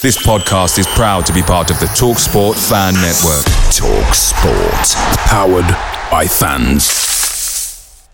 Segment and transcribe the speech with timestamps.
[0.00, 3.44] This podcast is proud to be part of the TalkSport Fan Network.
[3.74, 4.94] TalkSport,
[5.26, 5.66] powered
[6.08, 8.08] by fans.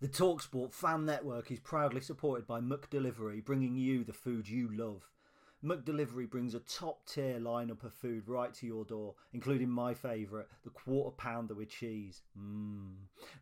[0.00, 5.10] The TalkSport Fan Network is proudly supported by McDelivery, bringing you the food you love.
[5.64, 10.46] McDelivery brings a top tier lineup of food right to your door, including my favourite,
[10.62, 12.22] the quarter pounder with cheese.
[12.38, 12.92] Mmm.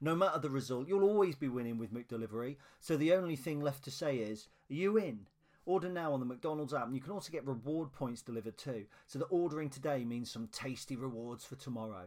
[0.01, 3.85] No matter the result, you'll always be winning with McDelivery, so the only thing left
[3.85, 5.27] to say is, are you in?
[5.67, 8.87] Order now on the McDonald's app, and you can also get reward points delivered too.
[9.09, 12.05] So that ordering today means some tasty rewards for tomorrow.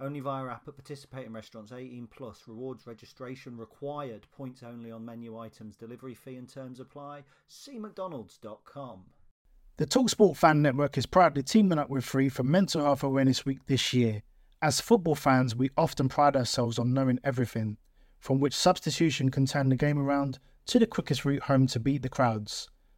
[0.00, 2.44] Only via app at participating restaurants 18 plus.
[2.46, 4.26] Rewards registration required.
[4.36, 5.76] Points only on menu items.
[5.76, 7.24] Delivery fee and terms apply.
[7.48, 9.04] See McDonald's.com.
[9.76, 13.58] The Talksport Fan Network is proudly teaming up with Free for Mental Health Awareness Week
[13.66, 14.22] this year.
[14.62, 17.76] As football fans, we often pride ourselves on knowing everything,
[18.20, 22.02] from which substitution can turn the game around to the quickest route home to beat
[22.02, 22.68] the crowds.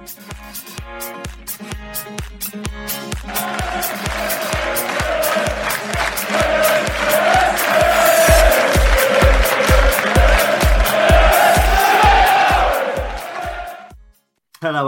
[0.00, 0.08] Hello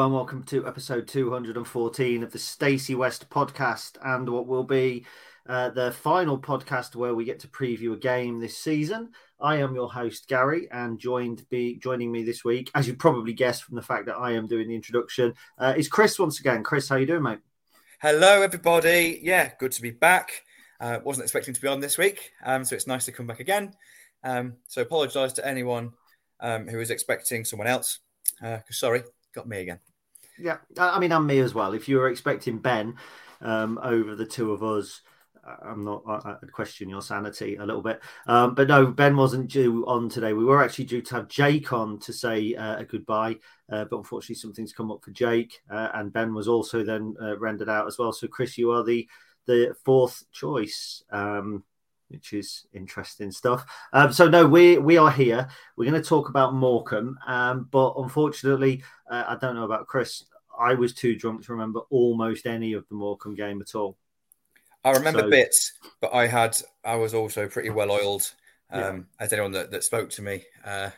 [0.02, 5.05] and welcome to episode 214 of the Stacey West podcast and what will be
[5.48, 9.11] uh, the final podcast where we get to preview a game this season.
[9.41, 13.33] I am your host Gary, and joined be joining me this week, as you probably
[13.33, 16.63] guessed from the fact that I am doing the introduction, uh, is Chris once again.
[16.63, 17.41] Chris, how you doing, mate?
[18.01, 19.20] Hello, everybody.
[19.23, 20.45] Yeah, good to be back.
[20.81, 23.41] Uh, wasn't expecting to be on this week, um, so it's nice to come back
[23.41, 23.75] again.
[24.25, 25.92] Um, so apologise to anyone
[26.41, 27.98] um, who was expecting someone else.
[28.42, 29.02] Uh, sorry,
[29.35, 29.81] got me again.
[30.39, 31.75] Yeah, I mean, I'm me as well.
[31.75, 32.95] If you were expecting Ben
[33.41, 35.02] um, over the two of us,
[35.45, 36.03] I'm not.
[36.07, 40.08] I, would question your sanity a little bit, um, but no, Ben wasn't due on
[40.08, 40.33] today.
[40.33, 43.36] We were actually due to have Jake on to say uh, a goodbye,
[43.70, 47.36] uh, but unfortunately, something's come up for Jake, uh, and Ben was also then uh,
[47.39, 48.13] rendered out as well.
[48.13, 49.08] So, Chris, you are the
[49.47, 51.02] the fourth choice.
[51.11, 51.64] Um,
[52.08, 53.64] which is interesting stuff.
[53.95, 55.48] Um, so no, we we are here.
[55.77, 60.25] We're going to talk about Morecambe, um, but unfortunately, uh, I don't know about Chris.
[60.61, 63.97] I was too drunk to remember almost any of the Morecambe game at all.
[64.85, 68.33] I remember so, bits, but I had I was also pretty well oiled.
[68.70, 69.25] Um, yeah.
[69.25, 70.91] As anyone that, that spoke to me uh,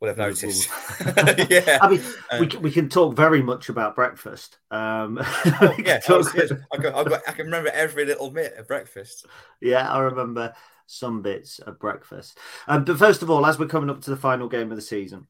[0.00, 0.68] will have noticed.
[1.50, 4.58] yeah, I mean, um, we, we can talk very much about breakfast.
[4.70, 6.26] Um, oh, yeah, talk...
[6.36, 9.26] I, I, got, I can remember every little bit of breakfast.
[9.60, 10.54] Yeah, I remember
[10.86, 12.38] some bits of breakfast.
[12.66, 14.82] Um, but first of all, as we're coming up to the final game of the
[14.82, 15.26] season,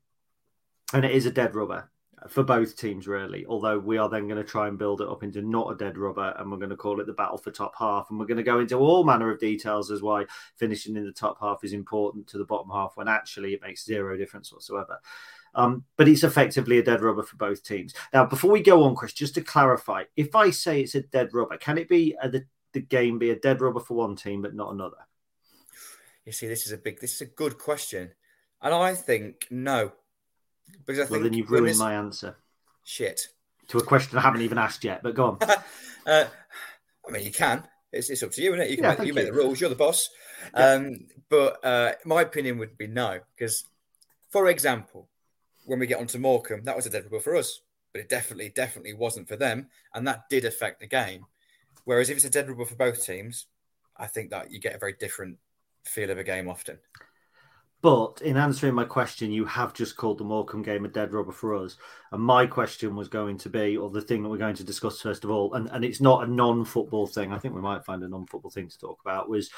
[0.92, 1.90] and it is a dead rubber
[2.26, 3.46] for both teams, really.
[3.46, 5.96] Although we are then going to try and build it up into not a dead
[5.96, 8.38] rubber, and we're going to call it the battle for top half, and we're going
[8.38, 10.24] to go into all manner of details as why
[10.56, 13.84] finishing in the top half is important to the bottom half when actually it makes
[13.84, 14.98] zero difference whatsoever.
[15.54, 17.94] Um, but it's effectively a dead rubber for both teams.
[18.12, 21.32] Now, before we go on, Chris, just to clarify, if I say it's a dead
[21.32, 24.54] rubber, can it be the, the game be a dead rubber for one team but
[24.54, 24.96] not another?
[26.24, 28.12] You see, this is a big, this is a good question,
[28.60, 29.92] and I think no.
[30.84, 31.78] Because I think well, then you've ruined this...
[31.78, 32.36] my answer.
[32.84, 33.28] Shit.
[33.68, 35.38] To a question I haven't even asked yet, but go on.
[36.06, 36.24] uh,
[37.06, 37.64] I mean, you can.
[37.92, 38.70] It's, it's up to you, isn't it?
[38.70, 39.60] You can yeah, make, you, you make the rules.
[39.60, 40.08] You're the boss.
[40.54, 40.72] Yeah.
[40.72, 43.64] Um, but uh, my opinion would be no, because,
[44.30, 45.08] for example,
[45.66, 47.60] when we get onto Morecambe, that was a dead rubber for us,
[47.92, 51.26] but it definitely, definitely wasn't for them, and that did affect the game.
[51.84, 53.46] Whereas if it's a dead rubber for both teams,
[53.96, 55.38] I think that you get a very different
[55.84, 56.78] feel of a game often.
[57.80, 61.30] But in answering my question, you have just called the Morecambe game a dead rubber
[61.30, 61.76] for us.
[62.10, 65.00] And my question was going to be, or the thing that we're going to discuss
[65.00, 67.32] first of all, and, and it's not a non football thing.
[67.32, 69.50] I think we might find a non football thing to talk about, was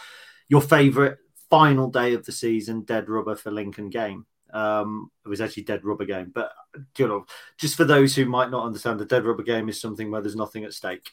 [0.48, 1.16] your favourite
[1.48, 4.26] final day of the season, dead rubber for Lincoln game.
[4.52, 6.52] Um, it was actually dead rubber game, but
[6.98, 7.24] you know,
[7.56, 10.36] just for those who might not understand, the dead rubber game is something where there's
[10.36, 11.10] nothing at stake.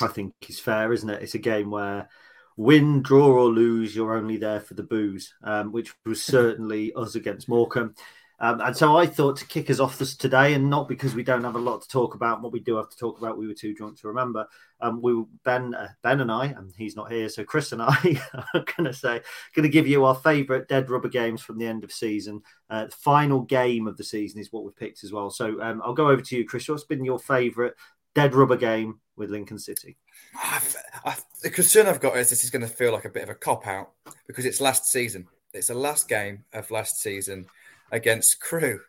[0.00, 1.22] I think is fair, isn't it?
[1.22, 2.08] It's a game where
[2.56, 7.14] win, draw, or lose, you're only there for the booze, um, which was certainly us
[7.14, 7.94] against Morecambe.
[8.42, 11.22] Um, and so I thought to kick us off this today, and not because we
[11.22, 13.46] don't have a lot to talk about, what we do have to talk about, we
[13.46, 14.48] were too drunk to remember.
[14.80, 17.94] Um, we Ben, uh, Ben and I, and he's not here, so Chris and I
[18.34, 19.20] are going to say,
[19.54, 22.42] going to give you our favourite dead rubber games from the end of season.
[22.68, 25.30] Uh, the final game of the season is what we've picked as well.
[25.30, 26.68] So um, I'll go over to you, Chris.
[26.68, 27.74] What's been your favourite
[28.14, 29.96] dead rubber game with Lincoln City?
[30.42, 33.22] I've, I've, the concern I've got is this is going to feel like a bit
[33.22, 33.90] of a cop out
[34.26, 35.26] because it's last season.
[35.52, 37.46] It's the last game of last season
[37.90, 38.80] against Crewe,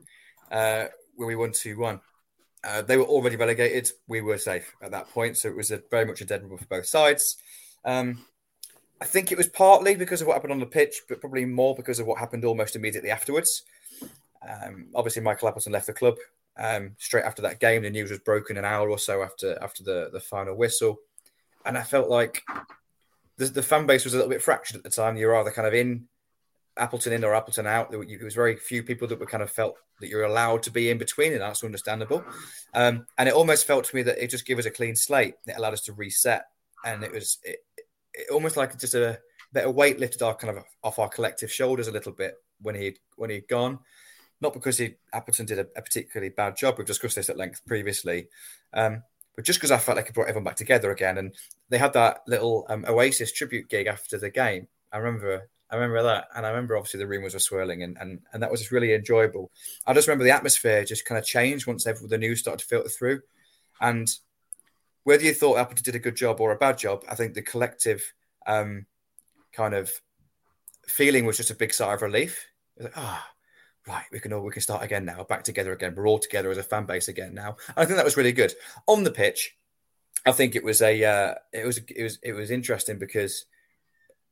[0.51, 0.85] uh,
[1.15, 1.99] where we won 2 1.
[2.65, 3.91] Uh, they were already relegated.
[4.07, 5.37] We were safe at that point.
[5.37, 7.35] So it was a, very much a dead rubber for both sides.
[7.83, 8.25] Um,
[9.01, 11.75] I think it was partly because of what happened on the pitch, but probably more
[11.75, 13.63] because of what happened almost immediately afterwards.
[14.49, 16.15] Um, obviously, Michael Appleton left the club
[16.57, 17.83] um, straight after that game.
[17.83, 20.99] The news was broken an hour or so after after the, the final whistle.
[21.65, 22.43] And I felt like
[23.37, 25.17] the, the fan base was a little bit fractured at the time.
[25.17, 26.07] You were either kind of in
[26.77, 27.91] Appleton in or Appleton out.
[27.91, 30.89] There, was very few people that were kind of felt that you're allowed to be
[30.89, 32.23] in between, and that's understandable.
[32.73, 35.35] Um, and it almost felt to me that it just gave us a clean slate.
[35.45, 36.45] It allowed us to reset,
[36.85, 37.59] and it was it,
[38.13, 39.19] it almost like just a
[39.53, 42.75] bit of weight lifted our kind of off our collective shoulders a little bit when
[42.75, 43.79] he when he'd gone.
[44.41, 46.75] Not because he Appleton did a, a particularly bad job.
[46.77, 48.27] We've discussed this at length previously,
[48.73, 49.03] um,
[49.35, 51.33] but just because I felt like it brought everyone back together again, and
[51.69, 54.67] they had that little um, Oasis tribute gig after the game.
[54.91, 58.19] I remember I remember that, and I remember obviously the rumours were swirling, and, and
[58.31, 59.49] and that was just really enjoyable.
[59.87, 62.89] I just remember the atmosphere just kind of changed once the news started to filter
[62.89, 63.21] through,
[63.81, 64.07] and
[65.03, 67.41] whether you thought Appleton did a good job or a bad job, I think the
[67.41, 68.13] collective
[68.45, 68.85] um,
[69.51, 69.91] kind of
[70.87, 72.45] feeling was just a big sigh of relief.
[72.79, 73.32] Like, ah, oh,
[73.87, 75.93] right, we can all we can start again now, back together again.
[75.95, 77.57] We're all together as a fan base again now.
[77.69, 78.53] And I think that was really good
[78.87, 79.55] on the pitch.
[80.25, 83.45] I think it was a uh, it was it was it was interesting because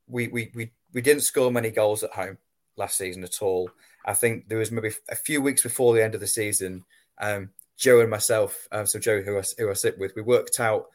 [0.08, 2.38] we we we we didn't score many goals at home
[2.78, 3.70] last season at all.
[4.06, 6.86] I think there was maybe a few weeks before the end of the season.
[7.20, 10.60] Um, Joe and myself, um, so Joe, who I, who I sit with, we worked
[10.60, 10.88] out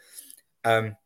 [0.64, 0.96] um,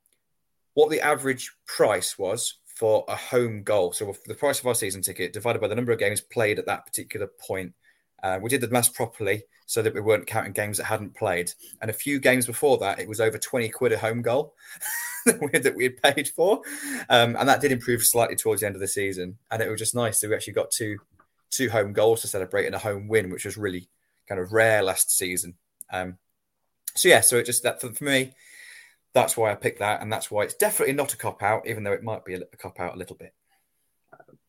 [0.74, 3.92] what the average price was for a home goal.
[3.92, 6.64] So the price of our season ticket divided by the number of games played at
[6.64, 7.74] that particular point.
[8.22, 11.52] Uh, we did the maths properly so that we weren't counting games that hadn't played.
[11.82, 14.54] And a few games before that, it was over 20 quid a home goal.
[15.26, 16.62] that we had paid for,
[17.10, 19.36] um, and that did improve slightly towards the end of the season.
[19.50, 20.96] And it was just nice that we actually got two
[21.50, 23.90] two home goals to celebrate and a home win, which was really
[24.26, 25.54] kind of rare last season.
[25.92, 26.16] Um,
[26.94, 28.32] so yeah, so it just that for, for, me,
[29.12, 31.84] that's why I picked that, and that's why it's definitely not a cop out, even
[31.84, 33.34] though it might be a, a cop out a little bit.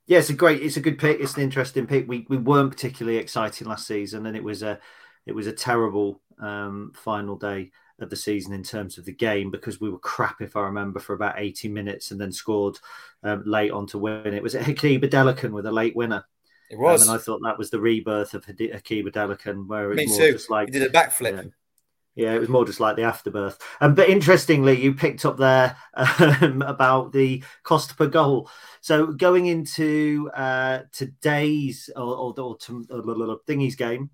[0.07, 1.19] Yeah, it's a great, it's a good pick.
[1.19, 2.07] It's an interesting pick.
[2.07, 4.79] We we weren't particularly exciting last season, and it was a
[5.25, 9.51] it was a terrible um, final day of the season in terms of the game
[9.51, 12.79] because we were crap, if I remember, for about 80 minutes and then scored
[13.23, 14.33] um, late on to win.
[14.33, 16.25] It was Hakeeb Adelakun with a late winner.
[16.69, 17.03] It was.
[17.03, 20.31] Um, and I thought that was the rebirth of Hakeeb Adelakun, where it's more too.
[20.33, 20.69] just like.
[20.69, 21.43] He did a backflip.
[21.43, 21.49] Yeah.
[22.15, 23.57] Yeah, it was more just like the afterbirth.
[23.79, 28.49] Um, but interestingly, you picked up there um, about the cost per goal.
[28.81, 34.09] So going into uh, today's or, or, or, to, or, thingy's game,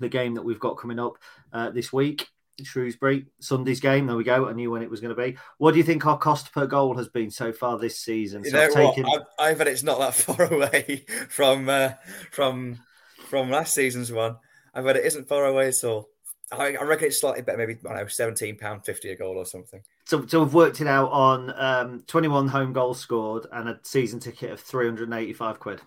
[0.00, 1.16] the game that we've got coming up
[1.52, 2.28] uh, this week,
[2.62, 4.06] Shrewsbury Sunday's game.
[4.06, 4.48] There we go.
[4.48, 5.38] I knew when it was going to be.
[5.56, 8.44] What do you think our cost per goal has been so far this season?
[8.44, 9.04] You so know I've taken...
[9.04, 9.28] what?
[9.38, 11.92] I, I bet it's not that far away from uh,
[12.30, 12.80] from
[13.28, 14.36] from last season's one.
[14.74, 16.08] I bet it isn't far away at all.
[16.52, 19.36] I, I reckon it's slightly better, maybe I don't know, seventeen pound fifty a goal
[19.36, 19.82] or something.
[20.04, 24.20] So, so we've worked it out on um, twenty-one home goals scored and a season
[24.20, 25.80] ticket of three hundred and eighty-five quid.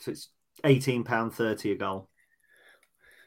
[0.00, 0.28] So it's
[0.64, 2.10] eighteen pound thirty a goal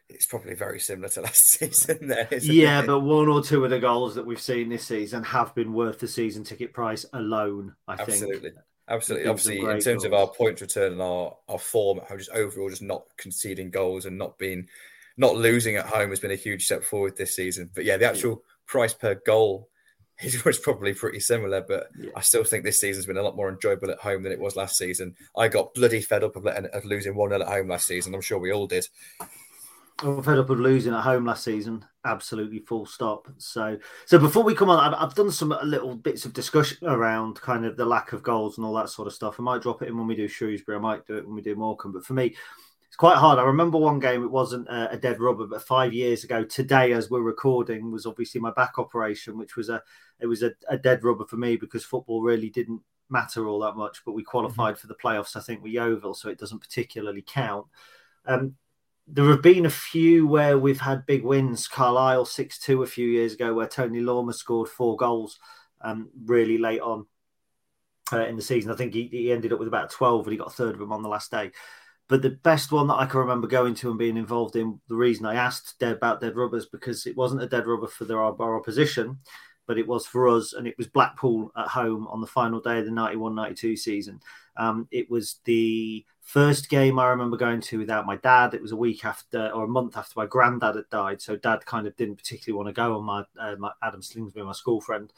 [0.10, 2.08] it's probably very similar to last season.
[2.08, 2.88] There, yeah, it?
[2.88, 6.00] but one or two of the goals that we've seen this season have been worth
[6.00, 7.76] the season ticket price alone.
[7.88, 8.52] I absolutely.
[8.52, 8.56] think.
[8.88, 9.30] Absolutely.
[9.30, 9.30] Absolutely.
[9.30, 10.06] Obviously, in terms goals.
[10.06, 14.18] of our point return and our, our form, just overall just not conceding goals and
[14.18, 14.68] not being
[15.18, 17.70] not losing at home has been a huge step forward this season.
[17.74, 19.70] But yeah, the actual price per goal
[20.22, 22.12] is was probably pretty similar, but yeah.
[22.16, 24.56] I still think this season's been a lot more enjoyable at home than it was
[24.56, 25.16] last season.
[25.38, 28.14] I got bloody fed up of, letting, of losing 1 0 at home last season.
[28.14, 28.88] I'm sure we all did.
[30.00, 31.86] I'm fed up of losing at home last season.
[32.04, 33.30] Absolutely full stop.
[33.38, 37.40] So, so before we come on, I've, I've, done some little bits of discussion around
[37.40, 39.40] kind of the lack of goals and all that sort of stuff.
[39.40, 40.78] I might drop it in when we do Shrewsbury.
[40.78, 41.94] I might do it when we do Morecambe.
[41.94, 42.36] But for me,
[42.94, 43.40] it's quite hard.
[43.40, 44.22] I remember one game.
[44.22, 48.06] It wasn't a, a dead rubber, but five years ago today, as we're recording, was
[48.06, 49.82] obviously my back operation, which was a
[50.20, 53.76] it was a, a dead rubber for me because football really didn't matter all that
[53.76, 54.04] much.
[54.06, 54.82] But we qualified mm-hmm.
[54.82, 57.66] for the playoffs, I think, with Yeovil, so it doesn't particularly count.
[58.28, 58.58] Um,
[59.08, 61.68] there have been a few where we've had big wins.
[61.68, 65.40] Carlisle 6 2 a few years ago, where Tony Lormor scored four goals
[65.82, 67.08] um, really late on
[68.12, 68.72] uh, in the season.
[68.72, 70.80] I think he, he, ended up with about 12 and he got a third of
[70.80, 71.52] them on the last day.
[72.10, 74.96] But the best one that I can remember going to and being involved in, the
[74.96, 78.22] reason I asked Dead about Dead Rubbers because it wasn't a Dead Rubber for their,
[78.22, 79.20] our opposition,
[79.68, 82.80] but it was for us, and it was Blackpool at home on the final day
[82.80, 84.20] of the 91-92 season.
[84.58, 88.54] Um, it was the first game I remember going to without my dad.
[88.54, 91.66] It was a week after or a month after my granddad had died, so dad
[91.66, 92.98] kind of didn't particularly want to go.
[92.98, 95.12] And my, uh, my Adam Slingsby, my school friend,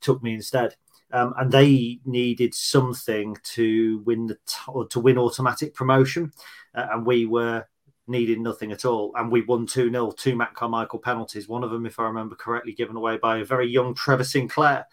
[0.00, 0.74] took me instead.
[1.14, 6.32] Um, and they needed something to win the t- to win automatic promotion,
[6.74, 7.64] uh, and we were
[8.06, 9.12] needing nothing at all.
[9.14, 11.48] And we won 2 0, two Matt Carmichael penalties.
[11.48, 14.86] One of them, if I remember correctly, given away by a very young Trevor Sinclair,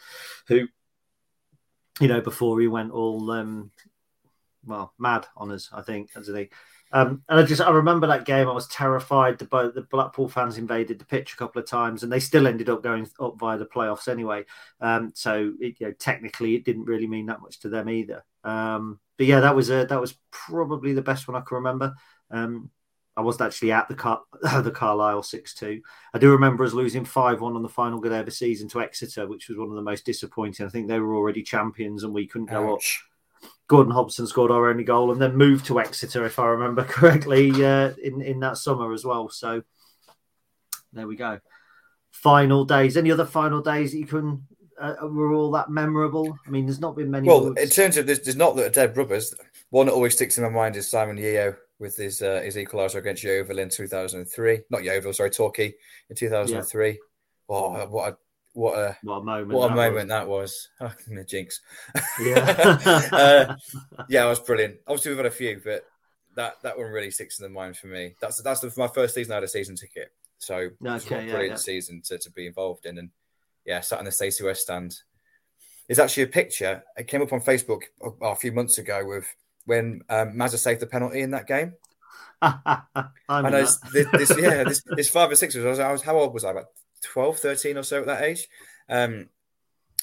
[0.47, 0.67] who,
[1.99, 3.71] you know, before he went all, um,
[4.63, 6.49] well, mad on us, I think, hasn't he?
[6.93, 8.47] Um, and I just I remember that game.
[8.47, 9.39] I was terrified.
[9.39, 12.69] The, the Blackpool fans invaded the pitch a couple of times, and they still ended
[12.69, 14.45] up going up via the playoffs anyway.
[14.81, 18.23] Um, so it, you know, technically, it didn't really mean that much to them either.
[18.43, 21.93] Um, but yeah, that was a, that was probably the best one I can remember.
[22.29, 22.69] Um,
[23.15, 25.81] I wasn't actually at the Car- the Carlisle six two.
[26.13, 29.27] I do remember us losing five one on the final good ever season to Exeter,
[29.27, 30.65] which was one of the most disappointing.
[30.65, 32.81] I think they were already champions and we couldn't go up.
[33.71, 37.51] Gordon Hobson scored our only goal and then moved to Exeter, if I remember correctly,
[37.63, 39.29] uh, in in that summer as well.
[39.29, 39.63] So
[40.91, 41.39] there we go.
[42.11, 42.97] Final days.
[42.97, 44.45] Any other final days that you can
[44.77, 46.37] uh, were all that memorable?
[46.45, 47.29] I mean, there's not been many.
[47.29, 49.33] Well, in terms of there's, there's not that dead rubbers.
[49.69, 52.95] One that always sticks in my mind is Simon Yeo with his uh, his equaliser
[52.95, 54.63] against Yeovil in 2003.
[54.69, 55.73] Not Yeovil, sorry, Torquay
[56.09, 56.89] in 2003.
[56.89, 56.95] Yeah.
[57.47, 58.17] Oh, what a
[58.53, 59.51] what a what a moment!
[59.51, 60.07] What a moment was.
[60.09, 60.69] that was!
[60.81, 61.61] Oh, jinx.
[62.19, 63.55] Yeah, uh,
[64.09, 64.77] yeah, it was brilliant.
[64.87, 65.85] Obviously, we've had a few, but
[66.35, 68.15] that that one really sticks in the mind for me.
[68.19, 71.09] That's that's the, my first season I had a season ticket, so okay, it's a
[71.09, 71.55] brilliant yeah.
[71.55, 72.97] season to, to be involved in.
[72.97, 73.09] And
[73.65, 74.97] yeah, sat in the Stacey West stand.
[75.87, 76.83] There's actually a picture.
[76.97, 79.25] It came up on Facebook a, a few months ago with
[79.65, 81.73] when um, Mazza saved the penalty in that game.
[82.41, 82.81] I
[83.29, 83.77] know this,
[84.11, 86.51] this, yeah, this, this five or six was, I was, how old was I?
[86.51, 86.65] About
[87.03, 88.47] 12, 13 or so at that age.
[88.89, 89.29] Um,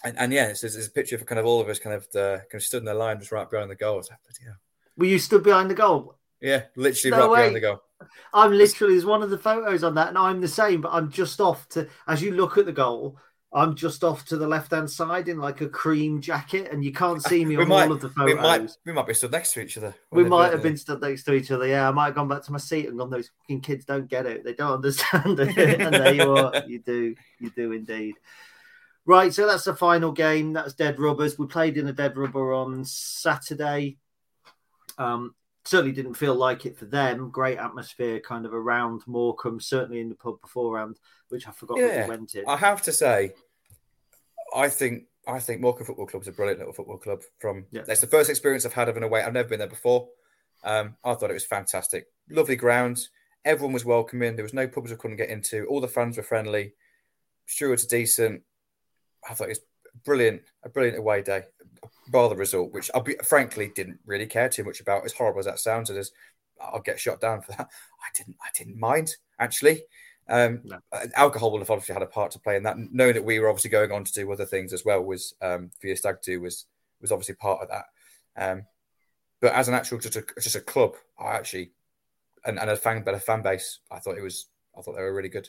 [0.04, 2.10] and, and yeah, there's, there's, a picture for kind of all of us kind of
[2.12, 3.96] the, kind of stood in the line just right behind the goal.
[3.96, 4.52] Like, yeah.
[4.96, 6.16] Were you stood behind the goal?
[6.40, 7.38] Yeah, literally no right way.
[7.38, 7.82] behind the goal.
[8.32, 11.10] I'm literally, there's one of the photos on that, and I'm the same, but I'm
[11.10, 13.18] just off to, as you look at the goal,
[13.50, 16.92] I'm just off to the left hand side in like a cream jacket, and you
[16.92, 18.34] can't see me on might, all of the photos.
[18.34, 19.94] We might, we might be stood next to each other.
[20.10, 21.66] We might have been stood next to each other.
[21.66, 23.08] Yeah, I might have gone back to my seat and gone.
[23.08, 24.44] Those fucking kids don't get it.
[24.44, 25.56] They don't understand it.
[25.80, 26.62] and there you are.
[26.66, 27.14] You do.
[27.40, 28.16] You do indeed.
[29.06, 29.32] Right.
[29.32, 30.52] So that's the final game.
[30.52, 31.38] That's Dead Rubbers.
[31.38, 33.96] We played in a Dead Rubber on Saturday.
[34.98, 35.34] Um,
[35.68, 37.30] certainly didn't feel like it for them.
[37.30, 39.60] Great atmosphere, kind of around Morecambe.
[39.60, 40.98] Certainly in the pub beforehand
[41.28, 42.44] which I forgot yeah, we went in.
[42.46, 43.32] I have to say,
[44.54, 47.22] I think I think Morecambe Football Club is a brilliant little football club.
[47.38, 47.82] From yeah.
[47.86, 49.22] that's the first experience I've had of an away.
[49.22, 50.08] I've never been there before.
[50.64, 52.06] Um, I thought it was fantastic.
[52.30, 53.10] Lovely grounds.
[53.44, 54.36] Everyone was welcoming.
[54.36, 55.64] There was no pubs I couldn't get into.
[55.66, 56.74] All the fans were friendly.
[57.46, 58.42] Stewards decent.
[59.28, 59.60] I thought it was
[60.04, 60.42] brilliant.
[60.64, 61.42] A brilliant away day.
[62.08, 65.04] Bar the result, which I frankly didn't really care too much about.
[65.04, 66.12] As horrible as that sounds, it is.
[66.60, 67.68] I'll get shot down for that.
[68.00, 68.36] I didn't.
[68.42, 69.82] I didn't mind actually.
[70.28, 70.78] Um, no.
[70.92, 72.76] Uh, alcohol will have obviously had a part to play in that.
[72.78, 75.70] Knowing that we were obviously going on to do other things as well was um,
[75.80, 76.66] for your stag do was
[77.00, 77.84] was obviously part of that.
[78.36, 78.66] Um,
[79.40, 81.72] but as an actual just a just a club, I actually
[82.44, 85.02] and, and a fan but a fan base, I thought it was I thought they
[85.02, 85.48] were really good.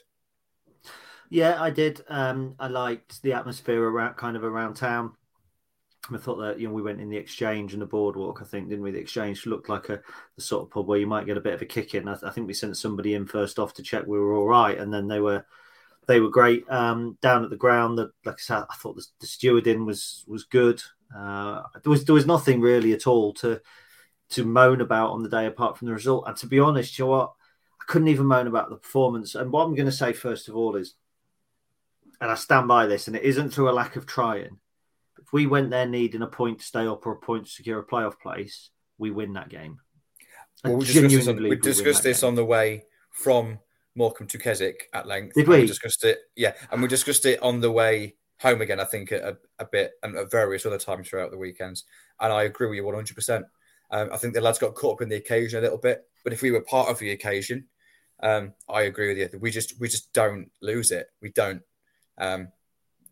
[1.29, 2.01] Yeah, I did.
[2.07, 5.13] Um, I liked the atmosphere around kind of around town.
[6.11, 8.41] I thought that you know we went in the exchange and the boardwalk.
[8.41, 8.91] I think didn't we?
[8.91, 10.01] The exchange looked like a
[10.35, 12.07] the sort of pub where you might get a bit of a kick in.
[12.07, 14.77] I, I think we sent somebody in first off to check we were all right,
[14.77, 15.45] and then they were
[16.07, 17.97] they were great um, down at the ground.
[17.97, 20.81] That like I said, I thought the, the stewarding was was good.
[21.15, 23.61] Uh, there was there was nothing really at all to
[24.31, 26.25] to moan about on the day apart from the result.
[26.27, 27.33] And to be honest, you know what?
[27.81, 29.35] I couldn't even moan about the performance.
[29.35, 30.93] And what I'm going to say first of all is,
[32.21, 34.59] and I stand by this, and it isn't through a lack of trying
[35.29, 37.77] if we went there needing a point to stay up or a point to secure
[37.77, 39.77] a playoff place, we win that game.
[40.63, 43.59] Well, we discussed this, on, we discussed this on the way from
[43.95, 45.35] Morecambe to Keswick at length.
[45.35, 45.59] Did we?
[45.59, 45.67] we?
[45.67, 48.79] discussed it, yeah, and we discussed it on the way home again.
[48.79, 51.83] I think a, a bit and at various other times throughout the weekends.
[52.19, 53.45] And I agree with you one hundred percent.
[53.91, 56.33] Um, I think the lads got caught up in the occasion a little bit, but
[56.33, 57.67] if we were part of the occasion,
[58.23, 59.39] um, I agree with you.
[59.39, 61.05] We just we just don't lose it.
[61.21, 61.61] We don't.
[62.17, 62.47] Um,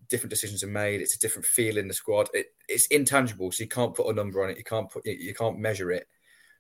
[0.10, 1.02] different decisions are made.
[1.02, 2.30] It's a different feel in the squad.
[2.34, 4.58] It, it's intangible, so you can't put a number on it.
[4.58, 6.08] You can't put you can't measure it.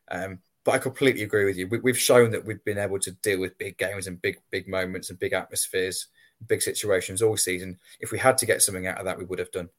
[0.09, 1.67] Um, but I completely agree with you.
[1.67, 4.67] We, have shown that we've been able to deal with big games and big big
[4.67, 6.07] moments and big atmospheres,
[6.47, 7.77] big situations all season.
[7.99, 9.69] If we had to get something out of that, we would have done.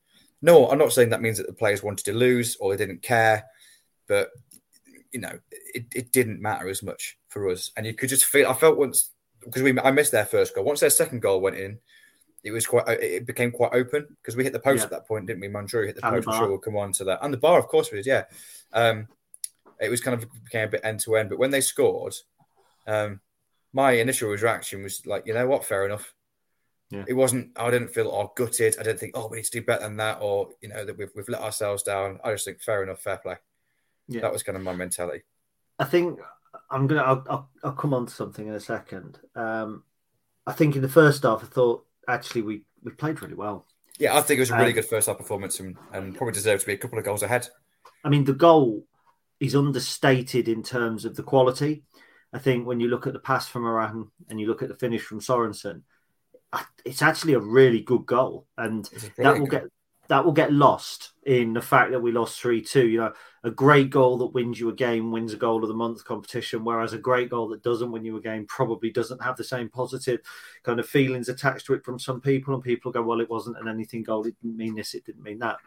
[0.40, 3.02] No, I'm not saying that means that the players wanted to lose or they didn't
[3.02, 3.44] care,
[4.06, 4.30] but
[5.12, 7.70] you know, it, it didn't matter as much for us.
[7.76, 9.10] And you could just feel, I felt once,
[9.44, 10.64] because we I missed their first goal.
[10.64, 11.78] Once their second goal went in,
[12.44, 14.84] it was quite, it became quite open because we hit the post yeah.
[14.84, 15.48] at that point, didn't we?
[15.48, 16.26] Mandroiu hit the and post.
[16.26, 17.18] The I'm sure we'll come on to that.
[17.22, 18.24] And the bar, of course, we did, yeah.
[18.72, 19.08] Um,
[19.80, 21.28] it was kind of became a bit end to end.
[21.28, 22.14] But when they scored,
[22.86, 23.20] um,
[23.72, 26.14] my initial reaction was like, you know what, fair enough.
[26.90, 27.04] Yeah.
[27.06, 27.50] It wasn't.
[27.56, 28.76] I didn't feel oh gutted.
[28.80, 30.96] I didn't think oh we need to do better than that, or you know that
[30.96, 32.18] we've we've let ourselves down.
[32.24, 33.36] I just think fair enough, fair play.
[34.08, 35.22] Yeah, that was kind of my mentality.
[35.78, 36.18] I think
[36.70, 37.02] I'm gonna.
[37.02, 39.18] I'll, I'll, I'll come on to something in a second.
[39.34, 39.84] Um,
[40.46, 43.66] I think in the first half, I thought actually we we played really well.
[43.98, 46.32] Yeah, I think it was a really um, good first half performance and, and probably
[46.32, 47.48] deserved to be a couple of goals ahead.
[48.04, 48.84] I mean, the goal
[49.40, 51.82] is understated in terms of the quality.
[52.32, 54.76] I think when you look at the pass from Moran and you look at the
[54.76, 55.82] finish from Sorensen,
[56.84, 59.64] it's actually a really good goal, and that will get
[60.08, 62.88] that will get lost in the fact that we lost three two.
[62.88, 63.12] You know,
[63.44, 66.64] a great goal that wins you a game wins a goal of the month competition,
[66.64, 69.68] whereas a great goal that doesn't win you a game probably doesn't have the same
[69.68, 70.20] positive
[70.62, 72.54] kind of feelings attached to it from some people.
[72.54, 74.26] And people go, "Well, it wasn't an anything goal.
[74.26, 74.94] It didn't mean this.
[74.94, 75.58] It didn't mean that."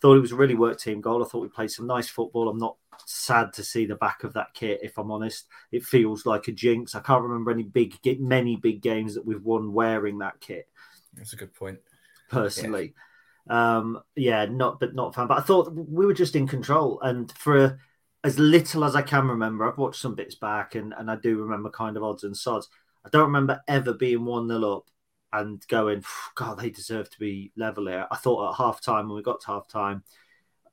[0.00, 1.22] Thought it was a really work team goal.
[1.22, 2.48] I thought we played some nice football.
[2.48, 2.76] I'm not
[3.06, 4.80] sad to see the back of that kit.
[4.82, 6.94] If I'm honest, it feels like a jinx.
[6.94, 10.68] I can't remember any big, many big games that we've won wearing that kit.
[11.14, 11.80] That's a good point.
[12.28, 13.02] Personally, yeah.
[13.48, 15.26] Um, yeah, not but not fan.
[15.26, 17.78] But I thought we were just in control, and for
[18.22, 21.38] as little as I can remember, I've watched some bits back, and and I do
[21.38, 22.68] remember kind of odds and sods.
[23.04, 24.90] I don't remember ever being one nil up
[25.32, 28.06] and going, God, they deserve to be level here.
[28.10, 30.04] I thought at half time when we got to half time,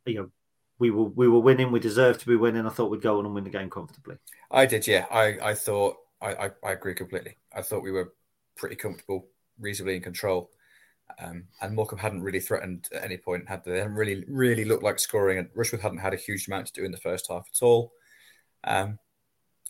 [0.06, 0.32] you know,
[0.80, 1.72] we were we were winning.
[1.72, 2.66] We deserved to be winning.
[2.66, 4.16] I thought we'd go on and win the game comfortably.
[4.50, 5.06] I did, yeah.
[5.12, 7.38] I I thought I I, I agree completely.
[7.54, 8.14] I thought we were
[8.56, 9.28] pretty comfortable,
[9.60, 10.52] reasonably in control.
[11.20, 13.48] Um, and Morecambe hadn't really threatened at any point.
[13.48, 13.72] Had they?
[13.72, 16.74] they hadn't really really looked like scoring, and Rushworth hadn't had a huge amount to
[16.74, 17.94] do in the first half at all.
[18.64, 19.00] Um,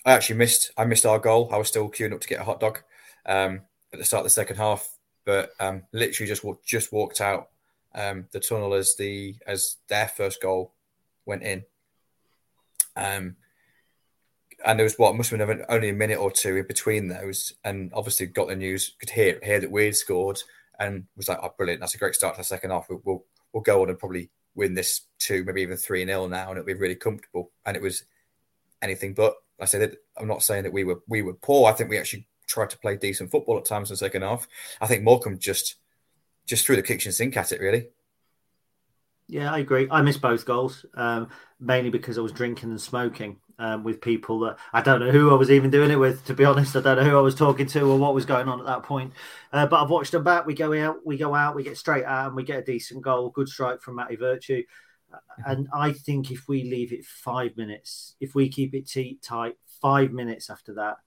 [0.05, 1.50] I actually missed I missed our goal.
[1.51, 2.79] I was still queuing up to get a hot dog
[3.25, 3.62] um,
[3.93, 4.88] at the start of the second half,
[5.25, 7.50] but um, literally just just walked out
[7.93, 10.74] um, the tunnel as the as their first goal
[11.25, 11.63] went in.
[12.95, 13.36] Um,
[14.65, 17.53] and there was what must have been only a minute or two in between those,
[17.63, 20.39] and obviously got the news, could hear hear that we'd scored,
[20.81, 21.79] and was like, "Oh, brilliant!
[21.79, 22.88] That's a great start to the second half.
[22.89, 26.50] We'll we'll, we'll go on and probably win this two, maybe even three nil now,
[26.50, 28.03] and it'll be really comfortable." And it was
[28.81, 29.35] anything but.
[29.59, 31.70] I said I'm not saying that we were we were poor.
[31.70, 34.48] I think we actually tried to play decent football at times in the second half.
[34.81, 35.75] I think Morecambe just
[36.48, 37.89] just threw the kitchen sink at it, really.
[39.27, 39.87] Yeah, I agree.
[39.89, 44.39] I missed both goals, um, mainly because I was drinking and smoking um, with people
[44.39, 46.25] that I don't know who I was even doing it with.
[46.25, 48.50] To be honest, I don't know who I was talking to or what was going
[48.50, 49.13] on at that point.
[49.53, 50.47] Uh, but I've watched them back.
[50.47, 53.03] We go out, we go out, we get straight out, and we get a decent
[53.03, 53.29] goal.
[53.29, 54.63] Good strike from Matty Virtue.
[55.13, 55.51] Mm-hmm.
[55.51, 60.11] And I think if we leave it five minutes, if we keep it tight, five
[60.11, 60.97] minutes after that,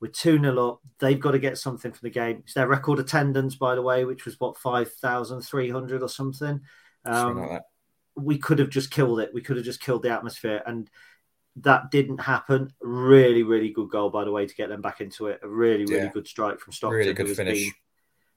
[0.00, 0.80] we're 2 0 up.
[1.00, 2.38] They've got to get something from the game.
[2.44, 6.60] It's their record attendance, by the way, which was what, 5,300 or something.
[7.04, 7.62] Um, like
[8.16, 9.30] we could have just killed it.
[9.34, 10.88] We could have just killed the atmosphere, and
[11.62, 12.72] that didn't happen.
[12.80, 15.40] Really, really good goal, by the way, to get them back into it.
[15.42, 16.12] A really, really yeah.
[16.12, 16.98] good strike from Stockton.
[16.98, 17.64] Really good finish.
[17.64, 17.72] Been,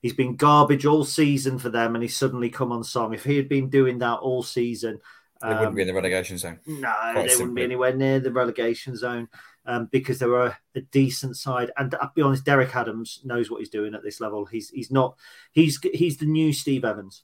[0.01, 3.13] he's been garbage all season for them, and he's suddenly come on song.
[3.13, 4.99] If he had been doing that all season,
[5.41, 6.59] they um, wouldn't be in the relegation zone.
[6.65, 7.35] No, they simply.
[7.35, 9.27] wouldn't be anywhere near the relegation zone
[9.65, 11.71] um, because they were a, a, decent side.
[11.77, 14.45] And I'll be honest, Derek Adams knows what he's doing at this level.
[14.45, 15.17] He's he's not
[15.51, 17.23] he's he's the new Steve Evans,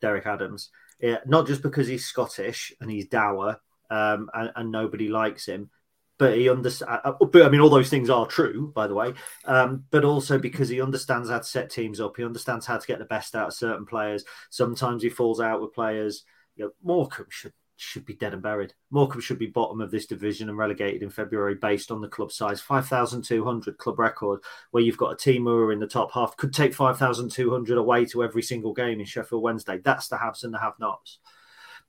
[0.00, 0.70] Derek Adams.
[1.00, 3.60] Yeah, not just because he's Scottish and he's dour
[3.90, 5.70] um, and, and, nobody likes him,
[6.18, 7.00] but he understands.
[7.04, 9.14] Uh, uh, but I mean, all those things are true, by the way.
[9.44, 12.16] Um, but also because he understands how to set teams up.
[12.16, 14.24] He understands how to get the best out of certain players.
[14.50, 16.24] Sometimes he falls out with players.
[16.56, 18.74] You know, Morecambe should should be dead and buried.
[18.90, 22.32] Morecambe should be bottom of this division and relegated in February based on the club
[22.32, 22.60] size.
[22.60, 24.40] 5,200 club record,
[24.72, 28.04] where you've got a team who are in the top half, could take 5,200 away
[28.06, 29.78] to every single game in Sheffield Wednesday.
[29.78, 31.20] That's the haves and the have nots.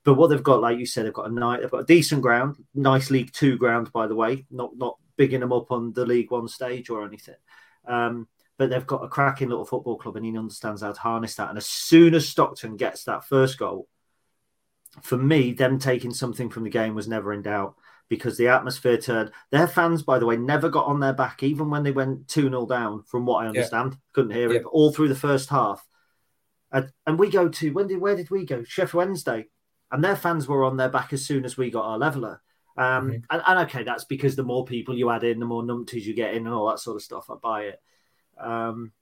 [0.04, 2.22] But what they've got, like you said, they've got a night, they've got a decent
[2.22, 6.06] ground, nice League Two ground, by the way, not not bigging them up on the
[6.06, 7.34] League One stage or anything.
[7.86, 11.34] Um, but they've got a cracking little football club, and he understands how to harness
[11.36, 11.48] that.
[11.48, 13.88] And as soon as Stockton gets that first goal,
[15.02, 17.76] for me, them taking something from the game was never in doubt
[18.08, 19.30] because the atmosphere turned.
[19.50, 22.48] Their fans, by the way, never got on their back, even when they went 2
[22.50, 23.92] 0 down, from what I understand.
[23.92, 23.98] Yeah.
[24.12, 24.60] Couldn't hear yeah.
[24.60, 25.86] it all through the first half.
[26.72, 28.64] And, and we go to, when did, where did we go?
[28.64, 29.46] Sheffield Wednesday.
[29.92, 32.40] And their fans were on their back as soon as we got our leveler.
[32.76, 33.14] Um, mm-hmm.
[33.30, 36.14] and, and, okay, that's because the more people you add in, the more numpties you
[36.14, 37.28] get in, and all that sort of stuff.
[37.30, 37.82] I buy it.
[38.38, 38.92] Um,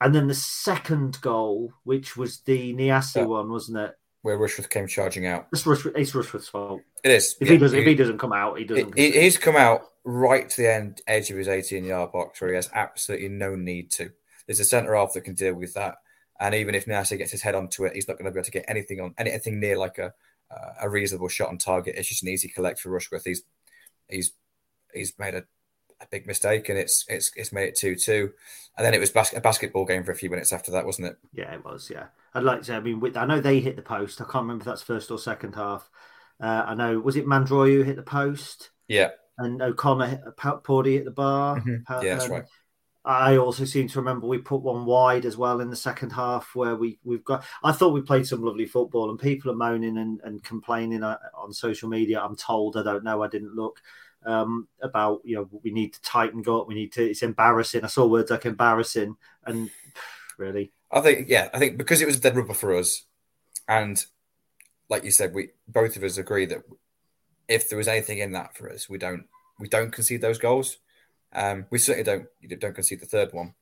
[0.00, 3.24] and then the second goal, which was the Niasse yeah.
[3.24, 3.94] one, wasn't it?
[4.26, 5.46] where Rushworth came charging out.
[5.52, 6.80] It's, Rushworth, it's Rushworth's fault.
[7.04, 7.36] It is.
[7.40, 8.98] If yeah, he doesn't, he, if he doesn't come out, he doesn't.
[8.98, 12.50] He, he's come out right to the end edge of his 18 yard box where
[12.50, 14.10] he has absolutely no need to.
[14.46, 15.98] There's a centre half that can deal with that,
[16.40, 18.44] and even if Niasse gets his head onto it, he's not going to be able
[18.44, 20.12] to get anything on anything near like a
[20.50, 21.96] uh, a reasonable shot on target.
[21.96, 23.24] It's just an easy collect for Rushworth.
[23.24, 23.42] He's
[24.08, 24.32] he's
[24.94, 25.44] he's made a,
[26.00, 28.32] a big mistake, and it's it's it's made it two two,
[28.76, 31.08] and then it was bas- a basketball game for a few minutes after that, wasn't
[31.08, 31.18] it?
[31.32, 31.90] Yeah, it was.
[31.92, 32.74] Yeah, I'd like to.
[32.74, 34.20] I mean, with, I know they hit the post.
[34.20, 35.90] I can't remember if that's first or second half.
[36.40, 38.70] Uh, I know was it Mandroiu who hit the post?
[38.88, 41.58] Yeah, and O'Connor hit, hit the bar.
[41.58, 42.04] Mm-hmm.
[42.04, 42.44] Yeah, that's right.
[43.06, 46.56] I also seem to remember we put one wide as well in the second half
[46.56, 47.44] where we we've got.
[47.62, 51.16] I thought we played some lovely football, and people are moaning and, and complaining uh,
[51.32, 52.20] on social media.
[52.20, 53.22] I'm told I don't know.
[53.22, 53.80] I didn't look
[54.24, 56.66] um, about you know we need to tighten up.
[56.66, 57.08] We need to.
[57.08, 57.84] It's embarrassing.
[57.84, 59.70] I saw words like embarrassing, and
[60.36, 63.04] really, I think yeah, I think because it was dead rubber for us,
[63.68, 64.04] and
[64.90, 66.64] like you said, we both of us agree that
[67.46, 69.26] if there was anything in that for us, we don't
[69.60, 70.78] we don't concede those goals.
[71.36, 73.54] Um, we certainly don't don't concede the third one.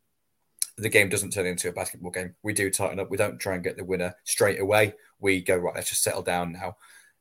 [0.77, 2.35] The game doesn't turn into a basketball game.
[2.43, 3.11] We do tighten up.
[3.11, 4.95] We don't try and get the winner straight away.
[5.21, 5.75] We go right.
[5.75, 6.77] Let's just settle down now.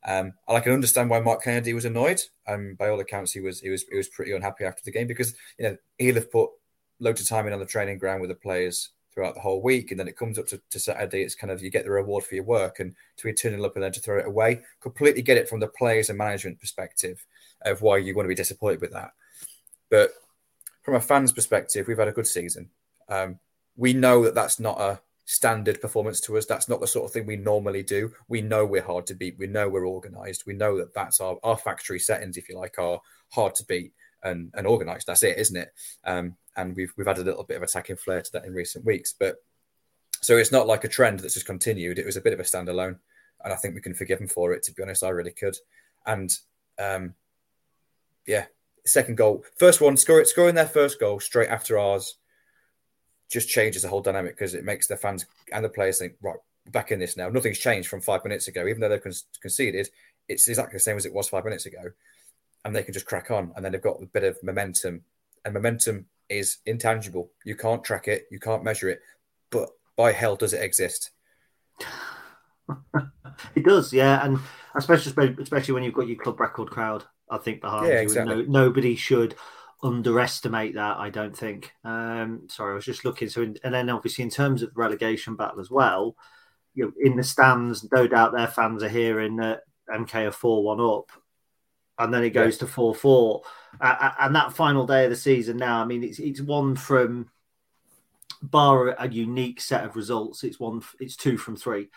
[0.06, 2.22] Um, and I can understand why Mark Kennedy was annoyed.
[2.48, 5.08] Um, by all accounts, he was he was he was pretty unhappy after the game
[5.08, 6.52] because you know he'll have put
[7.00, 9.92] loads of time in on the training ground with the players throughout the whole week,
[9.92, 11.24] and then it comes up to, to Saturday.
[11.24, 13.76] It's kind of you get the reward for your work, and to be turning up
[13.76, 14.62] and then to throw it away.
[14.82, 17.26] Completely get it from the players and management perspective
[17.64, 19.12] of why you want to be disappointed with that.
[19.90, 20.12] But
[20.84, 22.70] from a fan's perspective, we've had a good season.
[23.10, 23.40] Um,
[23.76, 26.46] we know that that's not a standard performance to us.
[26.46, 28.12] That's not the sort of thing we normally do.
[28.28, 29.40] We know we're hard to beat.
[29.40, 30.46] We know we're organised.
[30.46, 33.94] We know that that's our, our factory settings, if you like, are hard to beat
[34.24, 35.08] and, and organised.
[35.08, 35.72] That's it, isn't it?
[36.04, 38.86] Um, and we've we've had a little bit of attacking flair to that in recent
[38.86, 39.14] weeks.
[39.18, 39.38] But
[40.22, 42.00] so it's not like a trend that's just continued.
[42.00, 43.00] It was a bit of a standalone,
[43.44, 44.64] and I think we can forgive them for it.
[44.64, 45.58] To be honest, I really could.
[46.06, 46.32] And
[46.78, 47.16] um,
[48.28, 48.46] yeah,
[48.86, 52.16] second goal, first one, score, scoring their first goal straight after ours
[53.32, 56.38] just changes the whole dynamic because it makes the fans and the players think, right,
[56.72, 57.30] back in this now.
[57.30, 59.90] Nothing's changed from five minutes ago, even though they've con- conceded.
[60.28, 61.82] It's exactly the same as it was five minutes ago,
[62.64, 63.52] and they can just crack on.
[63.56, 65.04] And then they've got a bit of momentum,
[65.44, 67.32] and momentum is intangible.
[67.44, 69.02] You can't track it, you can't measure it,
[69.50, 71.12] but by hell does it exist?
[73.56, 74.40] it does, yeah, and
[74.76, 78.00] especially especially when you've got your club record crowd I think behind yeah, you.
[78.02, 78.36] Exactly.
[78.36, 79.36] No, nobody should
[79.82, 80.98] underestimate that.
[80.98, 81.74] I don't think.
[81.84, 83.28] Um, sorry, I was just looking.
[83.28, 86.16] So, in, and then obviously in terms of relegation battle as well,
[86.76, 90.64] you know, in the stands, no doubt their fans are hearing that MK are four
[90.64, 91.12] one up,
[91.98, 92.60] and then it goes yeah.
[92.60, 93.42] to four four,
[93.82, 95.58] uh, and that final day of the season.
[95.58, 97.32] Now, I mean, it's it's one from
[98.44, 100.44] bar a unique set of results.
[100.44, 100.84] It's one.
[101.00, 101.90] It's two from three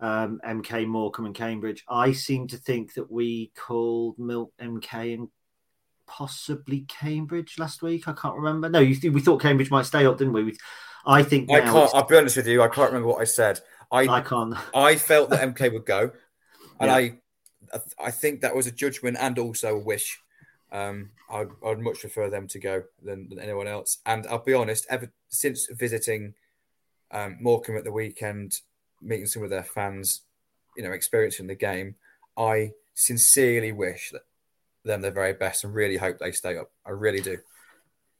[0.00, 1.84] um, MK Morecambe and Cambridge.
[1.88, 5.28] I seem to think that we called Milk MK and
[6.06, 8.08] possibly Cambridge last week.
[8.08, 8.68] I can't remember.
[8.68, 10.44] No, you th- we thought Cambridge might stay up, didn't we?
[10.44, 10.56] we
[11.06, 11.90] I think I can't.
[11.94, 12.62] I'll be honest with you.
[12.62, 13.60] I can't remember what I said.
[13.90, 14.54] I I can't.
[14.74, 16.12] I felt that MK would go,
[16.80, 16.94] and yeah.
[16.94, 17.18] I
[17.98, 20.20] I think that was a judgment and also a wish.
[20.72, 23.98] Um, I'd, I'd much prefer them to go than, than anyone else.
[24.06, 26.34] And I'll be honest, ever since visiting
[27.12, 28.60] um, Morecambe at the weekend,
[29.04, 30.22] meeting some of their fans,
[30.76, 31.96] you know, experiencing the game,
[32.36, 34.22] I sincerely wish that
[34.84, 36.70] them the very best and really hope they stay up.
[36.86, 37.38] I really do.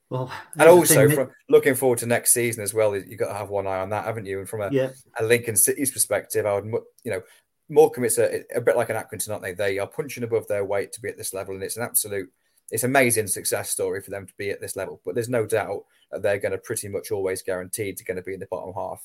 [0.09, 3.49] Well, and also from looking forward to next season as well, you've got to have
[3.49, 4.39] one eye on that, haven't you?
[4.39, 4.89] And from a, yeah.
[5.19, 6.71] a Lincoln City's perspective, I would,
[7.03, 7.21] you know,
[7.69, 9.53] Morecambe, it's a, a bit like an Accrington, aren't they?
[9.53, 12.31] They are punching above their weight to be at this level, and it's an absolute,
[12.69, 15.01] it's amazing success story for them to be at this level.
[15.03, 18.23] But there's no doubt that they're going to pretty much always guaranteed to going to
[18.23, 19.03] be in the bottom half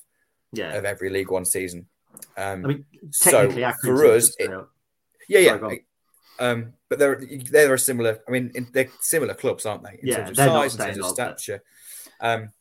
[0.52, 0.74] yeah.
[0.74, 1.86] of every League One season.
[2.36, 3.50] Um, I mean, so
[3.82, 4.50] for us, it,
[5.28, 5.76] yeah, yeah.
[6.38, 8.18] Um, but they're they're a similar.
[8.26, 9.98] I mean, in, they're similar clubs, aren't they?
[10.02, 11.62] In yeah, terms of size, in terms of stature.
[12.20, 12.52] Um,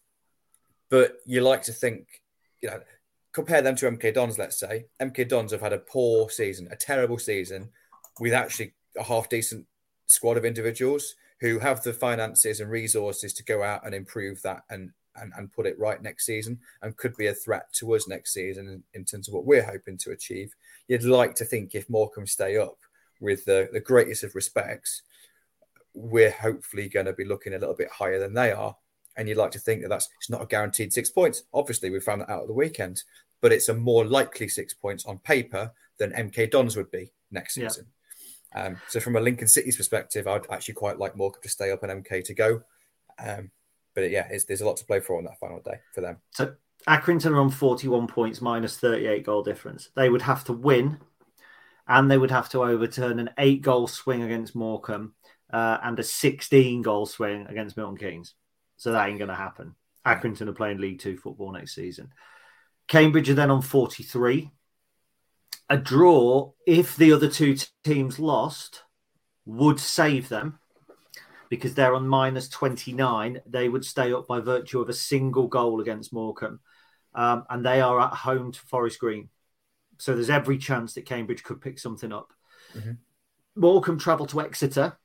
[0.90, 2.08] but you like to think,
[2.62, 2.82] you know,
[3.32, 4.38] compare them to MK Dons.
[4.38, 7.70] Let's say MK Dons have had a poor season, a terrible season,
[8.20, 9.66] with actually a half decent
[10.08, 14.64] squad of individuals who have the finances and resources to go out and improve that
[14.70, 18.08] and and, and put it right next season and could be a threat to us
[18.08, 20.54] next season in, in terms of what we're hoping to achieve.
[20.88, 22.78] You'd like to think if Morecambe stay up
[23.20, 25.04] with the, the greatest of respects,
[25.94, 28.76] we're hopefully going to be looking a little bit higher than they are.
[29.18, 31.44] And you'd like to think that that's it's not a guaranteed six points.
[31.54, 33.04] Obviously, we found that out at the weekend,
[33.42, 37.56] but it's a more likely six points on paper than MK Dons would be next
[37.56, 37.88] season.
[38.56, 38.64] Yeah.
[38.64, 41.84] Um, so, from a Lincoln City's perspective, I'd actually quite like Morecambe to stay up
[41.84, 42.62] and MK to go.
[43.24, 43.52] Um,
[44.02, 46.18] but yeah, there's a lot to play for on that final day for them.
[46.32, 46.56] So
[46.88, 49.90] Accrington are on 41 points minus 38 goal difference.
[49.96, 51.00] They would have to win
[51.88, 55.14] and they would have to overturn an eight goal swing against Morecambe
[55.52, 58.36] uh, and a 16 goal swing against Milton Keynes.
[58.78, 59.76] So that ain't going to happen.
[60.06, 62.14] Accrington are playing League Two football next season.
[62.88, 64.52] Cambridge are then on 43.
[65.70, 68.84] A draw, if the other two teams lost,
[69.46, 70.59] would save them
[71.50, 73.42] because they're on minus 29.
[73.46, 76.60] They would stay up by virtue of a single goal against Morecambe.
[77.14, 79.30] Um, and they are at home to Forest Green.
[79.98, 82.32] So there's every chance that Cambridge could pick something up.
[82.78, 82.92] Mm-hmm.
[83.56, 84.98] Morecambe travel to Exeter,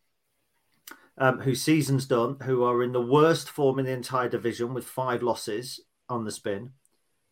[1.18, 4.84] um, whose season's done, who are in the worst form in the entire division with
[4.84, 6.70] five losses on the spin.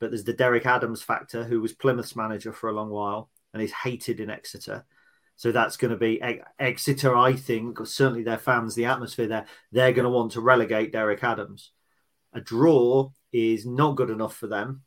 [0.00, 3.62] But there's the Derek Adams factor, who was Plymouth's manager for a long while and
[3.62, 4.84] is hated in Exeter.
[5.42, 6.22] So that's going to be
[6.60, 10.92] Exeter, I think, certainly their fans, the atmosphere there, they're going to want to relegate
[10.92, 11.72] Derek Adams.
[12.32, 14.82] A draw is not good enough for them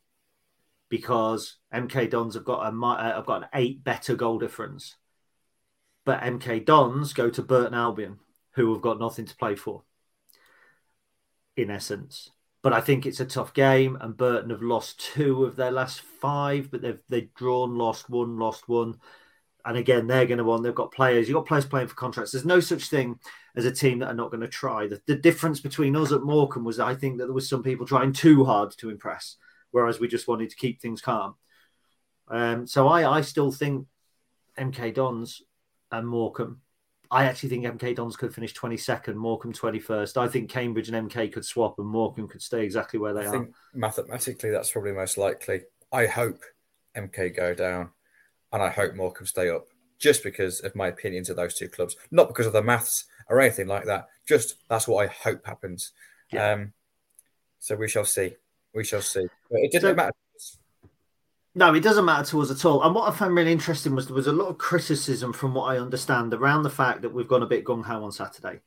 [0.88, 4.96] because MK Dons have got a uh, have got an eight better goal difference,
[6.06, 8.20] but MK Dons go to Burton Albion,
[8.52, 9.84] who have got nothing to play for.
[11.58, 15.58] In essence, but I think it's a tough game, and Burton have lost two of
[15.58, 18.96] their last five, but they've they've drawn, lost one, lost one,
[19.65, 20.63] and again they're going to want.
[20.63, 21.28] They've got players.
[21.28, 22.32] You've got players playing for contracts.
[22.32, 23.19] There's no such thing
[23.56, 24.88] as a team that are not going to try.
[24.88, 27.86] The, the difference between us at Morecambe was I think that there was some people
[27.86, 29.38] trying too hard to impress
[29.75, 31.36] whereas we just wanted to keep things calm.
[32.30, 33.88] Um, so I, I still think
[34.58, 35.41] MK Dons
[35.91, 36.62] and Morecambe.
[37.12, 40.15] I actually think MK Dons could finish 22nd, Morecambe 21st.
[40.15, 43.36] I think Cambridge and MK could swap and Morecambe could stay exactly where they I
[43.36, 43.49] are.
[43.73, 45.63] mathematically, that's probably most likely.
[45.91, 46.41] I hope
[46.95, 47.89] MK go down
[48.56, 49.68] and I hope Morecambe stay up
[50.00, 51.98] just because of my opinions of those two clubs.
[52.10, 54.08] Not because of the maths or anything like that.
[54.26, 55.91] Just that's what I hope happens.
[56.32, 56.52] Yeah.
[56.52, 56.74] Um,
[57.60, 58.36] so we shall see.
[58.74, 59.28] We shall see.
[59.52, 60.12] But it didn't so, matter.
[61.54, 62.82] No, it doesn't matter to us at all.
[62.82, 65.65] And what I found really interesting was there was a lot of criticism, from what
[65.65, 68.62] I understand, around the fact that we've gone a bit gung ho on Saturday,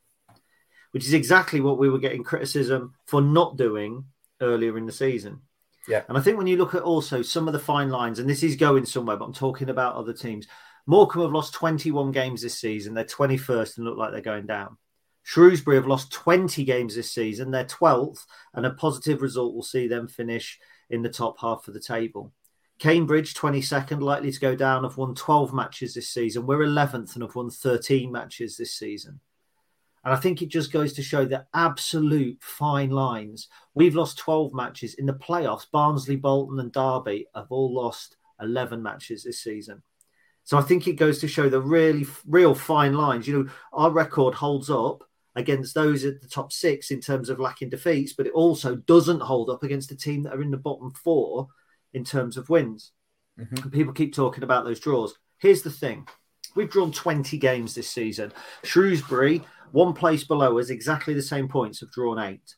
[0.91, 4.05] which is exactly what we were getting criticism for not doing
[4.43, 5.41] earlier in the season.
[5.89, 6.03] Yeah.
[6.09, 8.43] And I think when you look at also some of the fine lines, and this
[8.43, 10.47] is going somewhere, but I'm talking about other teams.
[10.87, 12.95] Morecambe have lost 21 games this season.
[12.95, 14.77] They're 21st and look like they're going down.
[15.23, 17.51] Shrewsbury have lost 20 games this season.
[17.51, 18.25] They're 12th,
[18.55, 20.59] and a positive result will see them finish
[20.91, 22.33] in the top half of the table.
[22.79, 26.47] Cambridge, 22nd, likely to go down, have won 12 matches this season.
[26.47, 29.21] We're 11th and have won 13 matches this season.
[30.05, 33.49] And I think it just goes to show the absolute fine lines.
[33.75, 35.67] We've lost 12 matches in the playoffs.
[35.71, 39.83] Barnsley, Bolton, and Derby have all lost 11 matches this season.
[40.45, 43.29] So I think it goes to show the really, real fine lines.
[43.29, 47.39] You know, our record holds up against those at the top six in terms of
[47.39, 50.57] lacking defeats, but it also doesn't hold up against the team that are in the
[50.57, 51.49] bottom four
[51.93, 52.93] in terms of wins.
[53.39, 53.69] Mm-hmm.
[53.69, 55.15] People keep talking about those draws.
[55.39, 56.07] Here's the thing
[56.57, 58.33] we've drawn 20 games this season.
[58.65, 62.55] Shrewsbury, one place below us, exactly the same points, have drawn eight.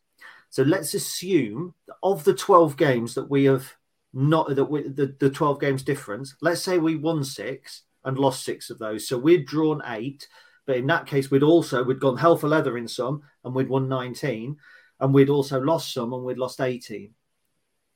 [0.51, 3.73] So let's assume of the 12 games that we have
[4.13, 8.45] not that we, the, the 12 games difference, let's say we won six and lost
[8.45, 9.07] six of those.
[9.07, 10.27] So we'd drawn eight.
[10.67, 13.69] But in that case, we'd also we'd gone hell for leather in some, and we'd
[13.69, 14.57] won 19,
[15.01, 17.07] and we'd also lost some, and we'd lost 18.
[17.07, 17.13] Does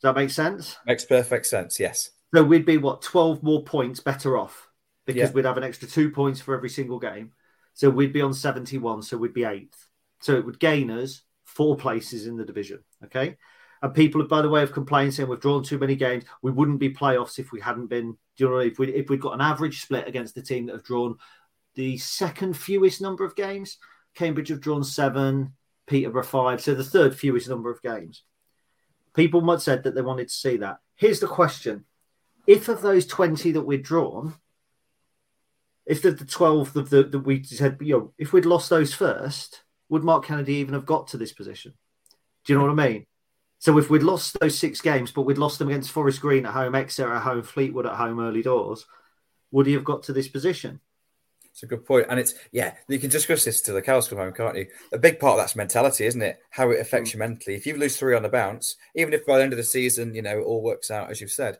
[0.02, 0.76] that make sense?
[0.86, 1.78] Makes perfect sense.
[1.78, 2.10] Yes.
[2.34, 4.68] So we'd be what 12 more points better off
[5.06, 5.32] because yeah.
[5.32, 7.32] we'd have an extra two points for every single game.
[7.74, 9.02] So we'd be on 71.
[9.02, 9.88] So we'd be eighth.
[10.20, 12.82] So it would gain us four places in the division.
[13.04, 13.36] Okay.
[13.82, 16.24] And people, by the way, have complained saying we've drawn too many games.
[16.40, 18.16] We wouldn't be playoffs if we hadn't been.
[18.36, 20.72] Do you know if we if we'd got an average split against the team that
[20.72, 21.16] have drawn
[21.74, 23.78] the second fewest number of games.
[24.14, 25.54] Cambridge have drawn seven,
[25.86, 28.22] Peterborough five, so the third fewest number of games.
[29.14, 30.78] People might said that they wanted to see that.
[30.96, 31.84] Here's the question:
[32.46, 34.34] If of those twenty that we'd drawn,
[35.86, 38.94] if the, the twelve that, the, that we said, you know, if we'd lost those
[38.94, 41.74] first, would Mark Kennedy even have got to this position?
[42.44, 43.06] Do you know what I mean?
[43.58, 46.52] So if we'd lost those six games, but we'd lost them against Forest Green at
[46.52, 48.84] home, Exeter at home, Fleetwood at home, early doors,
[49.50, 50.80] would he have got to this position?
[51.54, 52.74] It's a good point, and it's yeah.
[52.88, 54.66] You can discuss this to the cows come home, can't you?
[54.92, 56.40] A big part of that's mentality, isn't it?
[56.50, 57.12] How it affects mm.
[57.14, 57.54] you mentally.
[57.54, 60.16] If you lose three on the bounce, even if by the end of the season,
[60.16, 61.58] you know, it all works out as you've said,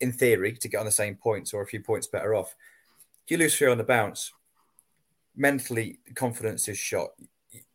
[0.00, 2.54] in theory, to get on the same points or a few points better off,
[3.30, 4.32] you lose three on the bounce,
[5.34, 7.10] mentally confidence is shot.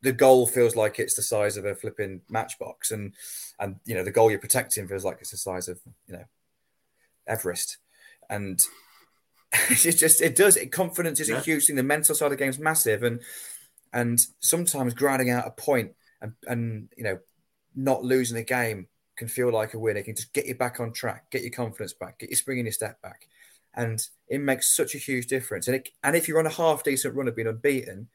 [0.01, 3.13] The goal feels like it's the size of a flipping matchbox, and
[3.59, 6.25] and you know the goal you're protecting feels like it's the size of you know
[7.27, 7.77] Everest,
[8.29, 8.59] and
[9.69, 10.57] it's just it does.
[10.57, 11.37] It, confidence is yeah.
[11.37, 11.75] a huge thing.
[11.75, 13.21] The mental side of the game is massive, and
[13.93, 17.19] and sometimes grinding out a point and and you know
[17.75, 19.97] not losing a game can feel like a win.
[19.97, 22.65] It can just get you back on track, get your confidence back, get you springing
[22.65, 23.27] your step back.
[23.73, 25.67] And it makes such a huge difference.
[25.67, 28.09] And, it, and if you're on a half decent run of being unbeaten,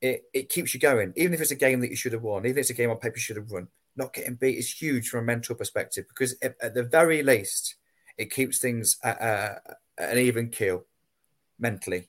[0.00, 1.12] it, it keeps you going.
[1.16, 2.90] Even if it's a game that you should have won, even if it's a game
[2.90, 6.04] on paper you should have won, not getting beat is huge from a mental perspective
[6.08, 7.76] because at the very least,
[8.18, 9.54] it keeps things at, uh,
[9.98, 10.84] an even keel
[11.58, 12.08] mentally.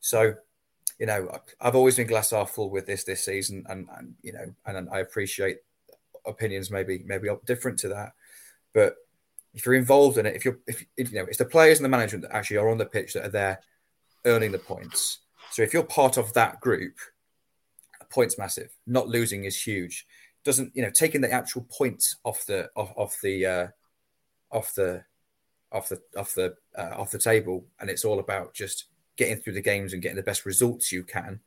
[0.00, 0.34] So,
[0.98, 4.32] you know, I've always been glass half full with this this season, and, and you
[4.32, 5.58] know, and I appreciate
[6.26, 8.12] opinions maybe maybe different to that,
[8.72, 8.96] but
[9.54, 11.90] if you're involved in it, if you're if, you know, it's the players and the
[11.90, 13.60] management that actually are on the pitch that are there
[14.24, 15.18] earning the points.
[15.50, 16.94] So if you're part of that group,
[18.00, 18.70] a point's massive.
[18.86, 20.06] Not losing is huge.
[20.44, 23.66] Doesn't you know taking the actual points off the off, off the uh,
[24.50, 25.04] off the
[25.70, 28.86] off the off the uh, off the table, and it's all about just
[29.16, 31.40] getting through the games and getting the best results you can.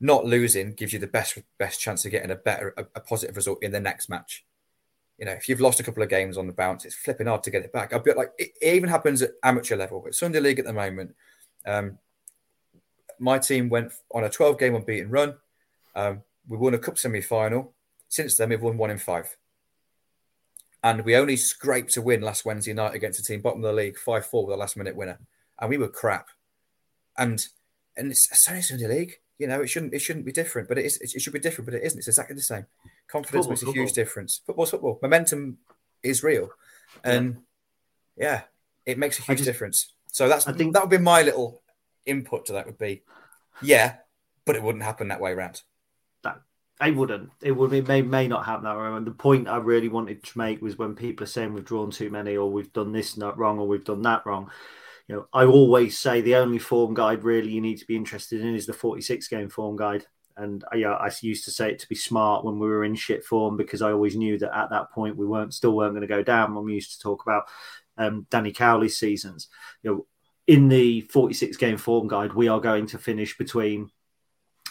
[0.00, 3.36] Not losing gives you the best best chance of getting a better a, a positive
[3.36, 4.44] result in the next match.
[5.20, 7.44] You know, if you've lost a couple of games on the bounce, it's flipping hard
[7.44, 7.92] to get it back.
[7.92, 11.14] I bit like it, even happens at amateur level, but Sunday League at the moment.
[11.64, 11.98] Um,
[13.18, 15.34] my team went on a 12 game unbeaten run.
[15.94, 17.74] Um, we won a cup semi final.
[18.08, 19.36] Since then, we've won one in five
[20.82, 23.82] and we only scraped a win last Wednesday night against a team bottom of the
[23.82, 25.18] league, five four with a last minute winner,
[25.60, 26.28] and we were crap.
[27.18, 27.44] And
[27.96, 30.84] and it's a Sunday league, you know, it shouldn't it shouldn't be different, but it
[30.84, 30.98] is.
[31.00, 31.98] It should be different, but it isn't.
[31.98, 32.66] It's exactly the same.
[33.08, 33.82] Confidence football, makes a football.
[33.82, 34.42] huge difference.
[34.44, 34.98] Football's football.
[35.00, 35.56] Momentum
[36.02, 36.50] is real,
[37.02, 37.38] and
[38.18, 38.40] yeah, yeah
[38.84, 39.94] it makes a huge just, difference.
[40.12, 41.62] So that's I think that would be my little
[42.04, 42.66] input to that.
[42.66, 43.02] Would be,
[43.62, 43.94] yeah,
[44.44, 45.62] but it wouldn't happen that way around.
[46.22, 46.42] That
[46.82, 47.30] it wouldn't.
[47.40, 47.72] It would.
[47.72, 48.88] It may may not happen that way.
[48.88, 51.90] And the point I really wanted to make was when people are saying we've drawn
[51.90, 54.50] too many, or we've done this not wrong, or we've done that wrong.
[55.10, 58.42] You know, I always say the only form guide really you need to be interested
[58.42, 60.06] in is the 46 game form guide.
[60.36, 62.94] And uh, yeah, I used to say it to be smart when we were in
[62.94, 66.02] shit form because I always knew that at that point we weren't still weren't going
[66.02, 66.54] to go down.
[66.54, 67.48] When we used to talk about
[67.98, 69.48] um, Danny Cowley's seasons,
[69.82, 70.06] you know,
[70.46, 73.90] in the 46 game form guide, we are going to finish between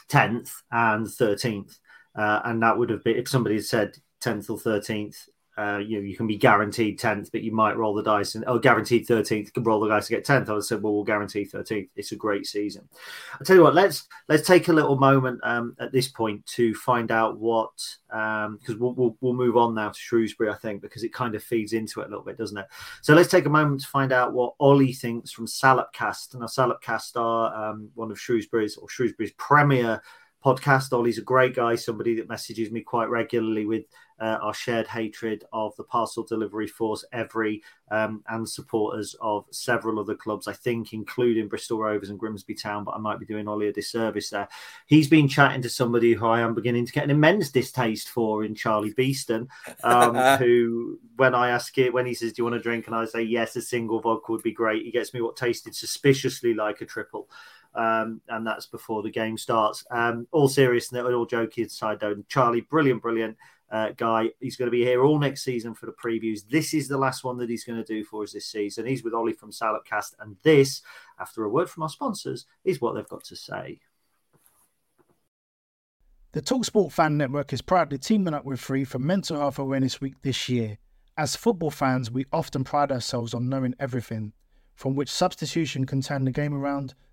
[0.08, 1.80] 10th and 13th.
[2.15, 5.28] Uh, and that would have been if somebody had said 10th or 13th,
[5.60, 8.45] uh, you know, you can be guaranteed 10th, but you might roll the dice and
[8.48, 10.48] oh, guaranteed 13th, can roll the dice to get 10th.
[10.48, 11.89] I would said, well, we'll guarantee 13th.
[11.98, 12.88] It's a great season.
[13.34, 16.74] I'll tell you what, let's let's take a little moment um, at this point to
[16.76, 17.72] find out what
[18.08, 21.36] because um, we'll, we'll, we'll move on now to Shrewsbury, I think, because it kind
[21.36, 22.67] of feeds into it a little bit, doesn't it?
[23.02, 26.39] So let's take a moment to find out what Ollie thinks from Salopcast.
[26.39, 30.02] Now, Salopcast are um, one of Shrewsbury's or Shrewsbury's premier
[30.43, 30.93] podcast.
[30.93, 33.86] Ollie's a great guy, somebody that messages me quite regularly with
[34.19, 39.99] uh, our shared hatred of the parcel delivery force, every um, and supporters of several
[39.99, 42.84] other clubs, I think, including Bristol Rovers and Grimsby Town.
[42.84, 44.47] But I might be doing Ollie a disservice there.
[44.88, 48.43] He's been chatting to somebody who I am beginning to get an immense distaste for
[48.43, 49.47] in Charlie Beeston,
[49.84, 52.95] um, who, when I ask it, when he says, "Do you want a drink?" and
[52.95, 56.54] I say, "Yes, a single vodka would be great," he gets me what tasted suspiciously
[56.54, 57.30] like a triple
[57.75, 59.86] um, and that's before the game starts.
[59.91, 63.38] Um, all serious and all joking aside, though, Charlie, brilliant, brilliant
[63.71, 64.29] uh, guy.
[64.39, 66.41] He's going to be here all next season for the previews.
[66.49, 68.86] This is the last one that he's going to do for us this season.
[68.86, 70.82] He's with Ollie from Salopcast, and this,
[71.19, 73.79] after a word from our sponsors, is what they've got to say.
[76.32, 80.13] The Talksport Fan Network is proudly teaming up with Free for Mental Health Awareness Week
[80.21, 80.77] this year.
[81.17, 84.34] As football fans, we often pride ourselves on knowing everything,
[84.75, 86.93] from which substitution can turn the game around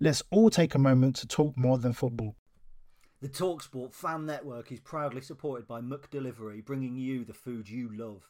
[0.00, 2.34] Let's all take a moment to talk more than football.
[3.20, 8.28] The Talksport fan network is proudly supported by McDelivery, bringing you the food you love.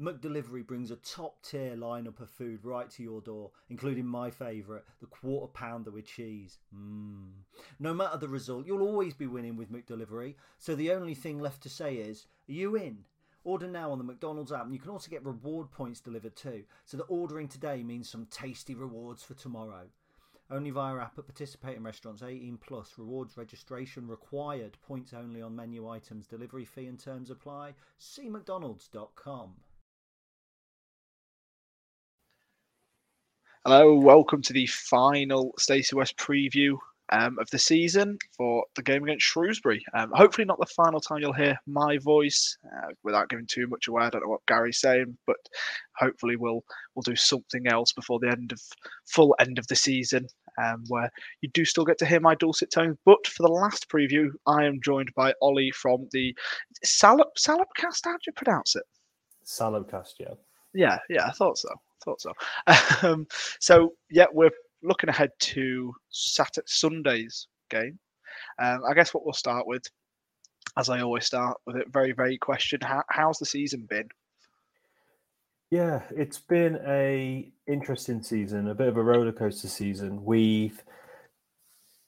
[0.00, 4.84] McDelivery brings a top tier lineup of food right to your door, including my favourite,
[5.00, 6.60] the quarter pounder with cheese.
[6.74, 7.32] Mmm.
[7.80, 11.62] No matter the result, you'll always be winning with McDelivery, so the only thing left
[11.64, 13.04] to say is, are you in?
[13.42, 16.62] Order now on the McDonald's app, and you can also get reward points delivered too,
[16.84, 19.88] so that ordering today means some tasty rewards for tomorrow.
[20.52, 22.94] Only via app at participating restaurants 18 plus.
[22.98, 24.76] Rewards registration required.
[24.82, 26.26] Points only on menu items.
[26.26, 27.74] Delivery fee and terms apply.
[27.98, 29.52] See McDonald's.com.
[33.64, 36.78] Hello, welcome to the final Stacey West preview
[37.10, 39.84] um, of the season for the game against Shrewsbury.
[39.94, 43.88] Um, hopefully, not the final time you'll hear my voice uh, without giving too much
[43.88, 44.04] away.
[44.04, 45.36] I don't know what Gary's saying, but
[45.96, 48.60] hopefully, we'll we'll do something else before the end of
[49.06, 50.26] full end of the season,
[50.58, 52.96] um, where you do still get to hear my dulcet tones.
[53.04, 56.36] But for the last preview, I am joined by Ollie from the
[56.84, 58.04] Salop Salopcast.
[58.04, 58.84] How do you pronounce it?
[59.44, 60.34] Salopcast, yeah.
[60.74, 61.68] Yeah, yeah, I thought so.
[61.70, 62.32] I thought so.
[63.06, 63.26] Um,
[63.58, 64.50] so yeah, we're
[64.82, 67.98] looking ahead to Saturday, Sunday's game.
[68.58, 69.82] Um, I guess what we'll start with,
[70.78, 74.08] as I always start with a very, very question: How, How's the season been?
[75.70, 80.24] Yeah, it's been a interesting season, a bit of a roller coaster season.
[80.24, 80.82] We've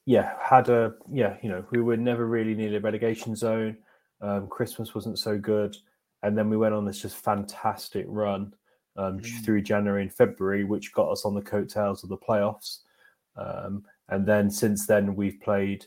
[0.04, 3.76] yeah had a yeah you know we were never really near the relegation zone.
[4.20, 5.76] Um, Christmas wasn't so good,
[6.24, 8.52] and then we went on this just fantastic run
[8.96, 9.44] um, mm.
[9.44, 12.80] through January and February, which got us on the coattails of the playoffs.
[13.36, 15.86] Um, and then since then, we've played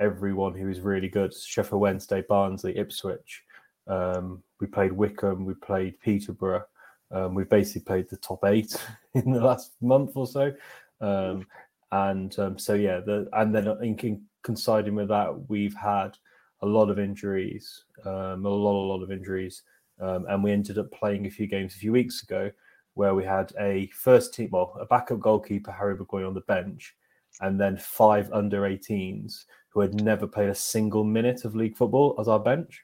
[0.00, 3.44] everyone who is really good Sheffield Wednesday, Barnsley, Ipswich.
[3.86, 6.64] Um, we played Wycombe, we played Peterborough.
[7.12, 8.74] Um, we've basically played the top eight
[9.14, 10.52] in the last month or so.
[11.00, 11.46] Um,
[11.92, 16.16] and um, so, yeah, the, and then in, in coinciding with that, we've had
[16.62, 19.62] a lot of injuries, um, a lot, a lot of injuries.
[20.00, 22.50] Um, and we ended up playing a few games a few weeks ago
[22.94, 26.94] where we had a first team, well, a backup goalkeeper, Harry Maguire, on the bench,
[27.40, 32.14] and then five under 18s who had never played a single minute of league football
[32.18, 32.82] as our bench.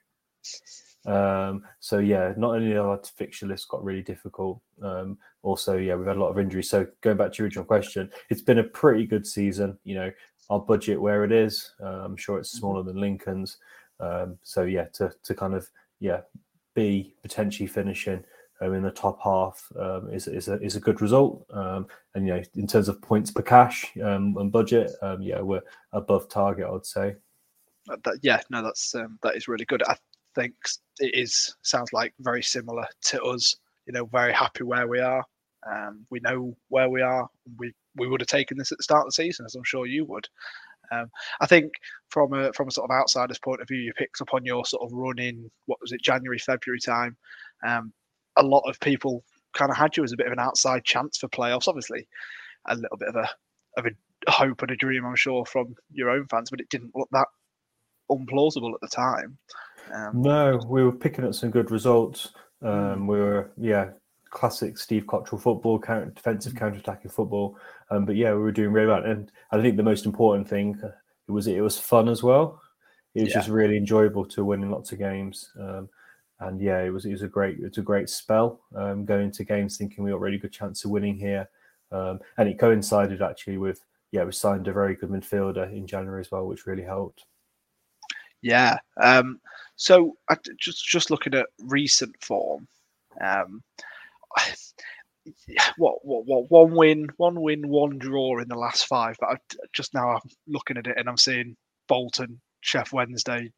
[1.09, 6.07] Um, so yeah, not only our fixture list got really difficult, um, also yeah, we've
[6.07, 6.69] had a lot of injuries.
[6.69, 9.79] So going back to your original question, it's been a pretty good season.
[9.85, 10.13] You know,
[10.51, 13.57] our budget where it is, uh, I'm sure it's smaller than Lincoln's.
[14.01, 15.69] Um, so yeah, to to kind of
[16.01, 16.21] yeah
[16.75, 18.23] be potentially finishing
[18.61, 21.45] um, in the top half um, is, is, a, is a good result.
[21.53, 25.41] Um, and, you know, in terms of points per cash um, and budget, um, yeah,
[25.41, 27.17] we're above target, I would say.
[27.87, 29.83] That, yeah, no, that's um, that is really good.
[29.83, 29.97] I
[30.35, 30.55] think
[30.99, 33.57] it is sounds like very similar to us.
[33.87, 35.25] You know, very happy where we are.
[36.11, 37.29] we know where we are.
[37.59, 39.87] We we would have taken this at the start of the season, as I'm sure
[39.87, 40.29] you would.
[40.91, 41.11] Um,
[41.41, 41.73] I think
[42.09, 44.65] from a from a sort of outsider's point of view, you picked up on your
[44.65, 47.17] sort of run in what was it January February time.
[47.67, 47.93] Um,
[48.37, 49.25] a lot of people
[49.55, 51.69] kind of had you as a bit of an outside chance for playoffs.
[51.69, 52.07] Obviously,
[52.69, 53.29] a little bit of a
[53.77, 56.95] of a hope and a dream, I'm sure, from your own fans, but it didn't
[56.95, 57.29] look that
[58.11, 59.39] unplausible at the time.
[59.93, 62.31] Um, no, we were picking up some good results.
[62.63, 63.91] Um, we were, yeah,
[64.31, 66.59] classic Steve Cotterill football, counter, defensive mm.
[66.59, 67.57] counter-attacking football.
[67.91, 70.79] Um, but yeah, we were doing really well, and I think the most important thing
[70.83, 70.89] uh,
[71.27, 72.61] it was it was fun as well.
[73.15, 73.37] It was yeah.
[73.37, 75.51] just really enjoyable to win in lots of games.
[75.59, 75.89] Um,
[76.41, 79.45] and yeah, it was it was a great it's a great spell um, going to
[79.45, 81.49] games thinking we got a really good chance of winning here,
[81.91, 86.21] um, and it coincided actually with yeah we signed a very good midfielder in January
[86.21, 87.25] as well, which really helped.
[88.43, 88.79] Yeah.
[89.79, 92.67] So I, just just looking at recent form,
[93.25, 93.63] um,
[95.79, 99.17] what, what, what, one win, one win, one draw in the last five.
[99.21, 99.37] But I,
[99.73, 101.57] just now I'm looking at it and I'm seeing
[101.87, 103.53] Bolton, Sheff Wednesday,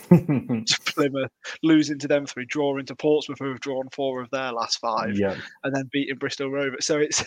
[0.08, 1.30] Plymouth
[1.62, 5.16] losing to them three, drawing to Portsmouth, who have drawn four of their last five,
[5.16, 5.36] yeah.
[5.62, 6.84] and then beating Bristol Rovers.
[6.84, 7.24] So it's,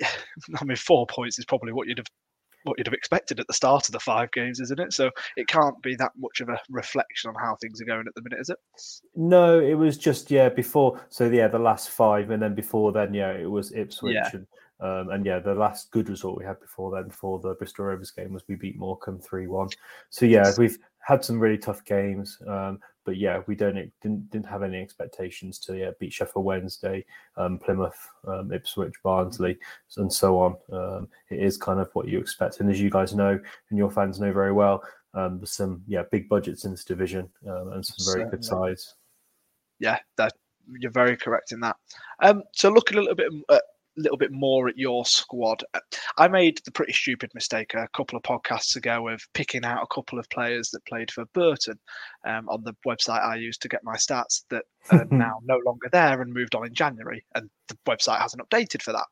[0.04, 2.06] I mean, four points is probably what you'd have
[2.64, 4.92] what you'd have expected at the start of the five games, isn't it?
[4.92, 8.14] So it can't be that much of a reflection on how things are going at
[8.14, 8.58] the minute, is it?
[9.14, 11.00] No, it was just yeah before.
[11.10, 14.30] So yeah, the last five, and then before then, yeah, it was Ipswich, yeah.
[14.32, 14.46] and
[14.80, 18.10] um, and yeah, the last good result we had before then, before the Bristol Rovers
[18.10, 19.68] game, was we beat Morecambe three one.
[20.10, 22.38] So yeah, we've had some really tough games.
[22.48, 27.04] Um, but yeah, we don't didn't didn't have any expectations to yeah, beat Sheffield Wednesday,
[27.36, 29.58] um, Plymouth, um, Ipswich, Barnsley,
[29.96, 30.56] and so on.
[30.72, 33.38] Um, it is kind of what you expect, and as you guys know
[33.70, 34.82] and your fans know very well,
[35.14, 38.30] um, there's some yeah big budgets in this division um, and some very Certainly.
[38.30, 38.94] good sides.
[39.78, 40.32] Yeah, that
[40.78, 41.76] you're very correct in that.
[42.20, 43.62] Um, so looking a little bit at
[43.96, 45.62] little bit more at your squad.
[46.18, 49.94] I made the pretty stupid mistake a couple of podcasts ago of picking out a
[49.94, 51.78] couple of players that played for Burton
[52.26, 55.88] um, on the website I used to get my stats that are now no longer
[55.92, 59.06] there and moved on in January, and the website hasn't updated for that.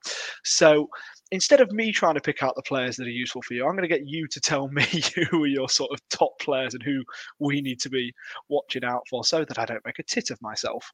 [0.45, 0.89] So
[1.31, 3.73] instead of me trying to pick out the players that are useful for you, I'm
[3.73, 4.85] going to get you to tell me
[5.31, 7.03] who are your sort of top players and who
[7.39, 8.13] we need to be
[8.49, 10.91] watching out for so that I don't make a tit of myself.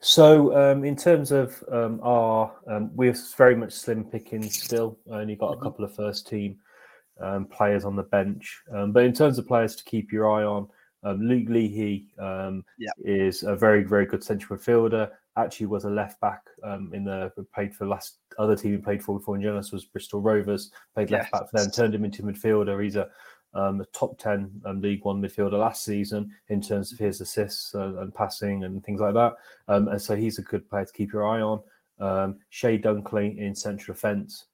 [0.00, 4.98] So, um, in terms of um, our, um, we're very much slim picking still.
[5.10, 5.62] Only got a mm-hmm.
[5.62, 6.56] couple of first team
[7.20, 10.44] um, players on the bench, um, but in terms of players to keep your eye
[10.44, 10.68] on,
[11.02, 12.90] um, Luke Leahy yeah.
[13.04, 15.10] is a very, very good central midfielder.
[15.36, 16.42] Actually, was a left back
[16.92, 20.20] in the played for last other team he played for before in Jonas was Bristol
[20.20, 20.70] Rovers.
[20.94, 22.82] Played left back for them, turned him into midfielder.
[22.82, 23.08] He's a
[23.54, 27.74] um, a top 10 um, League One midfielder last season in terms of his assists
[27.74, 29.34] uh, and passing and things like that.
[29.68, 31.60] Um, and so he's a good player to keep your eye on.
[32.00, 34.46] Um, Chey Dunkley in central defence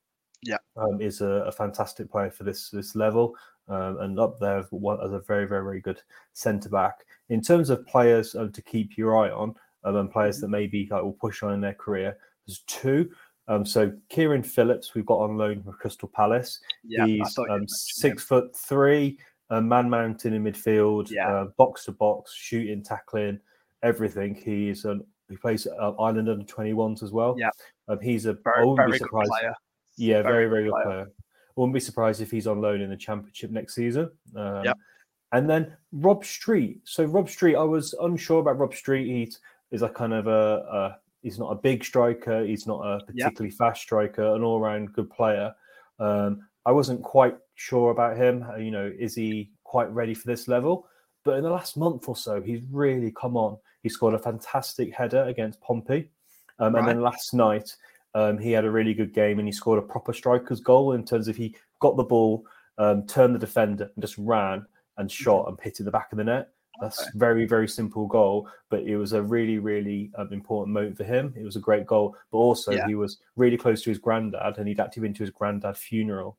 [0.42, 0.59] yeah.
[0.76, 3.34] Um, is a, a, fantastic player for this this level
[3.68, 6.01] um, and up there as a very, very, very good
[6.32, 7.05] centre back.
[7.28, 10.42] In terms of players to keep your eye on and players mm-hmm.
[10.42, 13.11] that maybe like, will push on in their career, there's two.
[13.51, 16.61] Um, so Kieran Phillips, we've got on loan from Crystal Palace.
[16.84, 18.26] Yeah, He's um, six him.
[18.26, 19.18] foot three,
[19.51, 21.28] a man mountain in midfield, yeah.
[21.28, 23.40] uh, box to box, shooting, tackling,
[23.82, 24.36] everything.
[24.36, 27.34] He's an he plays uh, Ireland under 21s as well.
[27.38, 27.51] Yeah,
[27.88, 29.55] um, he's a very, very good player.
[29.96, 30.84] Yeah, very, very, very good player.
[30.84, 31.11] player.
[31.57, 34.11] Wouldn't be surprised if he's on loan in the championship next season.
[34.36, 34.72] Um, yeah.
[35.32, 36.80] And then Rob Street.
[36.84, 39.09] So Rob Street, I was unsure about Rob Street.
[39.09, 39.40] He's
[39.70, 42.45] is a kind of a, a He's not a big striker.
[42.45, 43.59] He's not a particularly yep.
[43.59, 44.35] fast striker.
[44.35, 45.55] An all-round good player.
[45.99, 48.45] Um, I wasn't quite sure about him.
[48.49, 50.87] Uh, you know, is he quite ready for this level?
[51.25, 53.59] But in the last month or so, he's really come on.
[53.83, 56.11] He scored a fantastic header against Pompey,
[56.59, 56.81] um, right.
[56.81, 57.75] and then last night
[58.14, 61.05] um, he had a really good game and he scored a proper striker's goal in
[61.05, 62.45] terms of he got the ball,
[62.79, 64.64] um, turned the defender, and just ran
[64.99, 66.49] and shot and hit in the back of the net.
[66.81, 67.11] That's okay.
[67.14, 71.35] very, very simple goal, but it was a really, really um, important moment for him.
[71.37, 72.87] It was a great goal, but also yeah.
[72.87, 76.37] he was really close to his granddad, and he'd actually been to his granddad funeral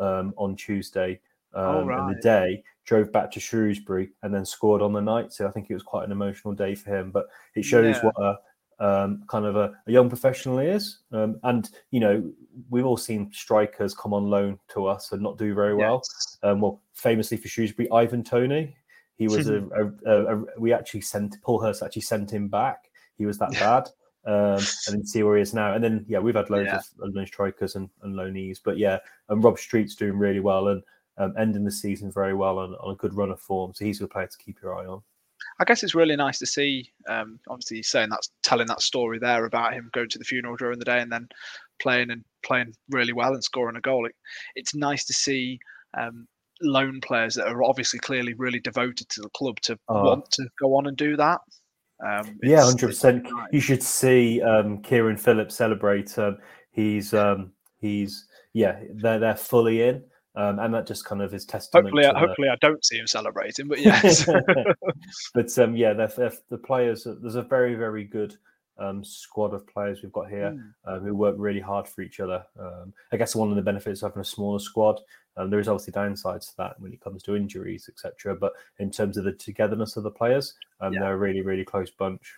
[0.00, 1.20] um, on Tuesday.
[1.54, 1.98] Um, right.
[1.98, 5.32] And the day drove back to Shrewsbury and then scored on the night.
[5.32, 7.10] So I think it was quite an emotional day for him.
[7.10, 8.10] But it shows yeah.
[8.10, 8.38] what a
[8.82, 10.98] um, kind of a, a, young professional he is.
[11.12, 12.32] Um, and you know,
[12.68, 16.02] we've all seen strikers come on loan to us and not do very well.
[16.02, 16.38] Yes.
[16.42, 18.76] Um, well, famously for Shrewsbury, Ivan Toney.
[19.22, 19.64] He was a,
[20.06, 22.90] a, a, we actually sent Paul Hurst actually sent him back.
[23.18, 23.88] He was that bad.
[24.24, 25.74] Um, and then see where he is now.
[25.74, 26.76] And then yeah, we've had loads yeah.
[26.76, 28.98] of loan strikers and, and loanees, but yeah,
[29.28, 30.80] and Rob Street's doing really well and
[31.18, 33.74] um, ending the season very well on, on a good run of form.
[33.74, 35.02] So he's a player to keep your eye on.
[35.58, 36.92] I guess it's really nice to see.
[37.08, 40.78] Um, obviously, saying that's telling that story there about him going to the funeral during
[40.78, 41.28] the day and then
[41.80, 44.06] playing and playing really well and scoring a goal.
[44.06, 44.14] It,
[44.54, 45.58] it's nice to see
[45.98, 46.26] um,
[46.62, 50.46] loan players that are obviously clearly really devoted to the club to uh, want to
[50.60, 51.40] go on and do that.
[52.04, 53.28] Um, yeah, hundred percent.
[53.52, 56.18] You should see um, Kieran Phillips celebrate.
[56.18, 56.38] Um,
[56.70, 60.02] he's um, he's yeah, they're they're fully in.
[60.34, 61.88] Um, and that just kind of is testament.
[61.88, 64.26] Hopefully, to, hopefully, I don't see him celebrating, but yes.
[65.34, 67.06] but um, yeah, they're, they're, the players.
[67.20, 68.34] There's a very, very good
[68.78, 71.02] um, squad of players we've got here mm.
[71.02, 72.44] who work really hard for each other.
[72.58, 75.00] Um, I guess one of the benefits of having a smaller squad,
[75.36, 78.36] um, there is obviously downsides to that when it comes to injuries, etc.
[78.36, 81.00] But in terms of the togetherness of the players, um, yeah.
[81.00, 82.34] they're a really, really close bunch.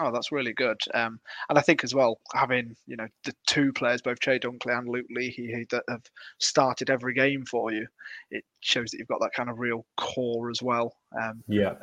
[0.00, 0.80] Oh, that's really good.
[0.94, 1.20] Um,
[1.50, 4.88] and I think as well, having you know the two players, both Chey Dunkley and
[4.88, 6.02] Luke Leahy, that have
[6.38, 7.86] started every game for you,
[8.30, 10.96] it shows that you've got that kind of real core as well.
[11.20, 11.74] Um, yeah.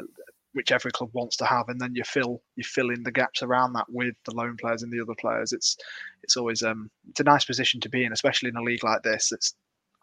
[0.53, 3.43] Which every club wants to have, and then you fill you fill in the gaps
[3.43, 5.53] around that with the loan players and the other players.
[5.53, 5.77] It's
[6.23, 9.03] it's always um it's a nice position to be in, especially in a league like
[9.03, 9.31] this.
[9.31, 9.53] It's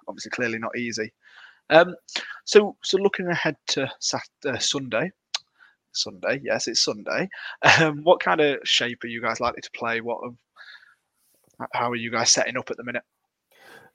[0.09, 1.13] obviously clearly not easy.
[1.71, 1.97] Um,
[2.45, 5.11] so so looking ahead to Saturday, uh, Sunday,
[5.93, 6.41] Sunday.
[6.45, 7.29] Yes, it's Sunday.
[7.81, 10.01] Um, what kind of shape are you guys likely to play?
[10.01, 10.21] What,
[11.73, 13.03] how are you guys setting up at the minute?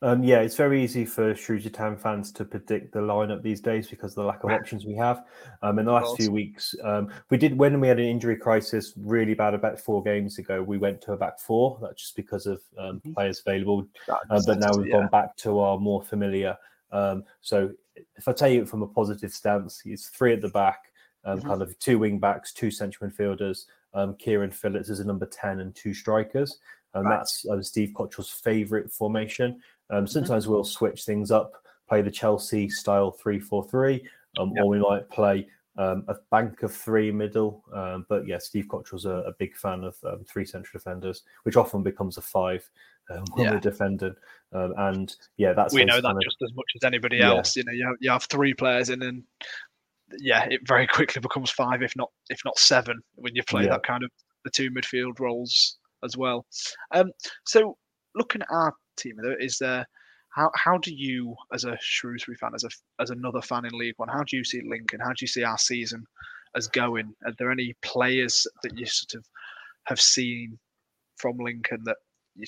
[0.04, 3.88] Um, yeah, it's very easy for Shrewsbury Town fans to predict the lineup these days
[3.88, 5.26] because of the lack of options we have.
[5.62, 8.94] Um, in the last few weeks, um, we did when we had an injury crisis
[8.98, 10.64] really bad about four games ago.
[10.64, 11.78] We went to a back four.
[11.84, 13.14] That's just because of um, mm-hmm.
[13.14, 13.86] players available.
[14.10, 15.02] Uh, but now we've yeah.
[15.02, 16.58] gone back to our more familiar.
[16.92, 17.72] Um, so
[18.16, 20.80] if I tell you from a positive stance, it's three at the back,
[21.26, 21.48] um, mm-hmm.
[21.48, 23.66] kind of two wing backs, two central midfielders.
[23.94, 26.58] Um, Kieran Phillips is a number 10 and two strikers.
[26.94, 27.20] And right.
[27.20, 29.62] that's uh, Steve Cotterill's favourite formation.
[29.92, 30.06] Um, mm-hmm.
[30.08, 30.54] sometimes mm-hmm.
[30.54, 31.54] we'll switch things up,
[31.88, 34.08] play the Chelsea style 3 4 3,
[34.40, 34.64] um, yep.
[34.64, 37.64] or we might play um, a bank of three middle.
[37.74, 41.56] Um, but yeah, Steve Cotterill's a, a big fan of um, three central defenders, which
[41.56, 42.70] often becomes a five
[43.10, 43.52] um, when yeah.
[43.54, 44.16] we're defending.
[44.54, 47.30] Um, and yeah, that's we know that of, just as much as anybody yeah.
[47.30, 47.56] else.
[47.56, 49.24] You know, you have, you have three players in, and
[50.20, 53.70] yeah, it very quickly becomes five, if not if not seven, when you play yeah.
[53.70, 54.12] that kind of
[54.44, 56.46] the two midfield roles as well.
[56.94, 57.12] Um,
[57.46, 57.78] so
[58.16, 59.86] looking at our team, is there
[60.32, 63.96] how how do you, as a Shrewsbury fan, as a as another fan in League
[63.98, 65.00] One, how do you see Lincoln?
[65.00, 66.06] How do you see our season
[66.56, 67.14] as going?
[67.26, 69.26] Are there any players that you sort of
[69.86, 70.58] have seen
[71.18, 71.98] from Lincoln that
[72.36, 72.46] you,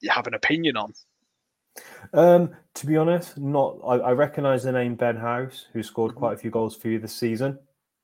[0.00, 0.92] you have an opinion on?
[2.12, 3.78] Um, to be honest, not.
[3.86, 6.98] I, I recognise the name Ben House, who scored quite a few goals for you
[6.98, 7.58] this season.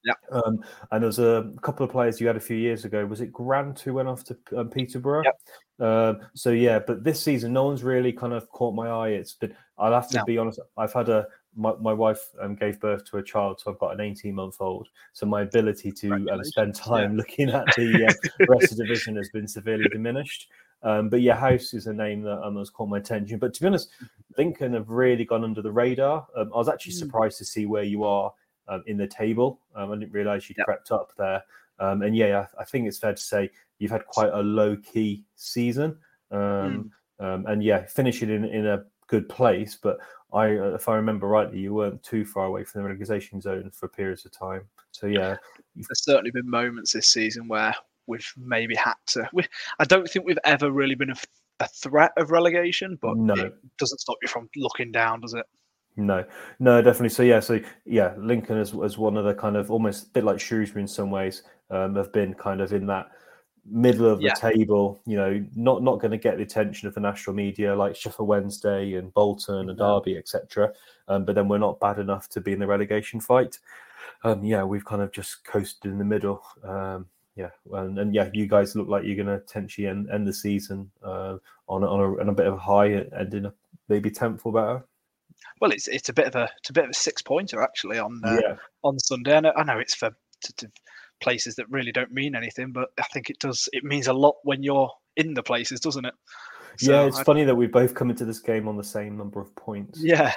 [0.04, 0.14] Yeah.
[0.30, 3.06] Um, and there's a couple of players you had a few years ago.
[3.06, 5.24] Was it Grant who went off to um, Peterborough?
[5.24, 5.40] Yep.
[5.80, 9.08] Um, so yeah, but this season, no one's really kind of caught my eye.
[9.08, 9.56] It's been.
[9.78, 10.24] I'll have to No.
[10.24, 10.60] be honest.
[10.76, 11.26] I've had a
[11.56, 14.56] my, my wife um, gave birth to a child, so I've got an 18 month
[14.60, 14.88] old.
[15.14, 18.14] So my ability to um, spend time looking at the uh,
[18.48, 20.48] rest of the division has been severely diminished.
[20.82, 23.38] Um, but yeah, House is a name that um, has caught my attention.
[23.38, 23.88] But to be honest,
[24.36, 26.26] Lincoln have really gone under the radar.
[26.36, 26.98] Um, I was actually Hmm.
[26.98, 28.32] surprised to see where you are
[28.68, 29.60] um, in the table.
[29.74, 30.66] Um, I didn't realize you'd Yep.
[30.66, 31.42] crept up there.
[31.78, 34.76] Um, and yeah, I, I think it's fair to say you've had quite a low
[34.76, 35.96] key season.
[36.30, 39.78] Um, and yeah, finishing in, in a good place.
[39.80, 39.98] But
[40.32, 43.70] I, uh, if I remember rightly, you weren't too far away from the relegation zone
[43.72, 44.62] for periods of time.
[44.90, 45.36] So yeah,
[45.74, 47.74] There's certainly been moments this season where
[48.06, 49.28] we've maybe had to.
[49.32, 49.44] We,
[49.78, 51.14] I don't think we've ever really been
[51.60, 53.34] a threat of relegation, but No.
[53.34, 55.46] it doesn't stop you from looking down, does it?
[55.96, 56.24] No,
[56.58, 57.10] no, definitely.
[57.10, 60.24] So yeah, so yeah, Lincoln as as one of the kind of almost a bit
[60.24, 63.10] like Shrewsbury in some ways, um, have been kind of in that
[63.64, 64.34] middle of the Yeah.
[64.34, 65.00] table.
[65.06, 68.28] You know, not not going to get the attention of the national media like Sheffield
[68.28, 70.72] Wednesday and Bolton and Derby, etc.
[71.06, 73.58] Um, but then we're not bad enough to be in the relegation fight.
[74.24, 76.42] Um, yeah, we've kind of just coasted in the middle.
[76.64, 80.26] Um, yeah, and, and yeah, you guys look like you're going to potentially end, end
[80.26, 81.36] the season uh,
[81.68, 83.54] on a, on a, on a bit of a high, ending up
[83.88, 84.84] maybe tenth or better.
[85.60, 87.98] Well, it's it's a bit of a it's a bit of a six pointer actually
[87.98, 88.56] on uh, yeah.
[88.82, 89.36] on Sunday.
[89.36, 90.70] I know, I know it's for to, to
[91.20, 93.68] places that really don't mean anything, but I think it does.
[93.72, 96.14] It means a lot when you're in the places, doesn't it?
[96.80, 99.40] yeah, it's I- funny that we both come into this game on the same number
[99.40, 100.00] of points.
[100.02, 100.32] Yeah,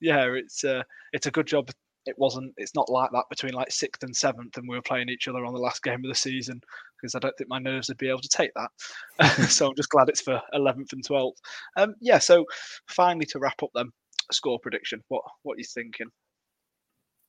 [0.00, 0.26] yeah.
[0.32, 0.82] It's uh,
[1.12, 1.70] it's a good job.
[2.06, 2.54] It wasn't.
[2.56, 5.44] It's not like that between like sixth and seventh, and we were playing each other
[5.44, 6.60] on the last game of the season
[6.96, 9.30] because I don't think my nerves would be able to take that.
[9.50, 11.40] so I'm just glad it's for eleventh and twelfth.
[11.76, 12.18] Um, yeah.
[12.18, 12.44] So
[12.88, 13.90] finally, to wrap up, then
[14.32, 15.02] score prediction.
[15.08, 16.08] What what are you thinking?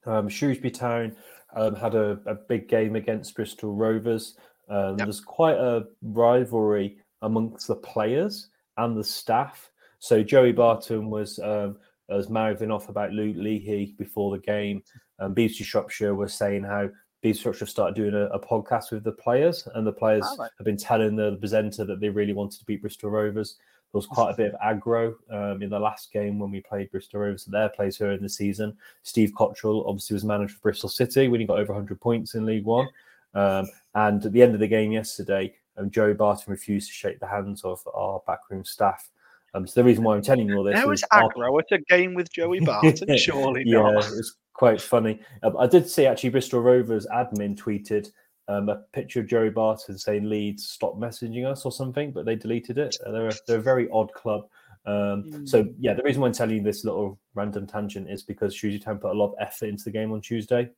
[0.06, 1.16] Um, Shrewsbury Town
[1.56, 4.38] um, had a, a big game against Bristol Rovers.
[4.70, 5.06] Um, Yep.
[5.08, 9.70] There's quite a rivalry amongst the players and the staff.
[10.00, 11.78] So Joey Barton was um,
[12.10, 14.84] was mouthing off about Luke Leahy before the game.
[15.20, 16.90] Um, BBC Shropshire was saying how
[17.24, 20.52] BBC Shropshire started doing a, a podcast with the players, and the players Ah, right.
[20.60, 23.58] have been telling the, presenter that they really wanted to beat Bristol Rovers.
[23.94, 26.92] There was quite a bit of aggro um, in the last game when we played
[26.92, 28.76] Bristol Rovers at their place here in the season.
[29.04, 32.46] Steve Cotterill obviously was manager for Bristol City when he got over 100 points in
[32.46, 32.88] League One.
[33.34, 33.66] Um,
[33.96, 37.28] and at the end of the game yesterday, um, Joey Barton refused to shake the
[37.28, 39.10] hands of our backroom staff.
[39.54, 41.72] Um, so the reason why I'm telling you all this There was our- aggro at
[41.72, 43.18] a game with Joey Barton.
[43.18, 44.06] Surely yeah, not.
[44.06, 45.22] it's quite funny.
[45.44, 48.12] Um, I did see actually Bristol Rovers admin tweeted
[48.48, 52.36] um, a picture of Joey Barton saying Leeds stop messaging us or something, but they
[52.36, 52.96] deleted it.
[53.06, 54.48] They're a, they're a very odd club.
[54.86, 58.56] Um, So yeah, the reason why I'm telling you this little random tangent is because
[58.56, 60.70] Shrewsbury Town put a lot of effort into the game on Tuesday.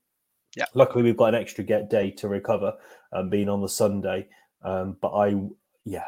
[0.57, 0.65] Yeah.
[0.74, 2.74] Luckily, we've got an extra get day to recover,
[3.13, 4.28] um, being on the Sunday.
[4.63, 5.39] Um, but I,
[5.86, 6.05] yeah,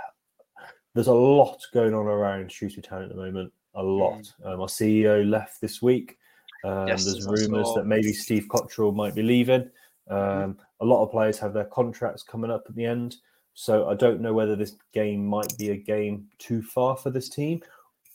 [0.95, 3.53] there's a lot going on around Shrewsbury Town at the moment.
[3.75, 4.33] A lot.
[4.43, 6.17] Um, our CEO left this week.
[6.63, 9.69] Um, Yes, there's rumours that maybe Steve Cotterill might be leaving.
[10.11, 13.15] Um, a lot of players have their contracts coming up at the end.
[13.53, 17.29] So I don't know whether this game might be a game too far for this
[17.29, 17.61] team,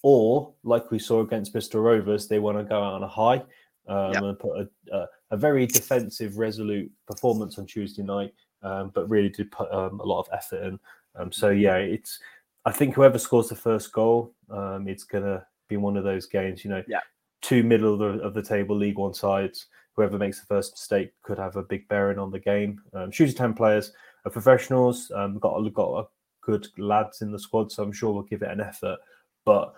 [0.03, 3.43] or like we saw against Bristol Rovers, they want to go out on a high
[3.89, 4.23] um, Yep.
[4.23, 8.33] and put a, a, a very defensive, resolute performance on Tuesday night,
[8.63, 10.79] um, but really did put um, a lot of effort in.
[11.17, 12.19] Um, so yeah, it's.
[12.65, 16.65] I think whoever scores the first goal, um, it's gonna be one of those games.
[16.65, 17.01] You know, Yeah.
[17.43, 19.67] two middle of the, of the table League One sides.
[19.97, 22.81] Whoever makes the first mistake could have a big bearing on the game.
[22.93, 23.93] Um, Shooter Town players
[24.25, 25.11] are professionals.
[25.15, 26.09] Um, got got a
[26.43, 28.99] good lads in the squad, so I'm sure we'll give it an effort.
[29.45, 29.75] But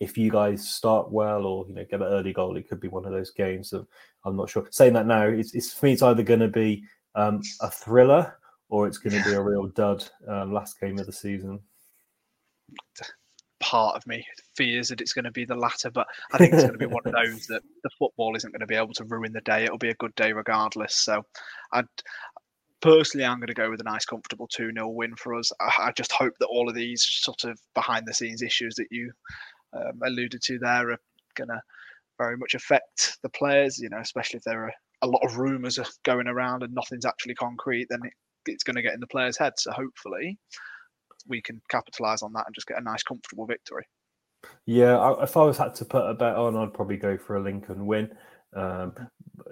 [0.00, 2.88] if you guys start well or you know get an early goal, it could be
[2.88, 3.72] one of those games.
[3.72, 3.86] Of,
[4.24, 4.66] I'm not sure.
[4.70, 6.84] Saying that now, it's, it's for me, it's either going to be
[7.14, 8.38] um, a thriller
[8.68, 10.04] or it's going to be a real dud.
[10.26, 11.60] Um, last game of the season.
[13.60, 14.24] part of me
[14.56, 16.86] fears that it's going to be the latter, but I think it's going to be
[16.86, 19.64] one of those that the football isn't going to be able to ruin the day.
[19.64, 20.96] It'll be a good day regardless.
[20.96, 21.24] So,
[21.72, 21.86] I'd
[22.80, 25.50] personally, I'm going to go with a nice, comfortable 2 0 win for us.
[25.60, 28.88] I, I just hope that all of these sort of behind the scenes issues that
[28.90, 29.12] you
[29.72, 31.00] um, alluded to there are
[31.34, 31.60] going to
[32.18, 35.78] very much affect the players, you know, especially if there are a lot of rumours
[36.04, 38.12] going around and nothing's actually concrete, then it,
[38.46, 39.64] it's going to get in the players' heads.
[39.64, 40.38] So, hopefully,
[41.26, 43.84] we can capitalize on that and just get a nice, comfortable victory.
[44.66, 47.36] Yeah, I, if I was had to put a bet on, I'd probably go for
[47.36, 48.10] a Lincoln win.
[48.54, 48.92] Um,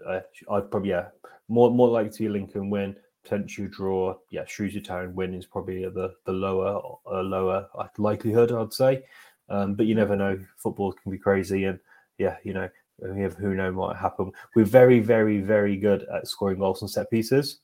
[0.09, 1.09] I- I'd probably yeah,
[1.49, 4.17] more more likely to be a Lincoln win, potential draw.
[4.31, 9.05] Yeah, Shrewsbury Town win is probably the the lower uh, lower likelihood, I'd say.
[9.49, 10.39] Um, but you never know.
[10.59, 11.79] Football can be crazy, and
[12.19, 14.33] yeah, you know, We have who know what might happen.
[14.55, 17.61] We're very, very, very good at scoring goals on set pieces.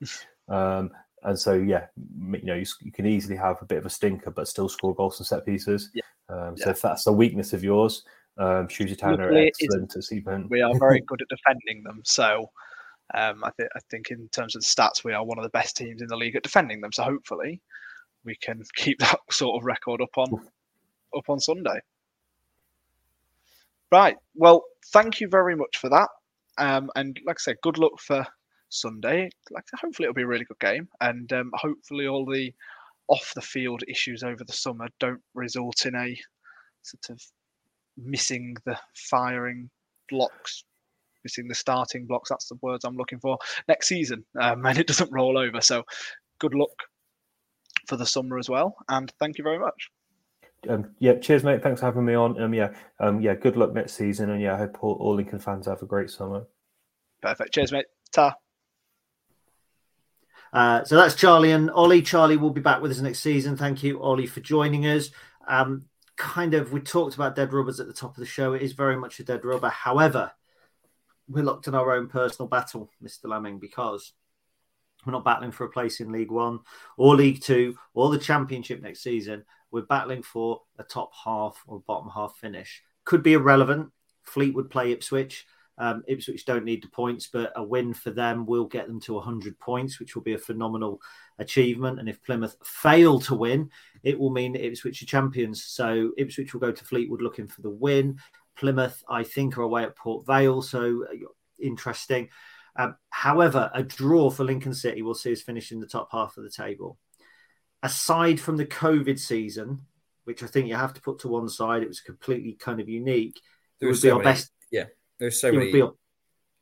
[0.46, 0.90] Um,
[1.24, 4.30] and so, yeah, you know, you, you, can easily have a bit of a stinker,
[4.30, 5.90] but still score goals and set pieces.
[5.94, 6.02] Yeah.
[6.28, 6.72] Um, so yeah.
[6.72, 8.04] if that's a weakness of yours,
[8.36, 10.50] um, Shooty Town are excellent at.
[10.50, 12.02] We are very good at defending them.
[12.04, 12.50] So
[13.14, 15.50] um, I, th- I think in terms of the stats, we are one of the
[15.50, 16.92] best teams in the league at defending them.
[16.92, 17.60] So hopefully
[18.24, 20.30] we can keep that sort of record up on
[21.16, 21.80] up on Sunday.
[23.90, 24.16] Right.
[24.34, 26.08] Well, thank you very much for that.
[26.58, 28.26] Um, and like I said, good luck for
[28.68, 29.30] Sunday.
[29.50, 32.52] Like hopefully it'll be a really good game, and um, hopefully all the
[33.08, 36.16] off the field issues over the summer don't result in a
[36.82, 37.22] sort of
[37.96, 39.70] missing the firing
[40.08, 40.64] blocks,
[41.24, 42.30] missing the starting blocks.
[42.30, 43.38] That's the words I'm looking for
[43.68, 45.60] next season, um, and it doesn't roll over.
[45.60, 45.84] So
[46.38, 46.70] good luck
[47.86, 49.90] for the summer as well, and thank you very much.
[50.68, 51.62] Um, yeah, cheers, mate.
[51.62, 52.40] Thanks for having me on.
[52.40, 53.34] Um, yeah, um, yeah.
[53.34, 56.10] Good luck next season, and yeah, I hope all, all Lincoln fans have a great
[56.10, 56.46] summer.
[57.20, 57.52] Perfect.
[57.52, 57.86] Cheers, mate.
[58.12, 58.34] Ta.
[60.54, 62.00] Uh, so that's Charlie and Ollie.
[62.00, 63.56] Charlie will be back with us next season.
[63.56, 65.10] Thank you, Ollie, for joining us.
[65.48, 65.86] Um,
[66.16, 68.52] kind of, we talked about dead rubbers at the top of the show.
[68.52, 69.68] It is very much a dead rubber.
[69.68, 70.30] However,
[71.28, 73.24] we're locked in our own personal battle, Mr.
[73.24, 74.12] Lamming, because
[75.04, 76.60] we're not battling for a place in League One
[76.96, 79.44] or League Two or the Championship next season.
[79.72, 82.82] We're battling for a top half or bottom half finish.
[83.04, 83.90] Could be irrelevant.
[84.22, 85.46] Fleetwood play Ipswich.
[85.76, 89.14] Um, Ipswich don't need the points, but a win for them will get them to
[89.14, 91.00] 100 points, which will be a phenomenal
[91.38, 91.98] achievement.
[91.98, 93.70] And if Plymouth fail to win,
[94.02, 95.64] it will mean Ipswich are champions.
[95.64, 98.18] So Ipswich will go to Fleetwood looking for the win.
[98.56, 101.26] Plymouth, I think, are away at Port Vale, so uh,
[101.60, 102.28] interesting.
[102.76, 106.36] Um, however, a draw for Lincoln City will see us finish in the top half
[106.36, 106.98] of the table.
[107.82, 109.82] Aside from the COVID season,
[110.24, 112.88] which I think you have to put to one side, it was completely kind of
[112.88, 113.40] unique.
[113.80, 114.50] Would so our many, best.
[114.70, 114.86] Yeah,
[115.18, 115.82] there's so many be,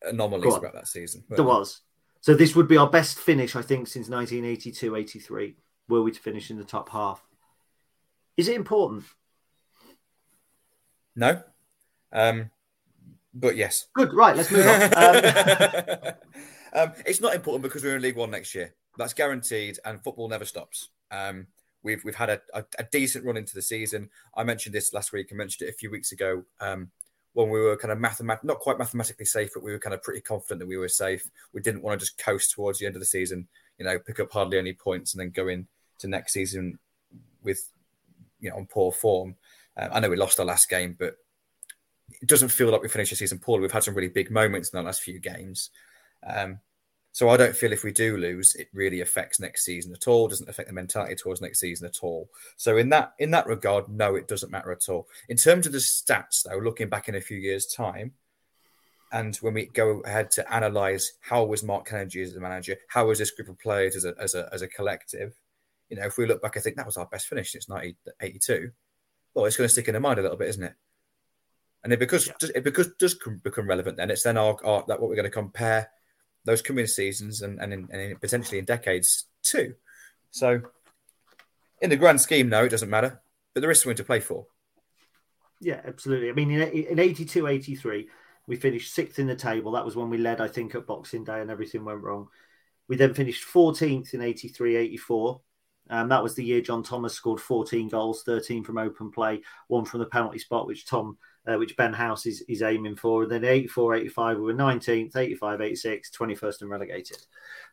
[0.03, 1.25] anomalies about that season.
[1.29, 1.81] There was.
[2.21, 5.57] So this would be our best finish, I think, since 1982 83,
[5.89, 7.27] were we to finish in the top half.
[8.37, 9.05] Is it important?
[11.17, 11.43] No.
[12.13, 12.51] Um,
[13.35, 13.89] but yes.
[13.95, 14.15] Good.
[14.15, 14.37] Right.
[14.37, 14.83] Let's move on.
[14.83, 16.15] Um...
[16.75, 18.75] um, it's not important because we're in League One next year.
[18.97, 20.91] That's guaranteed, and football never stops.
[21.11, 21.47] Um,
[21.83, 24.11] we've we've had a, a, a, decent run into the season.
[24.35, 25.29] I mentioned this last week.
[25.33, 26.45] I mentioned it a few weeks ago.
[26.61, 26.91] Um,
[27.35, 30.03] when we were kind of mathemat- not quite mathematically safe, but we were kind of
[30.03, 31.29] pretty confident that we were safe.
[31.53, 34.21] We didn't want to just coast towards the end of the season, you know, pick
[34.21, 35.67] up hardly any points and then go in
[35.99, 36.79] to next season
[37.43, 37.71] with,
[38.41, 39.37] you know, on poor form.
[39.77, 41.17] Uh, I know we lost our last game, but
[42.21, 43.63] it doesn't feel like we finished the season poorly.
[43.63, 45.71] We've had some really big moments in the last few games.
[46.27, 46.61] Um,
[47.13, 50.29] so I don't feel if we do lose, it really affects next season at all.
[50.29, 52.31] Doesn't affect the mentality towards next season at all.
[52.57, 55.07] So in that in that regard, no, it doesn't matter at all.
[55.29, 58.13] In terms of the stats, though, looking back in a few years' time,
[59.13, 63.07] and when we go ahead to analyze how was Mark Kennedy as a manager, how
[63.07, 65.35] was this group of players as a as a as a collective,
[65.91, 68.71] you know, if we look back, I think that was our best finish since 1982.
[69.35, 70.75] Well, it's going to stick in the mind a little bit, isn't it?
[71.85, 72.49] And it because yeah.
[72.55, 73.99] it because does become relevant.
[73.99, 75.91] Then it's then our, our that what we're going to compare
[76.45, 79.75] those coming seasons and, and, in, and in potentially in decades too.
[80.31, 80.63] So,
[81.81, 83.21] in the grand scheme, no, it doesn't matter,
[83.55, 84.47] but there is something to play for.
[85.61, 86.31] Yeah, absolutely.
[86.31, 88.09] I mean, in, in 82 83,
[88.47, 89.73] we finished sixth in the table.
[89.73, 92.29] That was when we led, I think, at Boxing Day and everything went wrong.
[92.89, 95.41] We then finished 14th in 83 84.
[95.91, 99.85] Um, that was the year John Thomas scored 14 goals, 13 from open play, one
[99.85, 103.23] from the penalty spot, which Tom uh, which Ben House is, is aiming for.
[103.23, 107.19] And then 84 85, we were 19th, 85 86, 21st, and relegated.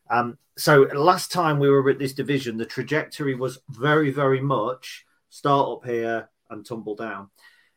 [0.09, 5.05] Um, so last time we were at this division, the trajectory was very, very much
[5.30, 7.30] start up here and tumble down.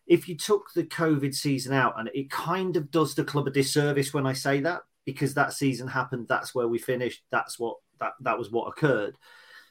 [0.07, 3.51] If you took the COVID season out, and it kind of does the club a
[3.51, 7.77] disservice when I say that, because that season happened, that's where we finished, that's what
[8.01, 9.17] that that was what occurred.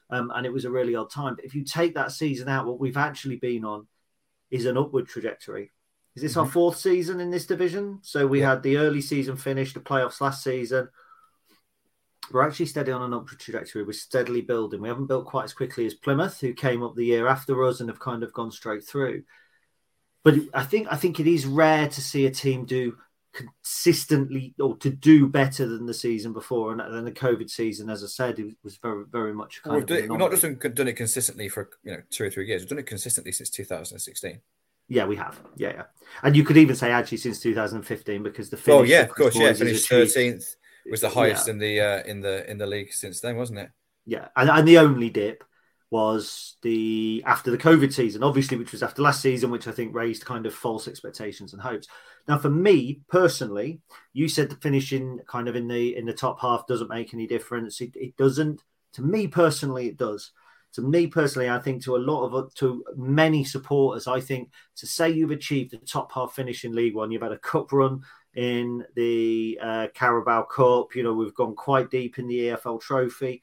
[0.09, 1.35] Um, and it was a really odd time.
[1.35, 3.87] But if you take that season out, what we've actually been on
[4.49, 5.71] is an upward trajectory.
[6.15, 6.41] Is this mm-hmm.
[6.41, 7.99] our fourth season in this division?
[8.01, 8.51] So we yeah.
[8.51, 10.89] had the early season finish, the playoffs last season.
[12.31, 13.83] We're actually steady on an upward trajectory.
[13.83, 14.81] We're steadily building.
[14.81, 17.79] We haven't built quite as quickly as Plymouth, who came up the year after us
[17.79, 19.23] and have kind of gone straight through.
[20.23, 22.95] But I think I think it is rare to see a team do
[23.33, 26.71] consistently or to do better than the season before.
[26.71, 29.61] And then the COVID season, as I said, it was very very much.
[29.63, 32.47] Kind well, we've, we've not just done it consistently for you know two or three
[32.47, 32.61] years.
[32.61, 34.41] We've done it consistently since 2016.
[34.87, 35.39] Yeah, we have.
[35.55, 35.83] Yeah, yeah.
[36.23, 38.79] And you could even say actually since 2015 because the finish.
[38.79, 39.35] Oh yeah, of course.
[39.35, 40.55] Yeah, finished 13th
[40.89, 41.53] was the highest yeah.
[41.53, 43.69] in the uh, in the in the league since then, wasn't it?
[44.05, 45.43] Yeah, and, and the only dip
[45.91, 49.93] was the after the COVID season, obviously, which was after last season, which I think
[49.93, 51.87] raised kind of false expectations and hopes.
[52.27, 53.81] Now, for me personally,
[54.13, 57.27] you said the finishing kind of in the in the top half doesn't make any
[57.27, 57.81] difference.
[57.81, 58.63] It, it doesn't.
[58.93, 60.31] To me personally, it does.
[60.73, 64.87] To me personally, I think to a lot of to many supporters, I think to
[64.87, 68.01] say you've achieved the top half finish in League One, you've had a cup run
[68.35, 70.95] in the uh, Carabao Cup.
[70.95, 73.41] You know, we've gone quite deep in the EFL Trophy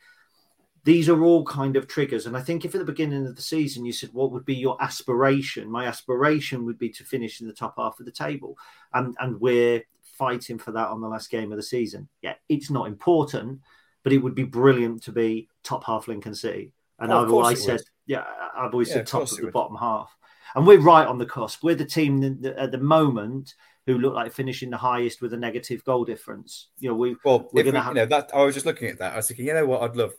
[0.89, 2.25] these are all kind of triggers.
[2.25, 4.55] And I think if at the beginning of the season you said, What would be
[4.55, 5.71] your aspiration?
[5.71, 8.57] My aspiration would be to finish in the top half of the table.
[8.95, 12.09] And, and we're fighting for that on the last game of the season.
[12.23, 13.61] Yeah, it's not important,
[14.03, 16.73] but it would be brilliant to be top half Lincoln City.
[16.99, 18.25] And oh, I've always said, yeah,
[18.57, 19.53] I've always yeah, said top of the would.
[19.53, 20.15] bottom half.
[20.55, 21.63] And we're right on the cusp.
[21.63, 23.55] We're the team that, at the moment
[23.87, 26.69] who look like finishing the highest with a negative goal difference.
[26.79, 27.95] You know, we well, we're going to have.
[27.95, 29.13] You know, that I was just looking at that.
[29.13, 30.13] I was thinking, you know what, I'd love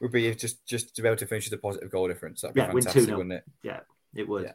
[0.00, 2.40] would be just just to be able to finish with a positive goal difference.
[2.40, 3.44] That'd be yeah, fantastic, wouldn't it?
[3.62, 3.80] Yeah,
[4.14, 4.44] it would.
[4.44, 4.52] Yeah.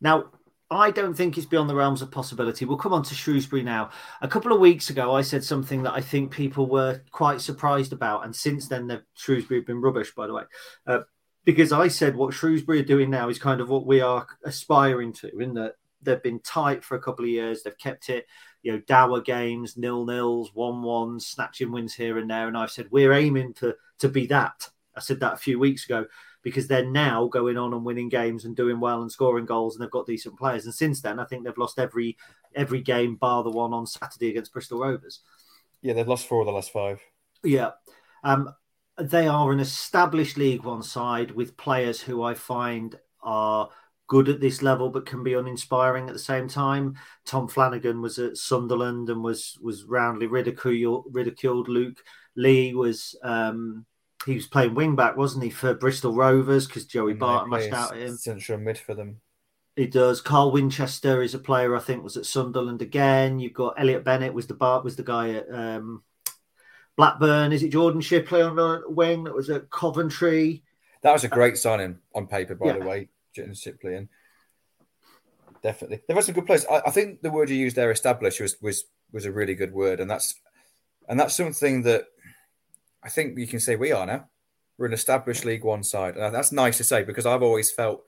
[0.00, 0.30] Now,
[0.70, 2.64] I don't think it's beyond the realms of possibility.
[2.64, 3.90] We'll come on to Shrewsbury now.
[4.20, 7.92] A couple of weeks ago, I said something that I think people were quite surprised
[7.92, 10.14] about, and since then, the Shrewsbury have been rubbish.
[10.14, 10.42] By the way,
[10.86, 11.00] uh,
[11.44, 15.14] because I said what Shrewsbury are doing now is kind of what we are aspiring
[15.14, 17.62] to, in that they've been tight for a couple of years.
[17.62, 18.26] They've kept it,
[18.62, 22.46] you know, dour games, nil nils, one ones, snatching wins here and there.
[22.46, 24.68] And I've said we're aiming to to be that.
[24.94, 26.06] I said that a few weeks ago
[26.48, 29.82] because they're now going on and winning games and doing well and scoring goals and
[29.82, 30.64] they've got decent players.
[30.64, 32.16] And since then, I think they've lost every
[32.54, 35.20] every game bar the one on Saturday against Bristol Rovers.
[35.82, 37.00] Yeah, they've lost four of the last five.
[37.42, 37.70] Yeah.
[38.24, 38.52] Um,
[38.96, 43.68] they are an established League One side with players who I find are
[44.08, 46.96] good at this level but can be uninspiring at the same time.
[47.24, 51.04] Tom Flanagan was at Sunderland and was was roundly ridiculed.
[51.12, 51.68] ridiculed.
[51.68, 52.02] Luke
[52.34, 53.84] Lee was um,
[54.28, 57.92] he was playing wing back, wasn't he, for Bristol Rovers because Joey Barton mashed out
[57.92, 58.16] at him.
[58.16, 59.20] Central mid for them.
[59.74, 60.20] He does.
[60.20, 63.38] Carl Winchester is a player I think was at Sunderland again.
[63.38, 66.02] You've got Elliot Bennett was the Bart was the guy at um,
[66.96, 67.52] Blackburn.
[67.52, 70.64] Is it Jordan Shipley on the wing that was at Coventry?
[71.02, 72.78] That was a great signing on paper, by yeah.
[72.78, 73.08] the way.
[73.34, 74.08] Jordan Shipley and
[75.62, 76.66] definitely they've had some good players.
[76.66, 79.72] I, I, think the word you used there, established, was was was a really good
[79.72, 80.34] word, and that's
[81.08, 82.06] and that's something that
[83.08, 84.28] I think you can say we are now.
[84.76, 88.04] We're an established League One side, and that's nice to say because I've always felt,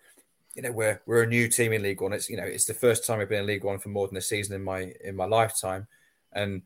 [0.55, 2.13] you know, we're we're a new team in League One.
[2.13, 4.19] It's you know, it's the first time I've been in League One for more than
[4.19, 5.87] a season in my in my lifetime,
[6.35, 6.61] and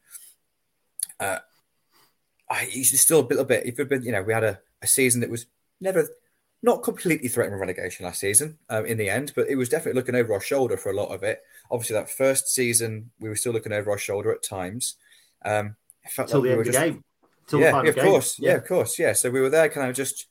[1.21, 1.39] uh,
[2.51, 3.67] I it's still a little bit.
[3.67, 5.47] If it been, you know, we had a, a season that was
[5.81, 6.05] never
[6.61, 10.01] not completely threatened with relegation last season um, in the end, but it was definitely
[10.01, 11.41] looking over our shoulder for a lot of it.
[11.71, 14.97] Obviously, that first season we were still looking over our shoulder at times.
[15.45, 17.05] Um, it felt Till like we were just, game
[17.47, 18.05] till yeah, yeah of game.
[18.05, 18.51] course, yeah.
[18.51, 18.57] yeah.
[18.57, 19.13] of course, yeah.
[19.13, 20.27] So we were there, kind of just,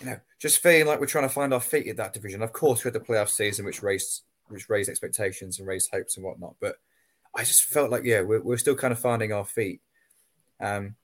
[0.00, 2.42] you know, just feeling like we're trying to find our feet in that division.
[2.42, 6.16] Of course, we had the playoff season, which raised which raised expectations and raised hopes
[6.16, 6.56] and whatnot.
[6.60, 6.76] But
[7.34, 9.80] I just felt like, yeah, we're, we're still kind of finding our feet.
[10.60, 10.96] Um,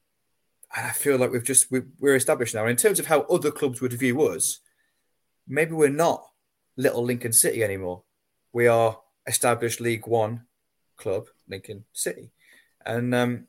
[0.76, 2.62] and I feel like we've just we, we're established now.
[2.62, 4.60] And in terms of how other clubs would view us,
[5.48, 6.24] maybe we're not
[6.76, 8.02] little Lincoln City anymore.
[8.52, 10.42] We are established League One
[10.96, 12.30] club, Lincoln City,
[12.86, 13.46] and um,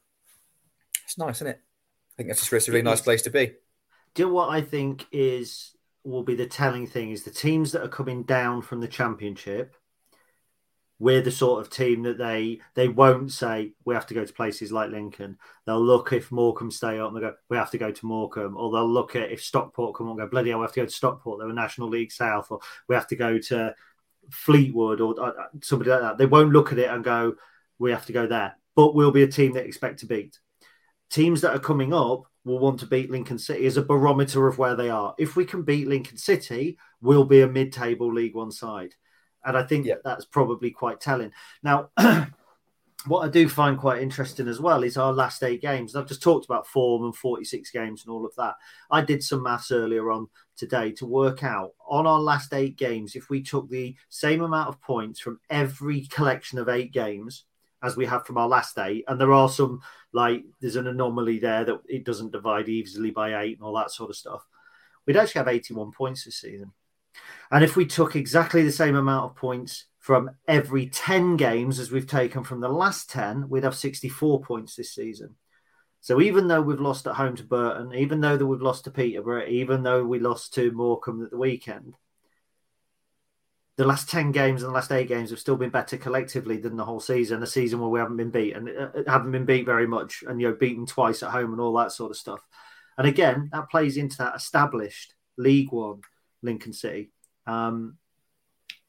[1.04, 1.60] it's nice, isn't it?
[1.60, 3.54] I think that's just a really nice place to be.
[4.14, 7.72] Do you know what I think is will be the telling thing is the teams
[7.72, 9.76] that are coming down from the championship.
[11.00, 14.34] We're the sort of team that they they won't say we have to go to
[14.34, 15.38] places like Lincoln.
[15.66, 18.56] They'll look if Morecambe stay up and they go we have to go to Morecambe,
[18.56, 20.82] or they'll look at if Stockport come on and go bloody hell we have to
[20.82, 21.40] go to Stockport.
[21.40, 23.74] They're a National League South, or we have to go to
[24.30, 25.32] Fleetwood or uh,
[25.64, 26.18] somebody like that.
[26.20, 27.34] They won't look at it and go
[27.80, 28.56] we have to go there.
[28.76, 30.38] But we'll be a team that expect to beat
[31.12, 34.58] teams that are coming up will want to beat Lincoln City as a barometer of
[34.58, 35.14] where they are.
[35.20, 38.96] If we can beat Lincoln City, we'll be a mid-table League One side,
[39.46, 39.96] and I think yeah.
[40.04, 41.32] that's probably quite telling.
[41.62, 41.90] Now,
[43.08, 45.96] what I do find quite interesting as well is our last eight games.
[45.96, 48.56] I've just talked about form and 46 games and all of that.
[48.90, 53.16] I did some maths earlier on today to work out on our last eight games
[53.16, 57.46] if we took the same amount of points from every collection of eight games
[57.82, 59.06] as we have from our last eight.
[59.08, 59.82] And there are some
[60.14, 63.92] like there's an anomaly there that it doesn't divide easily by eight and all that
[63.92, 64.46] sort of stuff.
[65.06, 66.74] We'd actually have 81 points this season.
[67.50, 71.92] And if we took exactly the same amount of points from every 10 games as
[71.92, 75.36] we've taken from the last 10, we'd have 64 points this season.
[76.00, 78.92] So even though we've lost at home to Burton, even though that we've lost to
[78.92, 81.96] Peterborough, even though we lost to Morecambe at the weekend,
[83.78, 86.76] the last 10 games and the last eight games have still been better collectively than
[86.76, 89.46] the whole season, a season where we haven't been beat and uh, uh, haven't been
[89.46, 92.18] beat very much and, you know, beaten twice at home and all that sort of
[92.18, 92.42] stuff.
[92.98, 96.02] And again, that plays into that established League One,
[96.42, 97.12] Lincoln City.
[97.48, 97.98] Um,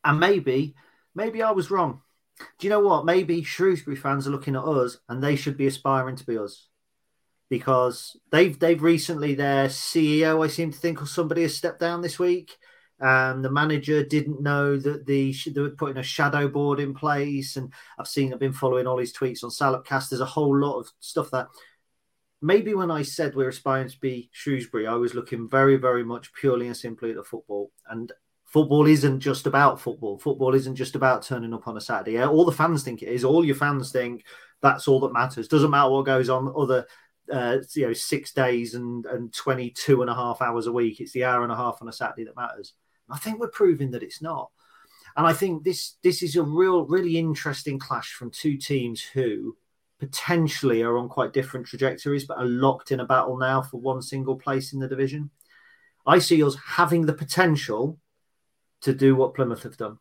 [0.05, 0.74] and maybe,
[1.14, 2.03] maybe I was wrong.
[2.59, 3.05] Do you know what?
[3.05, 6.68] Maybe Shrewsbury fans are looking at us and they should be aspiring to be us
[7.49, 12.01] because they've they've recently their CEO, I seem to think, or somebody has stepped down
[12.01, 12.57] this week.
[13.03, 17.57] Um, the manager didn't know that the they were putting a shadow board in place,
[17.57, 20.09] and I've seen I've been following all his tweets on Salopcast.
[20.09, 21.48] There's a whole lot of stuff that
[22.40, 26.32] maybe when I said we're aspiring to be Shrewsbury, I was looking very, very much
[26.34, 27.72] purely and simply at the football.
[27.88, 28.12] And
[28.44, 30.18] football isn't just about football.
[30.18, 32.22] Football isn't just about turning up on a Saturday.
[32.22, 33.24] All the fans think it is.
[33.24, 34.24] All your fans think
[34.61, 35.48] that's all that matters.
[35.48, 36.86] Doesn't matter what goes on other
[37.32, 41.12] uh, you know six days and and 22 and a half hours a week it's
[41.12, 42.74] the hour and a half on a saturday that matters
[43.11, 44.50] i think we're proving that it's not
[45.16, 49.57] and i think this this is a real really interesting clash from two teams who
[49.98, 54.03] potentially are on quite different trajectories but are locked in a battle now for one
[54.03, 55.30] single place in the division
[56.07, 57.98] i see us having the potential
[58.80, 59.98] to do what plymouth have done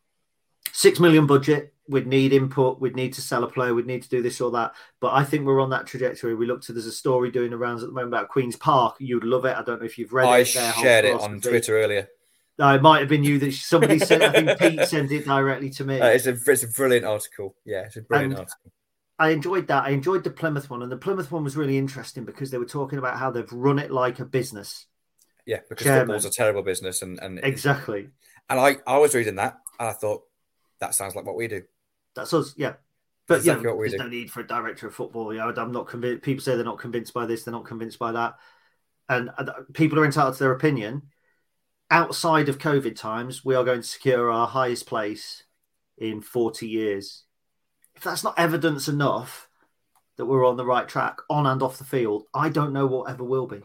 [0.72, 4.08] six million budget we'd need input, we'd need to sell a player, we'd need to
[4.08, 4.74] do this or that.
[5.00, 6.34] But I think we're on that trajectory.
[6.34, 8.96] We look to there's a story doing the rounds at the moment about Queen's Park.
[8.98, 9.56] You'd love it.
[9.56, 10.40] I don't know if you've read I it.
[10.40, 12.08] I shared it on Twitter earlier.
[12.58, 14.22] No, it might have been you that somebody sent.
[14.22, 16.00] I think Pete sent it directly to me.
[16.00, 17.56] Uh, it's a it's a brilliant article.
[17.64, 18.72] Yeah, it's a brilliant and article.
[19.18, 19.84] I enjoyed that.
[19.84, 22.64] I enjoyed the Plymouth one, and the Plymouth one was really interesting because they were
[22.66, 24.86] talking about how they've run it like a business.
[25.46, 26.06] Yeah, because Chairman.
[26.06, 28.10] football's a terrible business, and and exactly.
[28.50, 30.22] And I I was reading that, and I thought
[30.80, 31.62] that sounds like what we do.
[32.14, 32.74] That's us, yeah.
[33.28, 33.98] But exactly yeah, there's do.
[33.98, 35.32] no need for a director of football.
[35.32, 36.22] Yeah, I'm not convinced.
[36.22, 38.34] People say they're not convinced by this, they're not convinced by that,
[39.08, 39.30] and
[39.72, 41.02] people are entitled to their opinion.
[41.92, 45.42] Outside of COVID times, we are going to secure our highest place
[45.98, 47.24] in 40 years.
[47.94, 49.50] If that's not evidence enough
[50.16, 53.10] that we're on the right track, on and off the field, I don't know what
[53.10, 53.60] ever will be.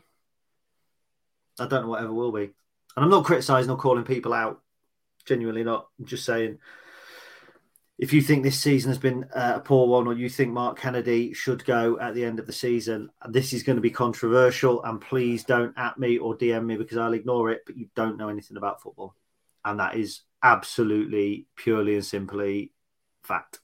[1.57, 2.49] I don't know what ever will be.
[2.97, 4.61] And I'm not criticizing or calling people out.
[5.25, 5.87] Genuinely not.
[5.97, 6.59] I'm just saying
[7.97, 10.79] if you think this season has been uh, a poor one, or you think Mark
[10.79, 14.83] Kennedy should go at the end of the season, this is going to be controversial.
[14.83, 17.63] And please don't at me or DM me because I'll ignore it.
[17.65, 19.15] But you don't know anything about football,
[19.65, 22.71] and that is absolutely purely and simply
[23.23, 23.59] fact.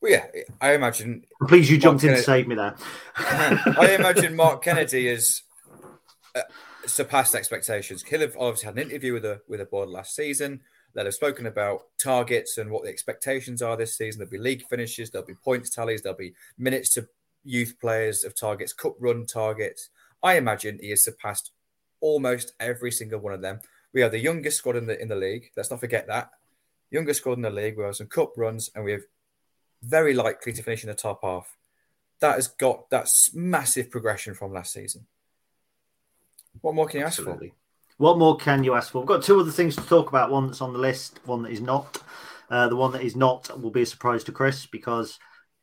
[0.00, 0.26] Well, yeah,
[0.60, 1.24] I imagine.
[1.48, 2.18] Please, you Mark jumped Kennedy...
[2.18, 2.76] in to save me there.
[3.16, 5.42] I imagine Mark Kennedy has
[6.36, 6.42] uh,
[6.86, 8.04] surpassed expectations.
[8.04, 10.60] He'll have obviously had an interview with the with the board last season
[10.94, 14.18] that have spoken about targets and what the expectations are this season.
[14.18, 17.08] There'll be league finishes, there'll be points tallies, there'll be minutes to
[17.44, 19.90] youth players of targets, cup run targets.
[20.22, 21.52] I imagine he has surpassed
[22.00, 23.60] almost every single one of them.
[23.92, 25.50] We are the youngest squad in the in the league.
[25.56, 26.30] Let's not forget that.
[26.90, 27.76] Youngest squad in the league.
[27.76, 29.02] We have some cup runs, and we have
[29.82, 31.56] very likely to finish in the top half.
[32.20, 35.06] That has got that's massive progression from last season.
[36.60, 37.48] What more can you Absolutely.
[37.48, 37.59] ask for?
[38.00, 39.00] What more can you ask for?
[39.00, 40.30] We've got two other things to talk about.
[40.30, 42.02] One that's on the list, one that is not.
[42.48, 45.18] Uh, the one that is not will be a surprise to Chris because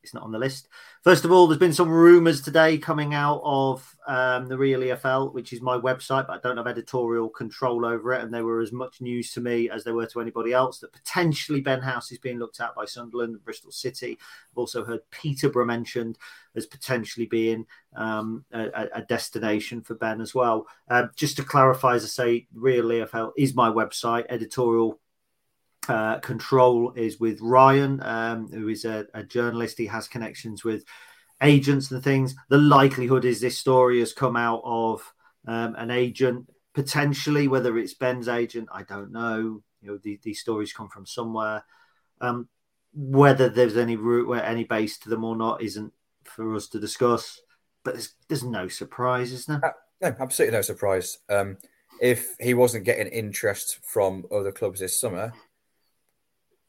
[0.07, 0.69] it's not on the list.
[1.03, 5.33] First of all, there's been some rumours today coming out of um, the Real EFL,
[5.33, 8.23] which is my website, but I don't have editorial control over it.
[8.23, 10.93] And they were as much news to me as they were to anybody else that
[10.93, 14.17] potentially Ben House is being looked at by Sunderland and Bristol City.
[14.51, 16.17] I've also heard Peterborough mentioned
[16.55, 20.67] as potentially being um, a, a, destination for Ben as well.
[20.89, 24.25] Uh, just to clarify, as I say, Real EFL is my website.
[24.29, 24.99] Editorial
[25.89, 29.77] uh, control is with Ryan, um, who is a, a, journalist.
[29.77, 30.83] He has connections with
[31.41, 32.35] agents and things.
[32.49, 35.01] The likelihood is this story has come out of
[35.47, 39.61] um, an agent, potentially, whether it's Ben's agent, I don't know.
[39.81, 41.63] You know, the, these stories come from somewhere.
[42.19, 42.49] Um,
[42.93, 46.79] whether there's any root, where any base to them or not, isn't for us to
[46.79, 47.39] discuss.
[47.83, 49.63] But there's, there's no surprise, is there?
[49.63, 49.71] Uh,
[50.01, 51.19] no, absolutely no surprise.
[51.29, 51.57] Um,
[52.01, 55.33] if he wasn't getting interest from other clubs this summer,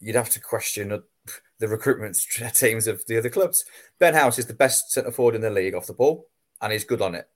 [0.01, 1.03] you'd have to question
[1.59, 2.17] the recruitment
[2.55, 3.65] teams of the other clubs.
[3.99, 6.29] Ben House is the best centre forward in the league off the ball,
[6.61, 7.29] and he's good on it.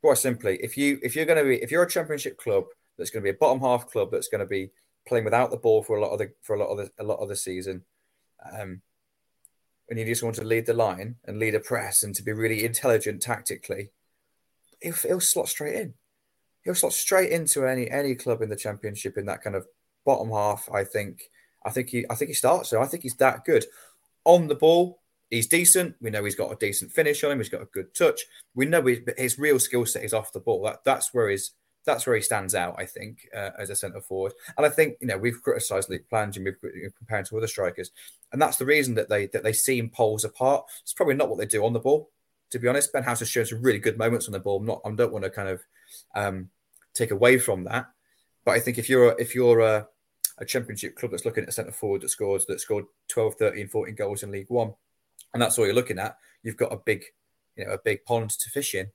[0.00, 2.64] Quite simply, if you if you're going to be if you're a championship club
[2.96, 4.70] that's going to be a bottom half club that's going to be
[5.06, 7.04] playing without the ball for a lot of the for a lot of the a
[7.04, 7.84] lot of the season,
[8.52, 8.80] um,
[9.88, 12.32] and you just want to lead the line and lead a press and to be
[12.32, 13.90] really intelligent tactically,
[14.80, 15.94] he'll, he'll slot straight in.
[16.62, 19.66] He'll slot straight into any any club in the championship in that kind of
[20.04, 20.68] bottom half.
[20.72, 21.22] I think
[21.68, 22.80] I think he I think he starts there.
[22.80, 23.66] I think he's that good.
[24.24, 25.00] On the ball,
[25.30, 25.96] he's decent.
[26.00, 27.38] We know he's got a decent finish on him.
[27.38, 28.22] He's got a good touch.
[28.54, 28.82] We know
[29.16, 30.62] his real skill set is off the ball.
[30.64, 31.52] That that's where his
[31.84, 32.76] that's where he stands out.
[32.78, 34.32] I think uh, as a centre forward.
[34.56, 37.90] And I think you know we've criticised Luke Plange and we've compared to other strikers,
[38.32, 40.64] and that's the reason that they that they seem poles apart.
[40.82, 42.10] It's probably not what they do on the ball.
[42.50, 44.58] To be honest, Ben House has shown some really good moments on the ball.
[44.58, 45.62] I'm not I don't want to kind of
[46.14, 46.48] um,
[46.94, 47.90] take away from that.
[48.44, 49.86] But I think if you're if you're a,
[50.40, 53.68] a championship club that's looking at a centre forward that scores that scored 12, 13,
[53.68, 54.74] 14 goals in League One,
[55.32, 57.04] and that's all you're looking at, you've got a big,
[57.56, 58.88] you know, a big pond to fish in.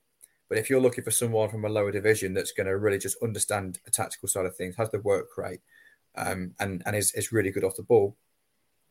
[0.48, 3.22] But if you're looking for someone from a lower division that's going to really just
[3.22, 5.60] understand a tactical side of things, has the work rate,
[6.16, 8.16] um, and and is, is really good off the ball,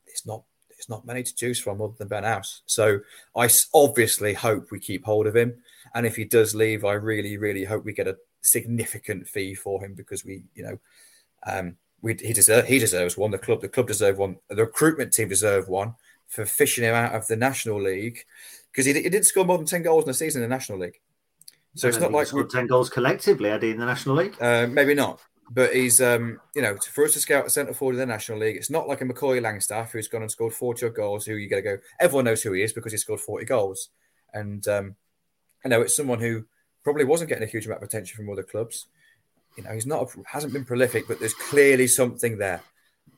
[0.08, 2.62] it's not it's not many to choose from other than Ben House.
[2.66, 3.00] So
[3.38, 5.56] I obviously hope we keep hold of him,
[5.94, 9.84] and if he does leave, I really really hope we get a significant fee for
[9.84, 10.80] him because we you know
[11.46, 13.32] um, we he deserve he deserves one.
[13.32, 14.36] The club the club deserve one.
[14.50, 15.96] The recruitment team deserve one
[16.28, 18.20] for fishing him out of the National League
[18.72, 20.78] because he, he didn't score more than ten goals in a season in the National
[20.78, 21.00] League.
[21.76, 24.36] So it's not like scored ten goals collectively, Eddie, in the National League.
[24.40, 27.94] Uh, maybe not, but he's um, you know for us to scout a centre forward
[27.94, 30.88] in the National League, it's not like a Macaulay Langstaff who's gone and scored forty
[30.90, 31.26] goals.
[31.26, 31.78] Who you got to go?
[32.02, 33.90] Everyone knows who he is because he scored forty goals,
[34.34, 34.96] and um,
[35.64, 36.44] I know it's someone who
[36.84, 38.88] probably wasn't getting a huge amount of attention from other clubs.
[39.56, 42.62] You know, he's not hasn't been prolific, but there's clearly something there,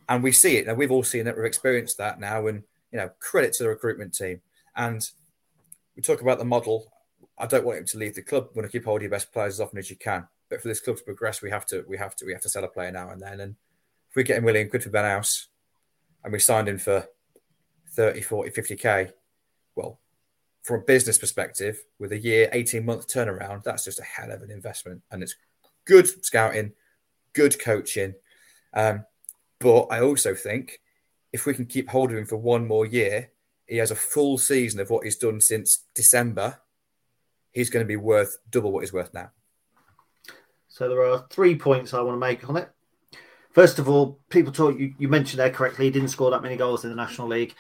[0.10, 0.68] and we see it.
[0.68, 1.36] Now we've all seen it.
[1.36, 4.42] We've experienced that now, and you know, credit to the recruitment team.
[4.76, 5.08] And
[5.96, 6.92] we talk about the model.
[7.38, 8.50] I don't want him to leave the club.
[8.54, 10.28] We want to keep hold of your best players as often as you can.
[10.50, 12.50] But for this club to progress, we have to we have to we have to
[12.50, 13.40] sell a player now and then.
[13.40, 13.56] And
[14.10, 15.48] if we're getting William good for Ben House
[16.24, 17.08] and we signed him for
[17.92, 19.12] 30, 40, 50k,
[19.76, 20.00] well,
[20.64, 24.42] from a business perspective, with a year, 18 month turnaround, that's just a hell of
[24.42, 25.02] an investment.
[25.12, 25.36] And it's
[25.86, 26.74] good scouting,
[27.34, 28.16] good coaching.
[28.74, 29.06] Um,
[29.60, 30.82] but I also think
[31.32, 33.32] if we can keep hold of him for one more year,
[33.68, 36.60] he has a full season of what he's done since December.
[37.52, 39.32] He's going to be worth double what he's worth now.
[40.68, 42.70] So there are three points I want to make on it.
[43.54, 44.78] First of all, people talk.
[44.78, 45.86] You, you mentioned there correctly.
[45.86, 47.56] He didn't score that many goals in the National League.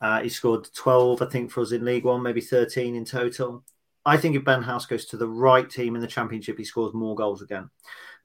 [0.00, 3.64] Uh, he scored 12, I think, for us in League One, maybe 13 in total.
[4.06, 6.94] I think if Ben House goes to the right team in the Championship, he scores
[6.94, 7.70] more goals again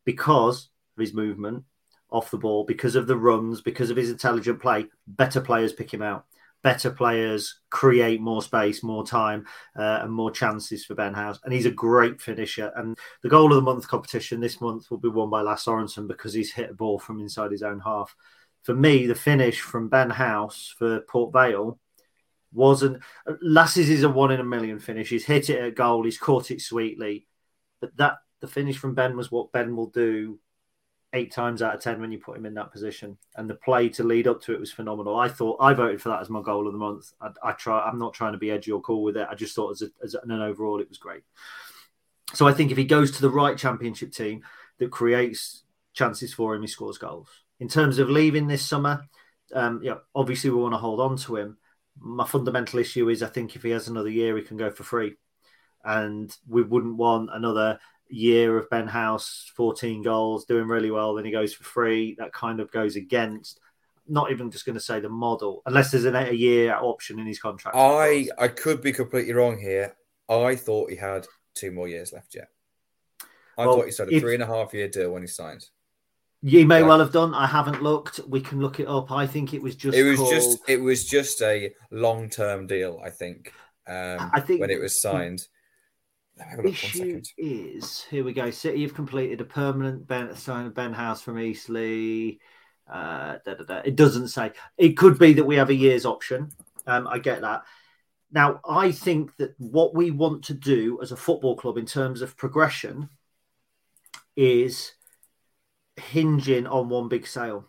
[0.05, 1.63] because of his movement
[2.09, 4.87] off the ball, because of the runs, because of his intelligent play.
[5.07, 6.25] Better players pick him out
[6.61, 9.45] better players create more space, more time,
[9.77, 11.39] uh, and more chances for Ben House.
[11.43, 12.71] And he's a great finisher.
[12.75, 16.07] And the goal of the month competition this month will be won by Lasse Sorensen
[16.07, 18.15] because he's hit a ball from inside his own half.
[18.63, 21.79] For me, the finish from Ben House for Port Vale
[22.53, 23.01] wasn't.
[23.41, 25.09] Lasse's is a one in a million finish.
[25.09, 26.03] He's hit it at goal.
[26.03, 27.27] He's caught it sweetly,
[27.81, 30.39] but that the finish from Ben was what Ben will do
[31.13, 33.17] eight times out of ten when you put him in that position.
[33.35, 35.15] And the play to lead up to it was phenomenal.
[35.17, 37.11] I thought I voted for that as my goal of the month.
[37.19, 37.81] I, I try.
[37.81, 39.27] I'm not trying to be edgy or cool with it.
[39.29, 41.23] I just thought as, a, as an overall it was great.
[42.33, 44.43] So I think if he goes to the right championship team
[44.77, 47.29] that creates chances for him, he scores goals.
[47.59, 49.01] In terms of leaving this summer,
[49.53, 51.57] um, yeah, obviously we want to hold on to him.
[51.99, 54.83] My fundamental issue is I think if he has another year, he can go for
[54.83, 55.15] free,
[55.83, 57.79] and we wouldn't want another
[58.09, 62.15] year of Ben House, 14 goals, doing really well, then he goes for free.
[62.17, 63.59] That kind of goes against
[64.09, 67.27] not even just going to say the model, unless there's an, a year option in
[67.27, 67.77] his contract.
[67.77, 69.95] I I could be completely wrong here.
[70.27, 72.49] I thought he had two more years left yet.
[73.57, 75.27] I well, thought he signed a if, three and a half year deal when he
[75.27, 75.65] signed.
[76.41, 77.33] You may well have done.
[77.33, 78.21] I haven't looked.
[78.27, 79.11] We can look it up.
[79.11, 79.97] I think it was just.
[79.97, 80.31] It was called...
[80.31, 80.59] just.
[80.67, 83.01] It was just a long term deal.
[83.03, 83.53] I think.
[83.87, 85.47] Um, I think when it was signed
[86.63, 88.49] issue is here we go.
[88.51, 92.37] City have completed a permanent ben, sign of Ben House from Eastleigh.
[92.89, 93.81] Uh, da, da, da.
[93.85, 94.51] It doesn't say.
[94.77, 96.49] It could be that we have a year's option.
[96.87, 97.63] Um, I get that.
[98.31, 102.21] Now, I think that what we want to do as a football club in terms
[102.21, 103.09] of progression
[104.35, 104.93] is
[105.99, 107.65] hinging on one big sale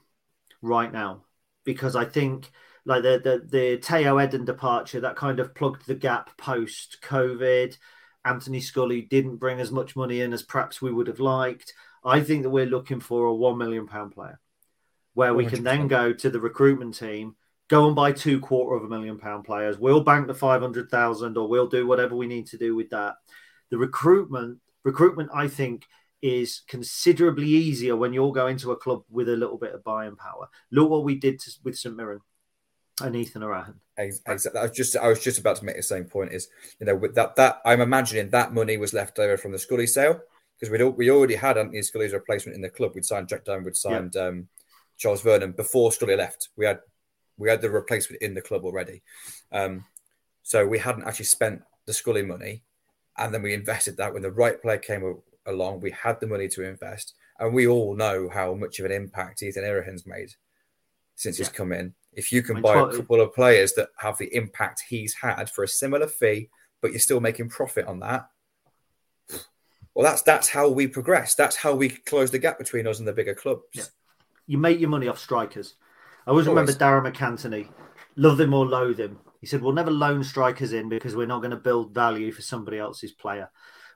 [0.62, 1.24] right now
[1.64, 2.51] because I think
[2.85, 7.76] like the the the Tayo Edun departure that kind of plugged the gap post COVID.
[8.24, 11.72] Anthony Scully didn't bring as much money in as perhaps we would have liked.
[12.05, 14.39] I think that we're looking for a one million pound player,
[15.14, 17.37] where we can then go to the recruitment team,
[17.68, 19.78] go and buy two quarter of a million pound players.
[19.78, 22.91] We'll bank the five hundred thousand, or we'll do whatever we need to do with
[22.91, 23.14] that.
[23.70, 25.87] The recruitment, recruitment, I think,
[26.23, 30.16] is considerably easier when you're going to a club with a little bit of buying
[30.16, 30.49] power.
[30.70, 32.20] Look what we did to, with St Mirren
[33.01, 33.74] and Ethan Erhahon.
[33.97, 34.61] Exactly.
[34.61, 36.32] I was just I was just about to make the same point.
[36.32, 39.59] Is you know with that that I'm imagining that money was left over from the
[39.59, 40.20] Scully sale
[40.59, 42.93] because we we already had Anthony Scully's replacement in the club.
[42.94, 44.27] We'd signed Jack Diamond, we'd signed yeah.
[44.27, 44.49] um,
[44.97, 46.51] Charles Vernam before Scully left.
[46.57, 46.81] We had
[47.36, 49.03] we had the replacement in the club already,
[49.53, 49.85] um,
[50.43, 52.62] so we hadn't actually spent the Scully money,
[53.16, 55.03] and then we invested that when the right player came
[55.51, 55.81] along.
[55.81, 59.43] We had the money to invest, and we all know how much of an impact
[59.43, 60.31] Ethan Erhahon's made
[61.16, 61.44] since yeah.
[61.44, 61.94] he's come in.
[62.12, 65.62] If you can buy a couple of players that have the impact he's had for
[65.62, 66.48] a similar fee,
[66.81, 68.28] but you're still making profit on that,
[69.94, 71.35] Well, that's that's how we progress.
[71.35, 73.62] That's how we close the gap between us and the bigger clubs.
[73.72, 73.85] Yeah.
[74.47, 75.74] You make your money off strikers.
[76.27, 76.60] I always, always.
[76.60, 77.68] remember Darragh MacAnthony,
[78.16, 79.18] love him or loathe him.
[79.40, 82.43] He said, We'll never loan strikers in because we're not going to build value for
[82.43, 83.51] somebody else's player.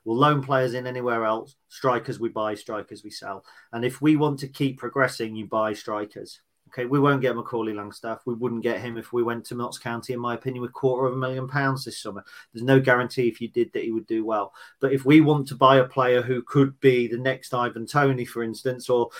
[0.04, 1.56] We'll loan players in anywhere else.
[1.68, 3.44] Strikers we buy, strikers we sell.
[3.72, 6.40] And if we want to keep progressing, you buy strikers.
[6.68, 8.20] Okay, we won't get Macaulay Langstaff.
[8.26, 11.06] We wouldn't get him if we went to Notts County, in my opinion, with quarter
[11.06, 12.24] of a million pounds this summer.
[12.52, 14.52] There's no guarantee if you did that he would do well.
[14.80, 18.24] But if we want to buy a player who could be the next Ivan Toney,
[18.24, 19.10] for instance, or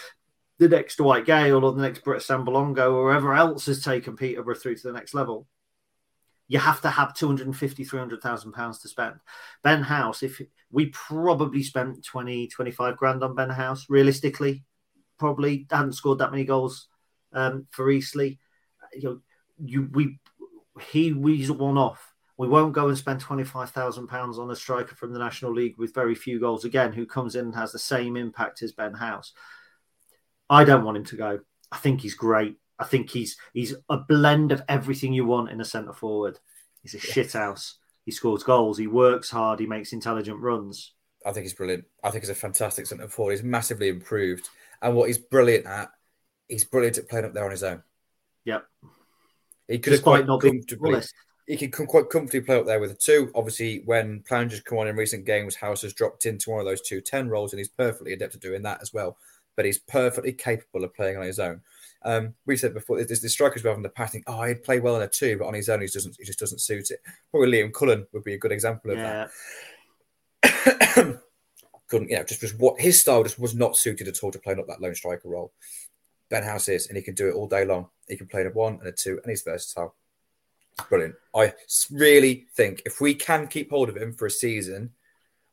[0.58, 4.56] the next Dwight Gayle or the next Britt Assombalonga or whoever else has taken Peterborough
[4.56, 5.46] through to the next level,
[6.48, 9.14] you have to have 250 300,000 pounds to spend.
[9.62, 10.40] Ben House, if
[10.70, 14.64] we probably spent 20 25 grand on Ben House realistically,
[15.18, 16.88] probably hadn't scored that many goals
[17.32, 18.38] um, for Eastleigh.
[18.94, 19.20] You know,
[19.58, 20.18] you we
[20.80, 22.12] he we's one off.
[22.36, 25.52] We won't go and spend twenty five thousand pounds on a striker from the National
[25.52, 28.72] League with very few goals again, who comes in and has the same impact as
[28.72, 29.32] Ben House.
[30.50, 31.40] I don't want him to go.
[31.72, 32.56] I think he's great.
[32.78, 36.38] I think he's he's a blend of everything you want in a centre forward.
[36.82, 37.78] He's a shit house.
[38.04, 38.78] He scores goals.
[38.78, 39.60] He works hard.
[39.60, 40.92] He makes intelligent runs.
[41.24, 41.84] I think he's brilliant.
[42.02, 43.32] I think he's a fantastic centre forward.
[43.32, 44.48] He's massively improved,
[44.82, 45.90] and what he's brilliant at,
[46.48, 47.82] he's brilliant at playing up there on his own.
[48.44, 48.66] Yep.
[49.68, 51.00] He could have quite not comfortably.
[51.46, 53.30] He can quite comfortably play up there with a two.
[53.34, 56.82] Obviously, when Plange's come on in recent games, House has dropped into one of those
[56.82, 59.16] two ten roles, and he's perfectly adept at doing that as well.
[59.56, 61.60] But he's perfectly capable of playing on his own.
[62.04, 64.12] Um, we said before, there's the strikers we have in the past.
[64.12, 66.16] Think, oh, he'd play well in a two, but on his own, he doesn't.
[66.18, 67.00] He just doesn't suit it.
[67.30, 69.26] Probably Liam Cullen would be a good example of yeah.
[70.42, 71.20] that.
[71.88, 74.38] Couldn't, you know, just, just what his style just was not suited at all to
[74.38, 75.52] playing up that lone striker role.
[76.30, 77.88] Ben House is, and he can do it all day long.
[78.08, 79.94] He can play in a one and a two, and he's versatile.
[80.88, 81.14] Brilliant.
[81.34, 81.52] I
[81.90, 84.90] really think if we can keep hold of him for a season,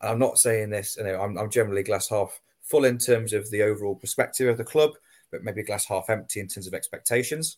[0.01, 3.33] and I'm not saying this, you know, I'm, I'm generally glass half full in terms
[3.33, 4.91] of the overall perspective of the club
[5.31, 7.57] but maybe glass half empty in terms of expectations.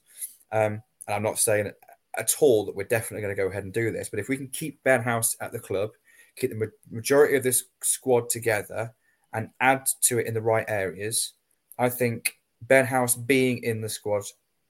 [0.51, 1.71] Um, and I'm not saying
[2.15, 4.37] at all that we're definitely going to go ahead and do this, but if we
[4.37, 5.91] can keep Ben House at the club,
[6.35, 8.93] keep the majority of this squad together,
[9.33, 11.33] and add to it in the right areas,
[11.79, 14.23] I think Ben House being in the squad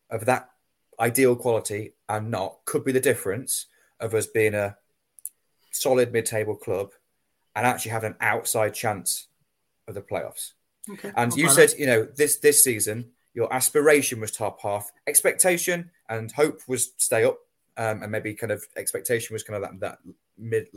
[0.09, 0.49] of that
[0.99, 3.67] ideal quality and not could be the difference
[3.99, 4.77] of us being a
[5.71, 6.91] solid mid-table club
[7.55, 9.27] and actually have an outside chance
[9.87, 10.53] of the playoffs.
[10.89, 11.11] Okay.
[11.15, 16.31] And you said, you know, this this season, your aspiration was top half, expectation and
[16.31, 17.39] hope was stay up,
[17.77, 19.99] um, and maybe kind of expectation was kind of that that
[20.37, 20.67] mid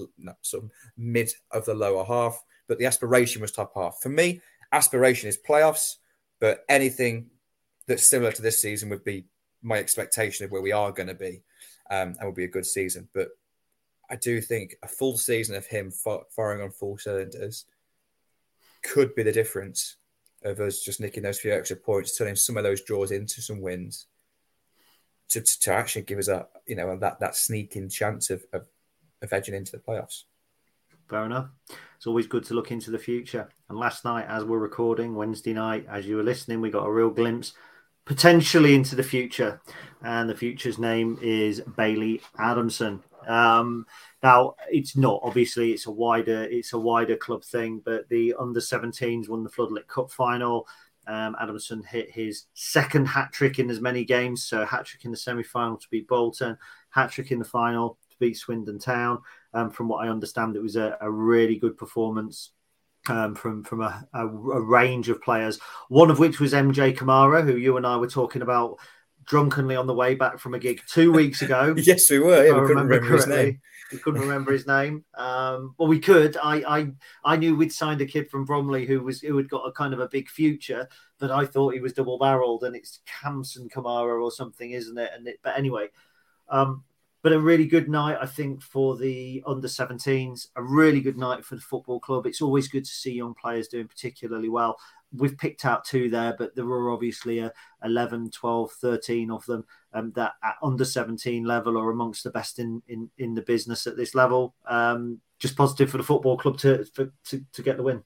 [0.42, 3.98] sort of mid of the lower half, but the aspiration was top half.
[4.00, 4.40] For me,
[4.72, 5.96] aspiration is playoffs,
[6.40, 7.30] but anything
[7.86, 9.24] that's similar to this season would be
[9.62, 11.42] my expectation of where we are going to be,
[11.90, 13.08] um, and will be a good season.
[13.12, 13.28] But
[14.08, 15.92] I do think a full season of him
[16.30, 17.64] firing on full cylinders
[18.86, 19.96] could be the difference
[20.44, 23.60] of us just nicking those few extra points, turning some of those draws into some
[23.60, 24.06] wins
[25.28, 28.66] to, to, to actually give us a you know that that sneaking chance of, of,
[29.22, 30.24] of edging into the playoffs.
[31.08, 31.48] Fair enough.
[31.96, 33.48] It's always good to look into the future.
[33.68, 36.92] And last night, as we're recording, Wednesday night, as you were listening, we got a
[36.92, 37.52] real glimpse
[38.04, 39.60] potentially into the future.
[40.02, 43.02] And the future's name is Bailey Adamson.
[43.26, 43.86] Um,
[44.22, 48.60] now it's not obviously it's a wider it's a wider club thing, but the under
[48.60, 50.66] 17s won the Floodlit Cup final.
[51.08, 55.12] Um, Adamson hit his second hat trick in as many games, so hat trick in
[55.12, 56.58] the semi final to beat Bolton,
[56.90, 59.18] hat trick in the final to beat Swindon Town.
[59.54, 62.50] Um, from what I understand, it was a, a really good performance
[63.08, 65.58] um, from from a, a, a, range of players.
[65.88, 68.78] One of which was MJ Kamara, who you and I were talking about
[69.26, 71.74] drunkenly on the way back from a gig two weeks ago.
[71.78, 72.44] yes, we were.
[72.44, 73.60] Yeah, we couldn't remember, remember his name.
[73.92, 75.04] We couldn't remember his name.
[75.14, 76.36] Um, well, we could.
[76.36, 76.92] I, I
[77.24, 79.94] I knew we'd signed a kid from Bromley who was who had got a kind
[79.94, 80.88] of a big future,
[81.18, 85.10] but I thought he was double barreled, and it's Kamson Kamara or something, isn't it?
[85.14, 85.88] And it, but anyway,
[86.48, 86.84] um,
[87.22, 90.48] but a really good night, I think, for the under 17s.
[90.54, 92.26] A really good night for the football club.
[92.26, 94.78] It's always good to see young players doing particularly well
[95.12, 97.52] we've picked out two there, but there were obviously a
[97.84, 102.58] 11, 12, 13 of them um, that at under 17 level are amongst the best
[102.58, 104.54] in, in, in the business at this level.
[104.66, 108.02] Um, just positive for the football club to, for, to, to get the win.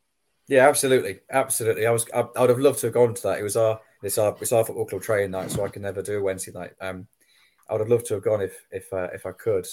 [0.49, 1.87] Yeah, absolutely, absolutely.
[1.87, 3.39] I was, I, I, would have loved to have gone to that.
[3.39, 6.03] It was our, it's our, it's our football club training night, so I can never
[6.03, 6.73] do a Wednesday night.
[6.81, 7.07] Um,
[7.69, 9.67] I would have loved to have gone if, if, uh, if I could.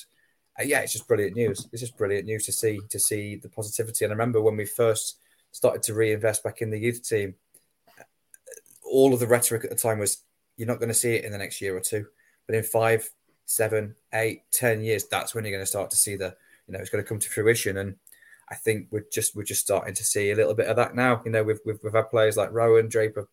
[0.60, 1.68] Uh, yeah, it's just brilliant news.
[1.72, 4.06] It's just brilliant news to see, to see the positivity.
[4.06, 5.18] And I remember when we first
[5.52, 7.36] started to reinvest back in the youth team,
[8.84, 10.24] all of the rhetoric at the time was
[10.56, 12.06] you're not going to see it in the next year or two,
[12.45, 13.10] but in five,
[13.45, 16.36] seven, eight, ten years, that's when you're going to start to see the,
[16.68, 17.78] you know, it's going to come to fruition.
[17.78, 17.95] And
[18.49, 21.22] I think we're just we're just starting to see a little bit of that now.
[21.26, 23.28] You know, we've we've, we've had players like Rowan Draper,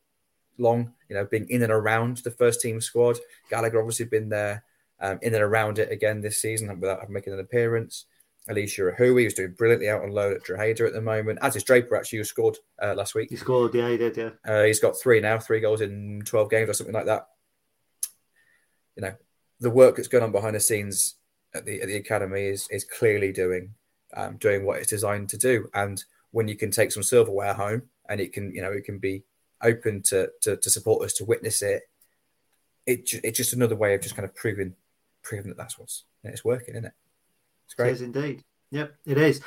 [0.59, 3.19] Long, you know, being in and around the first team squad.
[3.51, 4.65] Gallagher obviously been there
[5.01, 8.07] um, in and around it again this season without making an appearance.
[8.49, 11.65] Elisha Ahui, who's doing brilliantly out on loan at Drogheda at the moment, as is
[11.65, 13.31] Draper, actually, who scored uh, last week.
[13.31, 14.31] He scored, yeah, he did, yeah.
[14.47, 17.29] Uh, he's got three now, three goals in 12 games or something like that.
[18.97, 19.15] You know,
[19.61, 21.17] the work that's going on behind the scenes
[21.55, 23.75] at the, at the academy is, is clearly doing
[24.17, 25.69] um, doing what it's designed to do.
[25.75, 28.99] And when you can take some silverware home and it can, you know, it can
[28.99, 29.25] be
[29.63, 31.83] open to, to, to supporters to witness it,
[32.87, 34.75] it, it's just another way of just kind of proving
[35.23, 36.93] proving that that's what's it's working, isn't it?
[37.67, 37.91] It's great.
[37.91, 38.45] It is indeed.
[38.71, 39.41] Yep, it is.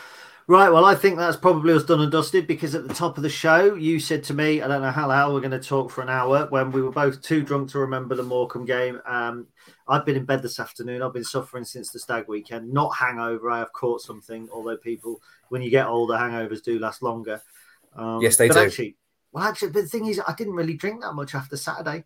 [0.50, 0.70] Right.
[0.70, 3.30] Well, I think that's probably us done and dusted because at the top of the
[3.30, 5.92] show, you said to me, I don't know how the hell we're going to talk
[5.92, 9.02] for an hour when we were both too drunk to remember the Morecambe game.
[9.06, 9.48] Um,
[9.90, 11.02] I've been in bed this afternoon.
[11.02, 12.72] I've been suffering since the stag weekend.
[12.72, 13.52] Not hangover.
[13.52, 17.42] I have caught something, although people, when you get older, hangovers do last longer.
[17.94, 18.60] Um, yes, they but do.
[18.62, 18.96] Actually,
[19.34, 22.06] well, actually, the thing is, I didn't really drink that much after Saturday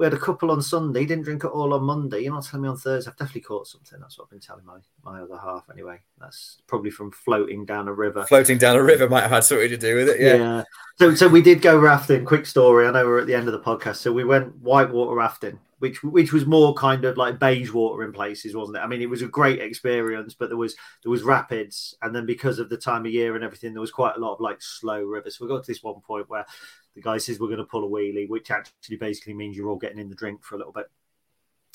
[0.00, 2.20] we had a couple on Sunday, didn't drink it all on Monday.
[2.20, 3.10] You're not telling me on Thursday.
[3.10, 4.00] I've definitely caught something.
[4.00, 6.00] That's what I've been telling my, my other half anyway.
[6.18, 8.24] That's probably from floating down a river.
[8.24, 10.18] Floating down a river might have had something to do with it.
[10.18, 10.36] Yeah.
[10.36, 10.64] yeah.
[10.98, 12.24] So so we did go rafting.
[12.24, 12.86] Quick story.
[12.86, 13.96] I know we're at the end of the podcast.
[13.96, 18.12] So we went whitewater rafting, which which was more kind of like beige water in
[18.12, 18.80] places, wasn't it?
[18.80, 22.24] I mean, it was a great experience, but there was there was rapids, and then
[22.24, 24.62] because of the time of year and everything, there was quite a lot of like
[24.62, 25.36] slow rivers.
[25.36, 26.46] So we got to this one point where
[26.94, 29.76] the guy says we're going to pull a wheelie, which actually basically means you're all
[29.76, 30.86] getting in the drink for a little bit.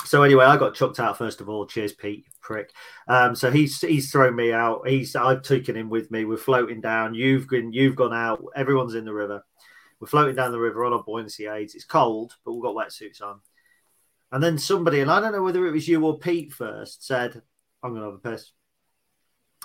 [0.03, 1.65] So anyway, I got chucked out first of all.
[1.65, 2.71] Cheers, Pete, prick.
[3.07, 4.87] Um, so he's he's thrown me out.
[4.87, 6.25] He's I've taken him with me.
[6.25, 7.15] We're floating down.
[7.15, 8.43] You've gone you've gone out.
[8.55, 9.43] Everyone's in the river.
[9.99, 11.73] We're floating down the river on our buoyancy aids.
[11.73, 13.39] It's cold, but we've got wetsuits on.
[14.31, 17.41] And then somebody, and I don't know whether it was you or Pete first, said,
[17.81, 18.51] "I'm going to have a piss."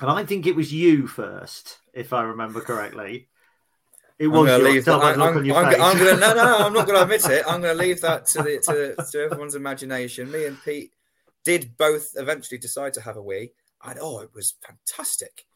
[0.00, 3.28] And I think it was you first, if I remember correctly.
[4.20, 4.40] It was.
[4.40, 5.00] I'm going to leave that.
[5.00, 6.58] I'm, I'm, I'm, I'm going to no, no.
[6.58, 7.42] I'm not going to admit it.
[7.48, 10.30] I'm going to leave that to the to, to everyone's imagination.
[10.30, 10.92] Me and Pete
[11.42, 13.52] did both eventually decide to have a wee,
[13.82, 15.46] and oh, it was fantastic.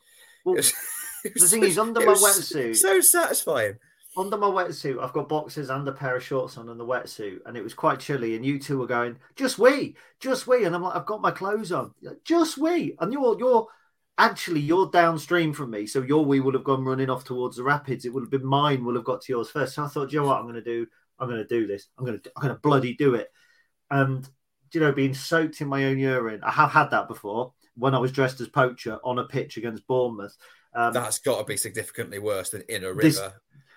[0.46, 0.72] Well, it was,
[1.26, 3.76] it was the thing is, under my wetsuit, so satisfying.
[4.16, 7.40] Under my wetsuit, I've got boxes and a pair of shorts on, and the wetsuit,
[7.44, 8.34] and it was quite chilly.
[8.34, 11.32] And you two were going, "Just wee, just wee," and I'm like, "I've got my
[11.32, 11.92] clothes on,
[12.24, 13.68] just wee," and you're you're
[14.18, 17.62] actually you're downstream from me, so your wee would have gone running off towards the
[17.62, 18.04] rapids.
[18.04, 19.74] It would have been mine will have got to yours first.
[19.74, 20.86] So I thought, you know what, I'm going to do?
[21.18, 21.86] I'm going to do this.
[21.98, 23.28] I'm going to I'm going to bloody do it.
[23.90, 24.28] And
[24.72, 27.98] you know, being soaked in my own urine, I have had that before when I
[27.98, 30.36] was dressed as poacher on a pitch against Bournemouth.
[30.74, 33.02] Um, That's got to be significantly worse than in a river.
[33.02, 33.20] This,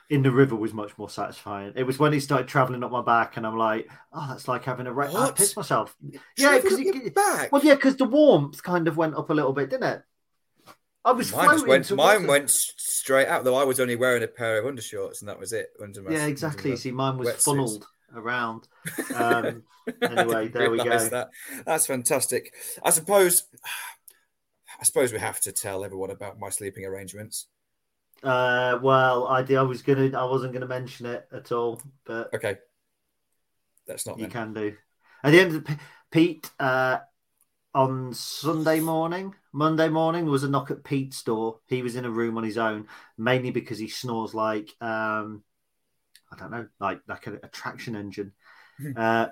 [0.09, 1.73] in the river was much more satisfying.
[1.75, 4.63] It was when he started traveling up my back, and I'm like, "Oh, that's like
[4.63, 5.95] having a wreck." I pissed myself.
[6.37, 6.79] Yeah, because
[7.13, 7.51] back.
[7.51, 10.03] Well, yeah, because the warmth kind of went up a little bit, didn't it?
[11.05, 11.91] I was mine just went.
[11.95, 13.43] Mine went straight out.
[13.43, 15.69] Though I was only wearing a pair of undershorts, and that was it.
[15.81, 16.75] Under my, yeah, exactly.
[16.75, 18.67] See, mine was funneled around.
[19.15, 19.63] Um,
[20.01, 21.09] anyway, there we go.
[21.09, 21.29] That.
[21.65, 22.53] That's fantastic.
[22.83, 23.43] I suppose.
[24.79, 27.47] I suppose we have to tell everyone about my sleeping arrangements.
[28.23, 30.17] Uh, well, I I was gonna.
[30.17, 32.57] I wasn't gonna mention it at all, but okay.
[33.87, 34.17] That's not.
[34.17, 34.31] You then.
[34.31, 34.75] can do.
[35.23, 35.79] At the end of the,
[36.11, 36.99] Pete, uh,
[37.73, 41.59] on Sunday morning, Monday morning, was a knock at Pete's door.
[41.65, 45.43] He was in a room on his own, mainly because he snores like um,
[46.31, 48.33] I don't know, like like an attraction engine.
[48.79, 48.91] Hmm.
[48.95, 49.25] uh,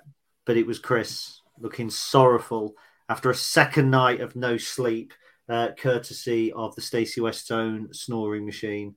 [0.45, 2.73] but it was Chris looking sorrowful
[3.07, 5.13] after a second night of no sleep,
[5.47, 8.95] uh, courtesy of the Stacey Westone snoring machine.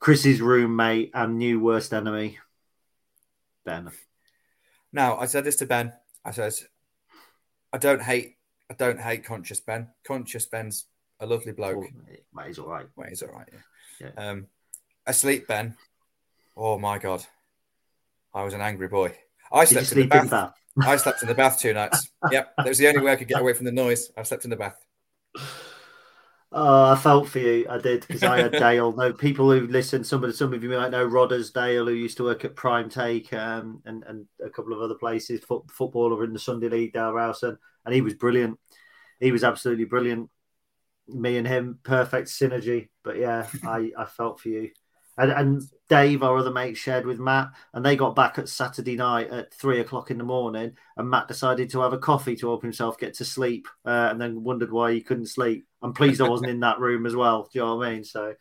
[0.00, 2.38] Chris's roommate and new worst enemy,
[3.64, 3.92] Ben.
[4.92, 5.92] Now, I said this to Ben.
[6.24, 6.54] I said,
[7.72, 8.34] I don't hate
[8.70, 9.88] I don't hate Conscious Ben.
[10.04, 10.86] Conscious Ben's
[11.20, 11.84] a lovely bloke.
[11.84, 12.86] Oh, he's all right.
[12.96, 13.48] Well, he's all right.
[14.00, 14.08] Yeah.
[14.16, 14.30] yeah.
[14.30, 14.46] Um,
[15.06, 15.76] asleep Ben.
[16.56, 17.24] Oh my god,
[18.34, 19.14] I was an angry boy.
[19.52, 20.30] I Did slept in the bath.
[20.30, 20.54] bath?
[20.86, 22.10] I slept in the bath two nights.
[22.30, 24.10] Yep, that was the only way I could get away from the noise.
[24.16, 24.76] I slept in the bath.
[26.54, 27.66] Oh, I felt for you.
[27.68, 28.92] I did because I had Dale.
[28.92, 30.04] No people who listen.
[30.04, 32.90] Some of some of you might know Rodders Dale, who used to work at Prime
[32.90, 35.40] Take um, and and a couple of other places.
[35.44, 38.58] Foot, footballer in the Sunday League, Dale Rowson and he was brilliant.
[39.20, 40.30] He was absolutely brilliant.
[41.08, 42.88] Me and him, perfect synergy.
[43.04, 44.70] But yeah, I, I felt for you.
[45.18, 48.96] And, and Dave, our other mate, shared with Matt, and they got back at Saturday
[48.96, 50.76] night at three o'clock in the morning.
[50.96, 54.20] And Matt decided to have a coffee to help himself get to sleep, uh, and
[54.20, 55.66] then wondered why he couldn't sleep.
[55.82, 57.42] I'm pleased I wasn't in that room as well.
[57.42, 58.04] Do you know what I mean?
[58.04, 58.34] So,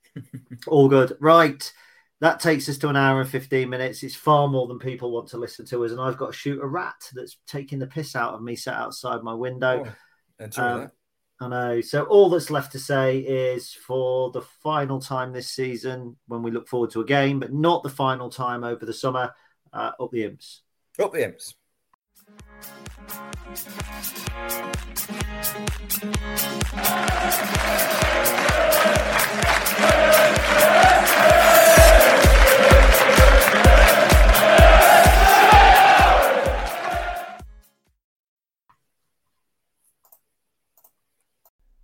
[0.66, 1.16] all good.
[1.20, 1.72] Right.
[2.20, 4.02] That takes us to an hour and 15 minutes.
[4.02, 5.92] It's far more than people want to listen to us.
[5.92, 8.74] And I've got to shoot a rat that's taking the piss out of me sat
[8.74, 9.84] outside my window.
[10.40, 10.90] Oh, um,
[11.40, 11.80] I know.
[11.80, 16.50] So all that's left to say is for the final time this season, when we
[16.50, 19.32] look forward to a game, but not the final time over the summer,
[19.72, 20.62] uh, up the imps.
[20.98, 21.54] Up the imps.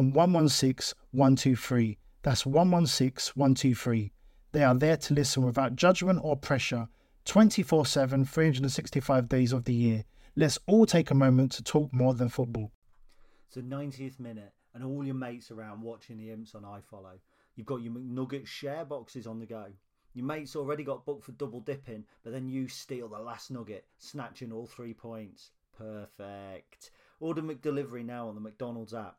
[0.00, 1.98] on 116 123.
[2.22, 4.12] That's 116 123.
[4.52, 6.88] They are there to listen without judgment or pressure
[7.26, 10.04] 24 7, 365 days of the year.
[10.36, 12.72] Let's all take a moment to talk more than football.
[13.46, 17.18] It's the 90th minute, and all your mates around watching the imps on iFollow.
[17.54, 19.66] You've got your McNugget share boxes on the go.
[20.14, 23.84] Your mates already got booked for double dipping, but then you steal the last nugget,
[23.98, 25.50] snatching all three points.
[25.76, 26.90] Perfect.
[27.20, 29.18] Order McDelivery now on the McDonald's app.